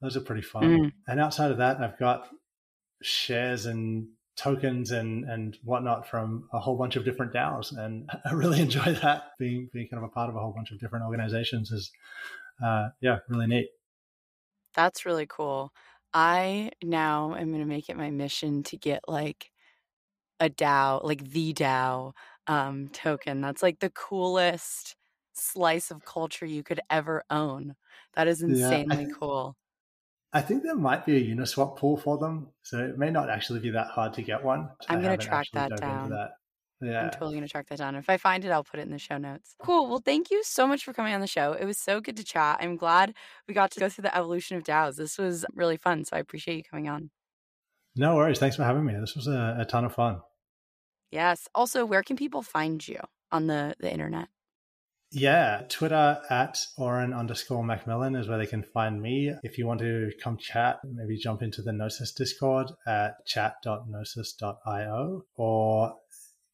Those 0.00 0.16
are 0.16 0.20
pretty 0.20 0.42
fun. 0.42 0.62
Mm. 0.62 0.92
And 1.08 1.20
outside 1.20 1.50
of 1.50 1.58
that, 1.58 1.80
I've 1.80 1.98
got 1.98 2.28
shares 3.02 3.66
and 3.66 4.08
tokens 4.36 4.90
and 4.90 5.24
and 5.24 5.58
whatnot 5.64 6.08
from 6.08 6.48
a 6.52 6.58
whole 6.58 6.76
bunch 6.76 6.96
of 6.96 7.04
different 7.04 7.32
DAOs, 7.32 7.76
and 7.76 8.08
I 8.24 8.32
really 8.32 8.60
enjoy 8.60 8.92
that 9.02 9.32
being 9.38 9.68
being 9.72 9.88
kind 9.88 10.02
of 10.02 10.08
a 10.08 10.12
part 10.12 10.30
of 10.30 10.36
a 10.36 10.40
whole 10.40 10.52
bunch 10.52 10.70
of 10.70 10.80
different 10.80 11.04
organizations 11.04 11.70
is 11.70 11.90
uh, 12.64 12.88
yeah 13.00 13.18
really 13.28 13.46
neat. 13.46 13.68
That's 14.74 15.04
really 15.04 15.26
cool. 15.26 15.72
I 16.14 16.70
now 16.82 17.34
am 17.34 17.48
going 17.48 17.62
to 17.62 17.68
make 17.68 17.88
it 17.88 17.96
my 17.96 18.10
mission 18.10 18.62
to 18.64 18.76
get 18.76 19.02
like 19.08 19.50
a 20.40 20.50
DAO, 20.50 21.02
like 21.04 21.30
the 21.30 21.52
DAO 21.52 22.12
um, 22.46 22.88
token. 22.88 23.40
That's 23.40 23.62
like 23.62 23.80
the 23.80 23.90
coolest 23.90 24.96
slice 25.34 25.90
of 25.90 26.04
culture 26.04 26.46
you 26.46 26.62
could 26.62 26.80
ever 26.90 27.22
own. 27.30 27.74
That 28.14 28.28
is 28.28 28.42
insanely 28.42 29.04
yeah. 29.04 29.14
cool. 29.18 29.56
I 30.32 30.40
think 30.40 30.62
there 30.62 30.74
might 30.74 31.04
be 31.04 31.16
a 31.16 31.34
Uniswap 31.34 31.76
pool 31.76 31.96
for 31.96 32.16
them, 32.16 32.48
so 32.62 32.78
it 32.78 32.96
may 32.96 33.10
not 33.10 33.28
actually 33.28 33.60
be 33.60 33.70
that 33.70 33.88
hard 33.88 34.14
to 34.14 34.22
get 34.22 34.42
one. 34.42 34.70
I'm 34.88 35.02
going 35.02 35.18
to 35.18 35.26
track 35.26 35.48
that 35.52 35.76
down. 35.76 36.08
That. 36.08 36.30
Yeah. 36.80 37.04
I'm 37.04 37.10
totally 37.10 37.34
going 37.34 37.46
to 37.46 37.50
track 37.50 37.68
that 37.68 37.78
down. 37.78 37.94
If 37.94 38.08
I 38.08 38.16
find 38.16 38.44
it, 38.44 38.50
I'll 38.50 38.64
put 38.64 38.80
it 38.80 38.84
in 38.84 38.90
the 38.90 38.98
show 38.98 39.18
notes. 39.18 39.54
Cool. 39.62 39.88
Well, 39.88 40.02
thank 40.04 40.30
you 40.30 40.42
so 40.42 40.66
much 40.66 40.84
for 40.84 40.92
coming 40.92 41.14
on 41.14 41.20
the 41.20 41.26
show. 41.26 41.52
It 41.52 41.64
was 41.66 41.78
so 41.78 42.00
good 42.00 42.16
to 42.16 42.24
chat. 42.24 42.58
I'm 42.60 42.76
glad 42.76 43.14
we 43.46 43.54
got 43.54 43.70
to 43.72 43.80
go 43.80 43.88
through 43.88 44.02
the 44.02 44.16
evolution 44.16 44.56
of 44.56 44.64
DAOs. 44.64 44.96
This 44.96 45.18
was 45.18 45.44
really 45.54 45.76
fun. 45.76 46.04
So 46.04 46.16
I 46.16 46.20
appreciate 46.20 46.56
you 46.56 46.64
coming 46.64 46.88
on. 46.88 47.10
No 47.94 48.16
worries. 48.16 48.38
Thanks 48.38 48.56
for 48.56 48.64
having 48.64 48.84
me. 48.84 48.94
This 48.98 49.14
was 49.14 49.26
a, 49.26 49.56
a 49.60 49.64
ton 49.66 49.84
of 49.84 49.94
fun. 49.94 50.22
Yes. 51.10 51.46
Also, 51.54 51.84
where 51.84 52.02
can 52.02 52.16
people 52.16 52.42
find 52.42 52.86
you 52.88 52.98
on 53.30 53.46
the, 53.46 53.76
the 53.78 53.92
internet? 53.92 54.28
Yeah, 55.14 55.64
Twitter 55.68 56.22
at 56.30 56.58
Auryn 56.78 57.14
underscore 57.14 57.62
Macmillan 57.62 58.16
is 58.16 58.28
where 58.28 58.38
they 58.38 58.46
can 58.46 58.62
find 58.62 59.02
me. 59.02 59.30
If 59.42 59.58
you 59.58 59.66
want 59.66 59.80
to 59.80 60.10
come 60.22 60.38
chat, 60.38 60.80
maybe 60.90 61.18
jump 61.18 61.42
into 61.42 61.60
the 61.60 61.70
Gnosis 61.70 62.12
Discord 62.12 62.70
at 62.86 63.26
chat.gnosis.io 63.26 65.24
or 65.36 65.96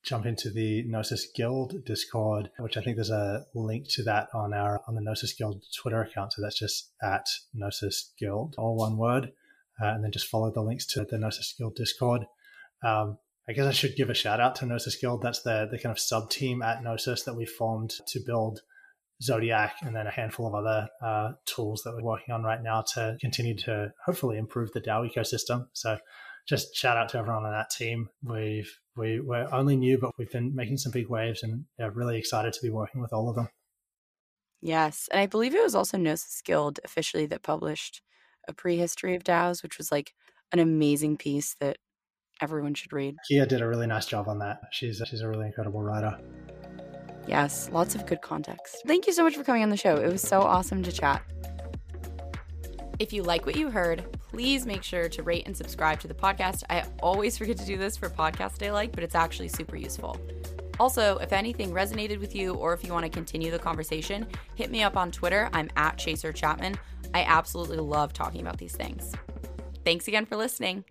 jump 0.02 0.26
into 0.26 0.50
the 0.50 0.82
Gnosis 0.88 1.28
Guild 1.36 1.84
Discord, 1.84 2.50
which 2.58 2.76
I 2.76 2.80
think 2.80 2.96
there's 2.96 3.10
a 3.10 3.46
link 3.54 3.86
to 3.90 4.02
that 4.02 4.28
on 4.34 4.52
our 4.52 4.80
on 4.88 4.96
the 4.96 5.02
Gnosis 5.02 5.34
Guild 5.34 5.62
Twitter 5.80 6.02
account. 6.02 6.32
So 6.32 6.42
that's 6.42 6.58
just 6.58 6.90
at 7.00 7.26
Gnosis 7.54 8.12
Guild, 8.18 8.56
all 8.58 8.74
one 8.74 8.96
word, 8.96 9.30
uh, 9.80 9.86
and 9.86 10.02
then 10.02 10.10
just 10.10 10.26
follow 10.26 10.50
the 10.50 10.62
links 10.62 10.84
to 10.86 11.04
the 11.04 11.16
Gnosis 11.16 11.54
Guild 11.56 11.76
Discord. 11.76 12.26
Um, 12.82 13.18
I 13.48 13.52
guess 13.52 13.66
I 13.66 13.72
should 13.72 13.96
give 13.96 14.10
a 14.10 14.14
shout 14.14 14.40
out 14.40 14.56
to 14.56 14.66
Gnosis 14.66 14.96
Guild. 14.96 15.22
That's 15.22 15.42
the 15.42 15.66
the 15.70 15.78
kind 15.78 15.92
of 15.92 15.98
sub 15.98 16.30
team 16.30 16.62
at 16.62 16.82
Gnosis 16.82 17.22
that 17.24 17.34
we 17.34 17.46
formed 17.46 17.94
to 18.08 18.20
build 18.24 18.60
Zodiac 19.22 19.76
and 19.82 19.96
then 19.96 20.06
a 20.06 20.10
handful 20.10 20.46
of 20.46 20.54
other 20.54 20.88
uh, 21.02 21.32
tools 21.46 21.82
that 21.84 21.94
we're 21.94 22.02
working 22.02 22.34
on 22.34 22.42
right 22.42 22.62
now 22.62 22.84
to 22.94 23.16
continue 23.20 23.56
to 23.56 23.92
hopefully 24.04 24.38
improve 24.38 24.70
the 24.72 24.80
DAO 24.80 25.10
ecosystem. 25.10 25.66
So 25.72 25.98
just 26.46 26.74
shout 26.76 26.96
out 26.96 27.08
to 27.10 27.18
everyone 27.18 27.44
on 27.44 27.52
that 27.52 27.70
team. 27.70 28.10
We've 28.22 28.70
we, 28.96 29.20
we're 29.20 29.48
only 29.52 29.76
new, 29.76 29.98
but 29.98 30.12
we've 30.18 30.30
been 30.30 30.54
making 30.54 30.78
some 30.78 30.92
big 30.92 31.08
waves 31.08 31.42
and 31.42 31.64
yeah, 31.78 31.90
really 31.92 32.18
excited 32.18 32.52
to 32.52 32.62
be 32.62 32.70
working 32.70 33.00
with 33.00 33.12
all 33.12 33.28
of 33.28 33.36
them. 33.36 33.48
Yes. 34.60 35.08
And 35.12 35.20
I 35.20 35.26
believe 35.26 35.54
it 35.54 35.62
was 35.62 35.74
also 35.74 35.96
Gnosis 35.96 36.42
Guild 36.44 36.80
officially 36.84 37.26
that 37.26 37.42
published 37.42 38.02
a 38.48 38.52
prehistory 38.52 39.14
of 39.14 39.24
DAOs, 39.24 39.62
which 39.62 39.78
was 39.78 39.92
like 39.92 40.14
an 40.52 40.58
amazing 40.58 41.16
piece 41.16 41.54
that 41.60 41.78
everyone 42.40 42.74
should 42.74 42.92
read. 42.92 43.16
Kia 43.28 43.46
did 43.46 43.60
a 43.60 43.68
really 43.68 43.86
nice 43.86 44.06
job 44.06 44.28
on 44.28 44.38
that. 44.38 44.60
She's 44.70 45.02
she's 45.06 45.20
a 45.20 45.28
really 45.28 45.46
incredible 45.46 45.82
writer. 45.82 46.18
Yes, 47.26 47.68
lots 47.72 47.94
of 47.94 48.06
good 48.06 48.22
context. 48.22 48.82
Thank 48.86 49.06
you 49.06 49.12
so 49.12 49.22
much 49.22 49.36
for 49.36 49.44
coming 49.44 49.62
on 49.62 49.68
the 49.68 49.76
show. 49.76 49.96
It 49.96 50.10
was 50.10 50.22
so 50.22 50.40
awesome 50.40 50.82
to 50.82 50.92
chat. 50.92 51.22
If 52.98 53.12
you 53.12 53.22
like 53.22 53.46
what 53.46 53.54
you 53.54 53.70
heard, 53.70 54.16
please 54.30 54.66
make 54.66 54.82
sure 54.82 55.08
to 55.08 55.22
rate 55.22 55.46
and 55.46 55.56
subscribe 55.56 56.00
to 56.00 56.08
the 56.08 56.14
podcast. 56.14 56.64
I 56.68 56.84
always 57.00 57.38
forget 57.38 57.56
to 57.58 57.64
do 57.64 57.76
this 57.76 57.96
for 57.96 58.08
podcasts 58.08 58.64
I 58.66 58.70
like, 58.72 58.92
but 58.92 59.04
it's 59.04 59.14
actually 59.14 59.48
super 59.48 59.76
useful. 59.76 60.18
Also, 60.80 61.18
if 61.18 61.32
anything 61.32 61.70
resonated 61.70 62.18
with 62.18 62.34
you 62.34 62.54
or 62.54 62.72
if 62.72 62.84
you 62.84 62.92
want 62.92 63.04
to 63.04 63.10
continue 63.10 63.50
the 63.50 63.58
conversation, 63.58 64.26
hit 64.54 64.70
me 64.70 64.82
up 64.82 64.96
on 64.96 65.10
Twitter. 65.10 65.48
I'm 65.52 65.70
at 65.76 65.98
Chaser 65.98 66.32
Chapman. 66.32 66.76
I 67.14 67.22
absolutely 67.22 67.78
love 67.78 68.12
talking 68.12 68.40
about 68.40 68.58
these 68.58 68.74
things. 68.74 69.12
Thanks 69.84 70.08
again 70.08 70.26
for 70.26 70.36
listening. 70.36 70.84